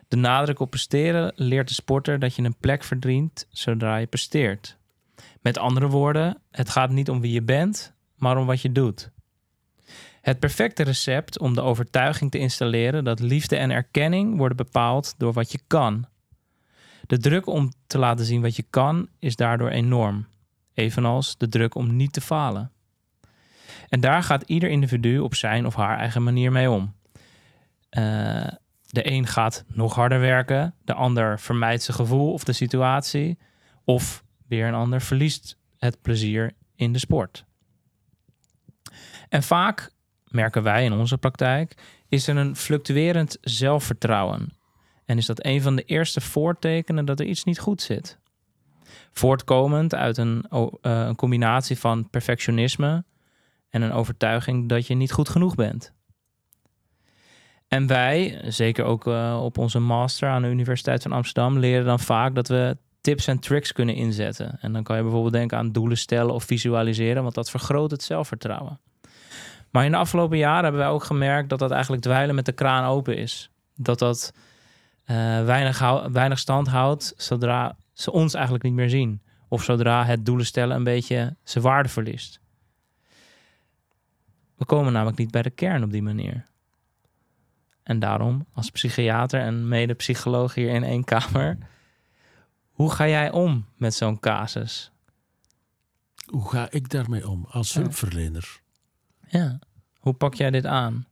De 0.08 0.16
nadruk 0.16 0.60
op 0.60 0.70
presteren 0.70 1.32
leert 1.36 1.68
de 1.68 1.74
sporter 1.74 2.18
dat 2.18 2.34
je 2.34 2.42
een 2.42 2.56
plek 2.60 2.84
verdient 2.84 3.46
zodra 3.50 3.96
je 3.96 4.06
presteert. 4.06 4.78
Met 5.40 5.58
andere 5.58 5.88
woorden, 5.88 6.40
het 6.50 6.70
gaat 6.70 6.90
niet 6.90 7.10
om 7.10 7.20
wie 7.20 7.32
je 7.32 7.42
bent, 7.42 7.94
maar 8.16 8.36
om 8.36 8.46
wat 8.46 8.60
je 8.60 8.72
doet. 8.72 9.10
Het 10.20 10.38
perfecte 10.38 10.82
recept 10.82 11.38
om 11.38 11.54
de 11.54 11.60
overtuiging 11.60 12.30
te 12.30 12.38
installeren 12.38 13.04
dat 13.04 13.20
liefde 13.20 13.56
en 13.56 13.70
erkenning 13.70 14.36
worden 14.36 14.56
bepaald 14.56 15.14
door 15.18 15.32
wat 15.32 15.52
je 15.52 15.60
kan. 15.66 16.06
De 17.06 17.18
druk 17.18 17.46
om 17.46 17.72
te 17.86 17.98
laten 17.98 18.24
zien 18.24 18.42
wat 18.42 18.56
je 18.56 18.64
kan 18.70 19.08
is 19.18 19.36
daardoor 19.36 19.68
enorm, 19.68 20.26
evenals 20.74 21.36
de 21.36 21.48
druk 21.48 21.74
om 21.74 21.96
niet 21.96 22.12
te 22.12 22.20
falen. 22.20 22.70
En 23.88 24.00
daar 24.00 24.22
gaat 24.22 24.42
ieder 24.42 24.70
individu 24.70 25.18
op 25.18 25.34
zijn 25.34 25.66
of 25.66 25.74
haar 25.74 25.98
eigen 25.98 26.22
manier 26.22 26.52
mee 26.52 26.70
om. 26.70 26.94
Eh, 27.88 28.46
de 28.86 29.10
een 29.10 29.26
gaat 29.26 29.64
nog 29.68 29.94
harder 29.94 30.20
werken, 30.20 30.74
de 30.84 30.94
ander 30.94 31.40
vermijdt 31.40 31.82
zijn 31.82 31.96
gevoel 31.96 32.32
of 32.32 32.44
de 32.44 32.52
situatie, 32.52 33.38
of 33.84 34.24
weer 34.48 34.66
een 34.66 34.74
ander 34.74 35.00
verliest 35.00 35.58
het 35.78 36.02
plezier 36.02 36.52
in 36.74 36.92
de 36.92 36.98
sport. 36.98 37.44
En 39.28 39.42
vaak, 39.42 39.90
merken 40.24 40.62
wij 40.62 40.84
in 40.84 40.92
onze 40.92 41.18
praktijk, 41.18 41.74
is 42.08 42.26
er 42.26 42.36
een 42.36 42.56
fluctuerend 42.56 43.38
zelfvertrouwen. 43.40 44.52
En 45.04 45.18
is 45.18 45.26
dat 45.26 45.44
een 45.44 45.62
van 45.62 45.76
de 45.76 45.82
eerste 45.82 46.20
voortekenen 46.20 47.04
dat 47.04 47.20
er 47.20 47.26
iets 47.26 47.44
niet 47.44 47.58
goed 47.58 47.82
zit. 47.82 48.18
Voortkomend 49.12 49.94
uit 49.94 50.16
een, 50.16 50.46
eh, 50.50 50.68
een 50.80 51.16
combinatie 51.16 51.78
van 51.78 52.10
perfectionisme, 52.10 53.04
en 53.70 53.82
een 53.82 53.92
overtuiging 53.92 54.68
dat 54.68 54.86
je 54.86 54.94
niet 54.94 55.12
goed 55.12 55.28
genoeg 55.28 55.54
bent. 55.54 55.92
En 57.68 57.86
wij, 57.86 58.40
zeker 58.46 58.84
ook 58.84 59.06
eh, 59.06 59.40
op 59.42 59.58
onze 59.58 59.78
master 59.78 60.28
aan 60.28 60.42
de 60.42 60.48
Universiteit 60.48 61.02
van 61.02 61.12
Amsterdam, 61.12 61.58
leren 61.58 61.84
dan 61.84 62.00
vaak 62.00 62.34
dat 62.34 62.48
we 62.48 62.76
tips 63.00 63.26
en 63.26 63.38
tricks 63.38 63.72
kunnen 63.72 63.94
inzetten. 63.94 64.58
En 64.60 64.72
dan 64.72 64.82
kan 64.82 64.96
je 64.96 65.02
bijvoorbeeld 65.02 65.32
denken 65.32 65.58
aan 65.58 65.72
doelen 65.72 65.96
stellen 65.96 66.34
of 66.34 66.44
visualiseren, 66.44 67.22
want 67.22 67.34
dat 67.34 67.50
vergroot 67.50 67.90
het 67.90 68.02
zelfvertrouwen. 68.02 68.80
Maar 69.70 69.84
in 69.84 69.90
de 69.90 69.96
afgelopen 69.96 70.38
jaren 70.38 70.62
hebben 70.62 70.80
wij 70.80 70.90
ook 70.90 71.04
gemerkt 71.04 71.48
dat 71.48 71.58
dat 71.58 71.70
eigenlijk 71.70 72.02
dweilen 72.02 72.34
met 72.34 72.46
de 72.46 72.52
kraan 72.52 72.84
open 72.84 73.16
is. 73.16 73.50
Dat 73.76 73.98
dat 73.98 74.32
eh, 75.04 75.16
weinig, 75.44 76.08
weinig 76.12 76.38
stand 76.38 76.68
houdt 76.68 77.14
zodra 77.16 77.76
ze 77.92 78.12
ons 78.12 78.34
eigenlijk 78.34 78.64
niet 78.64 78.72
meer 78.74 78.90
zien. 78.90 79.22
Of 79.48 79.62
zodra 79.62 80.04
het 80.04 80.26
doelen 80.26 80.46
stellen 80.46 80.76
een 80.76 80.84
beetje 80.84 81.36
zijn 81.42 81.64
waarde 81.64 81.88
verliest. 81.88 82.40
We 84.60 84.66
komen 84.66 84.92
namelijk 84.92 85.18
niet 85.18 85.30
bij 85.30 85.42
de 85.42 85.50
kern 85.50 85.82
op 85.82 85.90
die 85.90 86.02
manier. 86.02 86.44
En 87.82 87.98
daarom, 87.98 88.46
als 88.52 88.70
psychiater 88.70 89.40
en 89.40 89.68
mede-psycholoog 89.68 90.54
hier 90.54 90.70
in 90.70 90.84
één 90.84 91.04
kamer, 91.04 91.58
hoe 92.70 92.92
ga 92.92 93.08
jij 93.08 93.30
om 93.30 93.66
met 93.76 93.94
zo'n 93.94 94.18
casus? 94.18 94.92
Hoe 96.26 96.50
ga 96.50 96.70
ik 96.70 96.90
daarmee 96.90 97.28
om 97.28 97.46
als 97.48 97.74
hulpverlener? 97.74 98.60
Ja. 99.26 99.58
Hoe 99.98 100.12
pak 100.12 100.34
jij 100.34 100.50
dit 100.50 100.66
aan? 100.66 101.06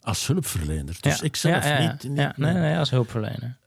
Als 0.00 0.26
hulpverlener. 0.26 0.96
Dus 1.00 1.18
ja. 1.18 1.24
ik 1.24 1.36
zelf 1.36 1.64
ja, 1.64 1.78
ja, 1.78 1.92
niet... 1.92 2.02
niet 2.02 2.36
nee, 2.36 2.54
nee, 2.54 2.78
als 2.78 2.90
hulpverlener. 2.90 3.58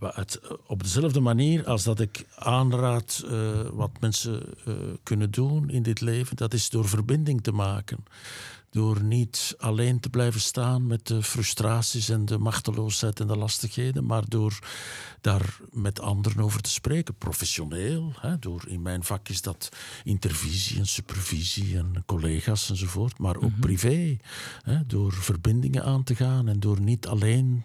Het, 0.00 0.40
op 0.66 0.82
dezelfde 0.82 1.20
manier 1.20 1.66
als 1.66 1.84
dat 1.84 2.00
ik 2.00 2.26
aanraad 2.34 3.24
eh, 3.26 3.60
wat 3.72 3.90
mensen 4.00 4.42
eh, 4.64 4.74
kunnen 5.02 5.30
doen 5.30 5.70
in 5.70 5.82
dit 5.82 6.00
leven, 6.00 6.36
dat 6.36 6.54
is 6.54 6.70
door 6.70 6.88
verbinding 6.88 7.42
te 7.42 7.52
maken. 7.52 8.04
Door 8.70 9.02
niet 9.02 9.54
alleen 9.58 10.00
te 10.00 10.10
blijven 10.10 10.40
staan 10.40 10.86
met 10.86 11.06
de 11.06 11.22
frustraties 11.22 12.08
en 12.08 12.24
de 12.24 12.38
machteloosheid 12.38 13.20
en 13.20 13.26
de 13.26 13.36
lastigheden, 13.36 14.06
maar 14.06 14.28
door 14.28 14.58
daar 15.20 15.58
met 15.70 16.00
anderen 16.00 16.44
over 16.44 16.60
te 16.60 16.70
spreken, 16.70 17.14
professioneel. 17.14 18.12
Hè, 18.20 18.38
door, 18.38 18.64
in 18.68 18.82
mijn 18.82 19.04
vak 19.04 19.28
is 19.28 19.42
dat 19.42 19.68
intervisie 20.04 20.78
en 20.78 20.86
supervisie 20.86 21.76
en 21.76 22.02
collega's 22.06 22.70
enzovoort, 22.70 23.18
maar 23.18 23.36
ook 23.36 23.60
privé. 23.60 24.16
Hè, 24.62 24.86
door 24.86 25.12
verbindingen 25.12 25.84
aan 25.84 26.02
te 26.02 26.14
gaan 26.14 26.48
en 26.48 26.60
door 26.60 26.80
niet 26.80 27.06
alleen 27.06 27.64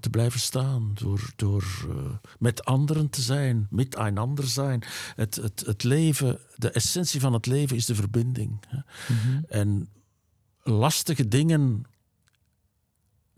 te 0.00 0.10
blijven 0.10 0.40
staan, 0.40 0.90
door, 0.94 1.30
door 1.36 1.64
eh, 1.88 1.96
met 2.38 2.64
anderen 2.64 3.10
te 3.10 3.22
zijn, 3.22 3.66
met 3.70 3.94
einander 3.94 4.46
zijn. 4.46 4.82
Het, 5.16 5.34
het, 5.34 5.62
het 5.66 5.82
leven, 5.82 6.38
de 6.56 6.70
essentie 6.70 7.20
van 7.20 7.32
het 7.32 7.46
leven 7.46 7.76
is 7.76 7.86
de 7.86 7.94
verbinding. 7.94 8.58
Hè. 8.68 8.78
En 9.48 9.88
lastige 10.62 11.28
dingen. 11.28 11.84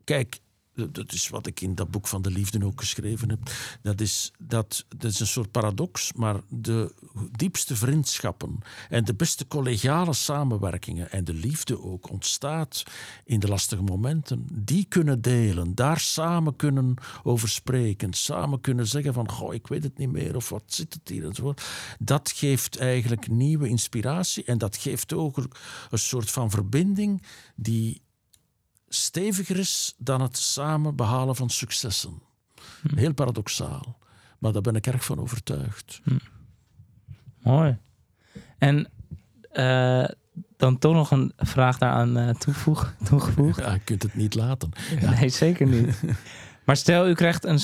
Kijk, 0.05 0.41
dat 0.75 1.13
is 1.13 1.29
wat 1.29 1.47
ik 1.47 1.61
in 1.61 1.75
dat 1.75 1.91
boek 1.91 2.07
van 2.07 2.23
de 2.23 2.31
liefde 2.31 2.65
ook 2.65 2.81
geschreven 2.81 3.29
heb. 3.29 3.51
Dat 3.83 4.01
is, 4.01 4.33
dat, 4.39 4.85
dat 4.97 5.11
is 5.11 5.21
een 5.21 5.27
soort 5.27 5.51
paradox, 5.51 6.13
maar 6.13 6.41
de 6.49 6.95
diepste 7.31 7.77
vriendschappen 7.77 8.59
en 8.89 9.05
de 9.05 9.15
beste 9.15 9.47
collegiale 9.47 10.13
samenwerkingen 10.13 11.11
en 11.11 11.25
de 11.25 11.35
liefde 11.35 11.83
ook 11.83 12.11
ontstaat 12.11 12.83
in 13.25 13.41
de 13.41 13.49
lastige 13.49 13.83
momenten. 13.83 14.47
Die 14.53 14.85
kunnen 14.89 15.21
delen, 15.21 15.75
daar 15.75 16.01
samen 16.01 16.57
kunnen 16.57 16.95
over 17.23 17.49
spreken, 17.49 18.13
samen 18.13 18.61
kunnen 18.61 18.87
zeggen 18.87 19.13
van 19.13 19.31
goh, 19.31 19.55
ik 19.55 19.67
weet 19.67 19.83
het 19.83 19.99
niet 19.99 20.13
meer 20.13 20.37
of 20.37 20.49
wat 20.49 20.65
zit 20.67 20.95
het 20.95 21.09
hier 21.09 21.25
enzovoort. 21.25 21.63
Dat 21.99 22.31
geeft 22.31 22.79
eigenlijk 22.79 23.29
nieuwe 23.29 23.69
inspiratie 23.69 24.45
en 24.45 24.59
dat 24.59 24.77
geeft 24.77 25.13
ook 25.13 25.37
een 25.91 25.99
soort 25.99 26.31
van 26.31 26.51
verbinding 26.51 27.23
die 27.57 28.03
steviger 28.95 29.59
is 29.59 29.95
dan 29.99 30.21
het 30.21 30.37
samen 30.37 30.97
behalen 30.97 31.37
van 31.37 31.51
successen. 31.51 32.23
Heel 32.95 33.15
paradoxaal. 33.15 33.99
Maar 34.39 34.53
daar 34.53 34.63
ben 34.63 34.77
ik 34.77 34.87
erg 34.87 35.05
van 35.05 35.21
overtuigd. 35.21 36.01
Mooi. 37.39 37.79
En 38.59 38.91
eh, 39.51 40.09
dan 40.57 40.79
toch 40.79 40.95
nog 40.95 41.11
een 41.11 41.33
vraag 41.37 41.79
daaraan 41.79 42.17
eh, 42.17 42.35
toevoeg, 42.35 42.95
toegevoegd. 43.05 43.59
Ja, 43.59 43.73
je 43.73 43.81
kunt 43.81 44.03
het 44.03 44.15
niet 44.15 44.35
laten. 44.35 44.71
Nee, 45.19 45.29
zeker 45.29 45.67
niet. 45.67 46.01
Maar 46.65 46.77
stel, 46.77 47.09
u 47.09 47.15
krijgt 47.15 47.45
een, 47.45 47.61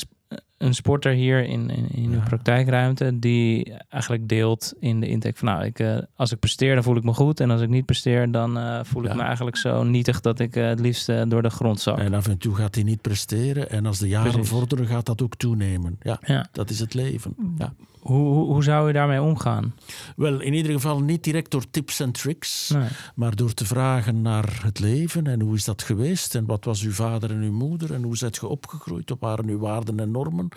een 0.58 0.74
sporter 0.74 1.12
hier 1.12 1.44
in, 1.44 1.70
in, 1.94 2.10
Ja. 2.10 2.18
praktijkruimte 2.18 3.18
die 3.18 3.72
eigenlijk 3.88 4.28
deelt 4.28 4.74
in 4.80 5.00
de 5.00 5.08
intake 5.08 5.36
van 5.38 5.48
nou, 5.48 5.64
ik, 5.64 5.78
eh, 5.78 5.98
als 6.16 6.32
ik 6.32 6.38
presteer 6.38 6.74
dan 6.74 6.82
voel 6.82 6.96
ik 6.96 7.04
me 7.04 7.12
goed 7.14 7.40
en 7.40 7.50
als 7.50 7.60
ik 7.60 7.68
niet 7.68 7.84
presteer 7.84 8.30
dan 8.30 8.58
eh, 8.58 8.80
voel 8.82 9.04
ik 9.04 9.14
me 9.14 9.22
eigenlijk 9.22 9.56
zo 9.56 9.82
nietig 9.82 10.20
dat 10.20 10.38
ik 10.40 10.56
eh, 10.56 10.66
het 10.66 10.80
liefst 10.80 11.06
door 11.28 11.42
de 11.42 11.50
grond 11.50 11.80
zak. 11.80 11.98
En 11.98 12.14
af 12.14 12.28
en 12.28 12.38
toe 12.38 12.54
gaat 12.54 12.74
hij 12.74 12.84
niet 12.84 13.00
presteren. 13.00 13.70
En 13.70 13.86
als 13.86 13.98
de 13.98 14.08
jaren 14.08 14.30
Precies. 14.32 14.50
vorderen, 14.50 14.86
gaat 14.86 15.06
dat 15.06 15.22
ook 15.22 15.36
toenemen. 15.36 15.98
Ja, 16.02 16.18
Ja. 16.26 16.46
dat 16.52 16.70
is 16.70 16.78
het 16.80 16.94
leven. 16.94 17.34
Ja. 17.58 17.72
Hoe, 18.08 18.26
hoe, 18.34 18.46
hoe 18.46 18.62
zou 18.62 18.86
je 18.86 18.92
daarmee 18.92 19.22
omgaan? 19.22 19.74
Wel, 20.16 20.40
in 20.40 20.54
ieder 20.54 20.72
geval 20.72 21.00
niet 21.00 21.24
direct 21.24 21.50
door 21.50 21.70
tips 21.70 22.00
en 22.00 22.12
tricks, 22.12 22.70
Nee. 22.74 22.88
maar 23.14 23.36
door 23.36 23.54
te 23.54 23.64
vragen 23.66 24.22
naar 24.22 24.60
het 24.62 24.78
leven 24.78 25.26
en 25.26 25.40
hoe 25.40 25.54
is 25.54 25.64
dat 25.64 25.82
geweest 25.82 26.34
en 26.34 26.46
wat 26.46 26.64
was 26.64 26.82
uw 26.82 26.92
vader 26.92 27.30
en 27.30 27.42
uw 27.42 27.52
moeder 27.52 27.92
en 27.94 28.02
hoe 28.02 28.16
zijt 28.16 28.36
je 28.36 28.46
opgegroeid, 28.46 29.08
wat 29.08 29.18
waren 29.20 29.48
uw 29.48 29.58
waarden 29.58 30.00
en 30.00 30.10
normen 30.10 30.48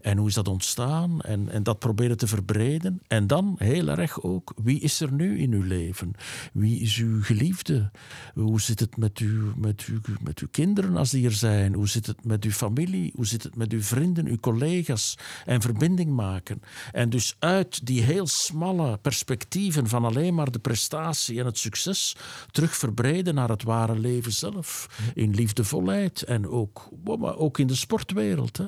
en 0.00 0.18
hoe 0.18 0.28
is 0.28 0.34
dat 0.34 0.48
ontstaan 0.48 1.20
en, 1.20 1.48
en 1.48 1.62
dat 1.62 1.78
proberen 1.78 2.16
te 2.16 2.26
verbreden. 2.26 3.00
En 3.06 3.26
dan 3.26 3.54
heel 3.58 3.88
erg 3.88 4.22
ook, 4.22 4.52
wie 4.62 4.80
is 4.80 5.00
er 5.00 5.12
nu 5.12 5.38
in 5.38 5.52
uw 5.52 5.62
leven? 5.62 6.12
Wie 6.52 6.80
is 6.80 6.96
uw 6.96 7.22
geliefde? 7.22 7.90
Hoe 8.34 8.60
zit 8.60 8.80
het 8.80 8.96
met 8.96 9.18
uw, 9.18 9.52
met, 9.56 9.84
uw, 9.88 9.98
met 10.22 10.38
uw 10.38 10.48
kinderen 10.50 10.96
als 10.96 11.10
die 11.10 11.24
er 11.26 11.32
zijn? 11.32 11.74
Hoe 11.74 11.88
zit 11.88 12.06
het 12.06 12.24
met 12.24 12.44
uw 12.44 12.50
familie? 12.50 13.12
Hoe 13.14 13.26
zit 13.26 13.42
het 13.42 13.56
met 13.56 13.72
uw 13.72 13.82
vrienden, 13.82 14.26
uw 14.26 14.38
collega's? 14.40 15.18
En 15.44 15.60
verbinding 15.60 16.10
maken. 16.14 16.60
En 16.92 17.10
dus 17.10 17.36
uit 17.38 17.86
die 17.86 18.02
heel 18.02 18.26
smalle 18.26 18.98
perspectieven 18.98 19.88
van 19.88 20.04
alleen 20.04 20.34
maar 20.34 20.50
de 20.50 20.58
prestatie 20.58 21.38
en 21.40 21.46
het 21.46 21.58
succes 21.58 22.16
terug 22.50 22.76
verbreden 22.76 23.34
naar 23.34 23.48
het 23.48 23.62
ware 23.62 23.98
leven 23.98 24.32
zelf. 24.32 24.86
In 25.14 25.34
liefdevolheid 25.34 26.22
en 26.22 26.48
ook, 26.48 26.88
ook 27.20 27.58
in 27.58 27.66
de 27.66 27.74
sportwereld. 27.74 28.56
Hè. 28.56 28.64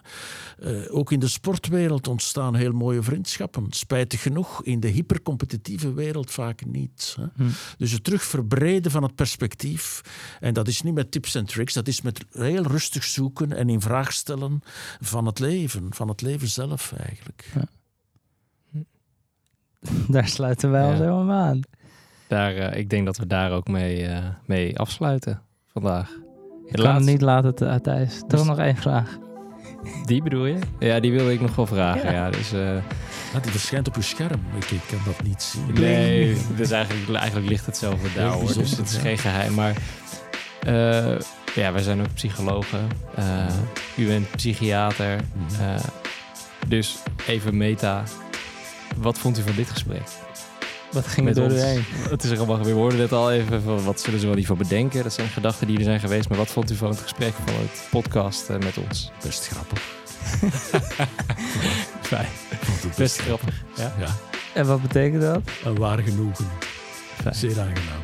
Eh, 0.59 0.95
ook 0.95 1.13
in 1.13 1.21
de 1.21 1.29
sportwereld 1.29 2.09
ontstaan 2.09 2.55
heel 2.55 2.73
mooie 2.73 3.03
vriendschappen. 3.03 3.67
Spijtig 3.71 4.23
genoeg 4.23 4.65
in 4.65 4.81
de 4.81 4.89
hypercompetitieve 4.89 5.93
wereld 5.93 6.31
vaak 6.31 6.65
niet. 6.65 7.17
Hè. 7.21 7.47
Dus 7.77 7.93
het 7.93 8.05
terug 8.05 8.23
verbreden 8.23 8.91
van 8.91 9.03
het 9.03 9.15
perspectief. 9.15 10.01
En 10.41 10.55
dat 10.55 10.69
is 10.69 10.83
niet 10.83 10.95
met 10.95 11.11
tips 11.11 11.35
en 11.35 11.47
tricks, 11.47 11.73
dat 11.73 11.89
is 11.89 12.01
met 12.01 12.25
heel 12.31 12.63
rustig 12.63 13.05
zoeken 13.05 13.53
en 13.53 13.69
in 13.69 13.81
vraag 13.81 14.13
stellen 14.13 14.63
van 15.01 15.27
het 15.27 15.39
leven, 15.39 15.95
van 15.95 16.09
het 16.09 16.21
leven 16.21 16.49
zelf 16.49 16.93
eigenlijk. 16.93 17.53
Daar 20.09 20.28
sluiten 20.28 20.70
wij 20.70 20.85
ons 20.85 20.99
helemaal 20.99 21.30
aan. 21.47 21.61
Daar, 22.28 22.55
eh, 22.57 22.78
ik 22.78 22.91
denk 22.91 23.07
dat 23.07 23.16
we 23.16 23.26
daar 23.26 23.53
ook 23.53 23.68
mee, 23.68 24.07
eh, 24.07 24.18
mee 24.47 24.78
afsluiten 24.78 25.43
vandaag. 25.72 26.11
Ik 26.66 26.83
kan 26.83 26.95
het 26.95 27.05
niet 27.05 27.20
laten, 27.20 27.55
Th- 27.55 27.83
Thijs. 27.83 28.18
Toch 28.18 28.28
Dus- 28.28 28.45
nog 28.45 28.59
één 28.59 28.76
vraag. 28.76 29.18
Die 30.05 30.22
bedoel 30.22 30.47
je? 30.47 30.59
Ja, 30.78 31.01
die 31.01 31.12
wilde 31.12 31.33
ik 31.33 31.41
nog 31.41 31.55
wel 31.55 31.66
vragen. 31.66 32.05
Ja. 32.05 32.12
Ja. 32.12 32.30
dus, 32.30 32.53
eh, 32.53 32.76
die 33.43 33.51
verschijnt 33.51 33.89
op 33.89 33.97
uw 33.97 34.03
scherm, 34.03 34.41
ik, 34.57 34.70
ik 34.70 34.80
kan 34.89 34.99
dat 35.05 35.22
niet 35.22 35.43
zien. 35.43 35.72
nee, 35.74 36.37
dus 36.57 36.70
eigenlijk, 36.70 37.18
eigenlijk 37.18 37.49
ligt 37.49 37.66
hetzelfde 37.66 38.09
daar 38.14 38.28
hoor. 38.30 38.53
Dus 38.55 38.76
het 38.76 38.89
is 38.89 38.95
ja. 38.95 39.01
geen 39.01 39.18
geheim. 39.18 39.55
Maar 39.55 39.76
eh, 40.62 41.18
ja, 41.55 41.72
wij 41.72 41.83
zijn 41.83 42.01
ook 42.01 42.14
psychologen. 42.14 42.89
Eh, 43.14 43.47
u 43.97 44.07
bent 44.07 44.30
psychiater. 44.30 45.20
Eh, 45.61 45.74
dus 46.68 46.99
even 47.26 47.57
meta. 47.57 48.03
Wat 48.97 49.18
vond 49.18 49.38
u 49.38 49.43
van 49.43 49.55
dit 49.57 49.70
gesprek? 49.70 50.03
Wat 50.93 51.07
ging 51.07 51.16
er 51.16 51.24
Met 51.24 51.34
door 51.34 51.51
u 51.51 51.53
ons? 51.53 51.62
heen? 51.62 51.84
Het 52.11 52.24
is 52.24 52.30
er 52.30 52.38
allemaal, 52.38 52.62
we 52.64 52.70
hoorden 52.70 52.99
net 52.99 53.12
al 53.12 53.32
even 53.32 53.62
van 53.62 53.84
wat 53.84 54.01
zullen 54.01 54.20
ze 54.20 54.26
wel 54.26 54.34
niet 54.34 54.47
van 54.47 54.57
bedenken. 54.57 55.03
Dat 55.03 55.12
zijn 55.12 55.28
gedachten 55.28 55.66
die 55.66 55.76
er 55.78 55.84
zijn 55.84 56.01
geweest. 56.01 56.28
Maar 56.28 56.38
wat 56.38 56.51
vond 56.51 56.70
u 56.70 56.74
van 56.76 56.88
het 56.88 56.99
gesprek 57.01 57.32
van 57.47 57.55
het 57.55 57.86
podcast 57.90 58.49
eh, 58.51 58.59
met 58.59 58.78
ons? 58.78 59.11
Best 59.22 59.49
grappig. 59.49 59.80
Fijn. 62.03 62.26
Ik 62.51 62.59
vond 62.61 62.82
het 62.82 62.97
Best 62.97 63.18
grappig. 63.20 63.62
Ja. 63.76 63.95
Ja, 63.99 64.07
En 64.55 64.66
wat 64.66 64.82
betekent 64.82 65.22
dat? 65.22 65.40
een 65.64 65.74
waar 65.78 65.99
genoegen. 65.99 66.47
Fijn. 67.22 67.34
Zeer 67.34 67.61
aangenaam. 67.61 68.01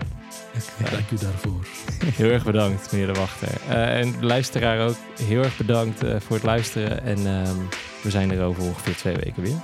Dank 0.91 1.11
u 1.11 1.17
daarvoor. 1.17 1.67
Heel 2.23 2.31
erg 2.31 2.45
bedankt, 2.45 2.93
meneer 2.93 3.07
De 3.13 3.19
Wachter. 3.21 3.49
Eh, 3.69 3.99
en 4.01 4.13
de 4.21 4.27
luisteraar 4.27 4.89
ook 4.89 4.97
heel 5.23 5.43
erg 5.43 5.57
bedankt 5.57 6.03
eh, 6.05 6.15
voor 6.21 6.37
het 6.37 6.45
luisteren. 6.45 7.03
En 7.03 7.17
ehm, 7.27 7.57
we 8.03 8.11
zijn 8.11 8.31
er 8.31 8.45
over 8.45 8.63
ongeveer 8.63 8.97
twee 8.97 9.17
weken 9.17 9.43
weer. 9.43 9.57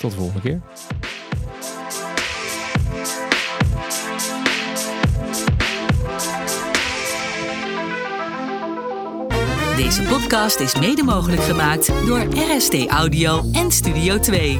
Tot 0.00 0.10
de 0.10 0.16
volgende 0.16 0.40
keer. 0.40 0.60
Deze 9.76 10.02
podcast 10.02 10.60
is 10.60 10.78
mede 10.78 11.02
mogelijk 11.02 11.42
gemaakt 11.42 11.92
door 12.06 12.26
RST 12.34 12.86
Audio 12.86 13.42
en 13.52 13.72
Studio 13.72 14.18
2. 14.18 14.58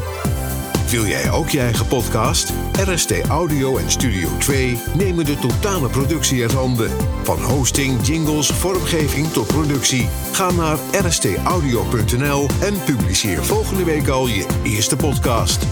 Wil 0.91 1.07
jij 1.07 1.31
ook 1.31 1.49
je 1.49 1.61
eigen 1.61 1.87
podcast? 1.87 2.53
RST 2.73 3.21
Audio 3.29 3.77
en 3.77 3.91
Studio 3.91 4.29
2 4.39 4.79
nemen 4.95 5.25
de 5.25 5.39
totale 5.39 5.89
productie 5.89 6.43
uit 6.43 6.53
handen. 6.53 6.91
Van 7.23 7.43
hosting, 7.43 8.07
jingles, 8.07 8.51
vormgeving 8.51 9.29
tot 9.29 9.47
productie. 9.47 10.09
Ga 10.33 10.51
naar 10.51 10.79
rstaudio.nl 10.93 12.49
en 12.61 12.75
publiceer 12.85 13.45
volgende 13.45 13.85
week 13.85 14.09
al 14.09 14.27
je 14.27 14.47
eerste 14.63 14.97
podcast. 14.97 15.67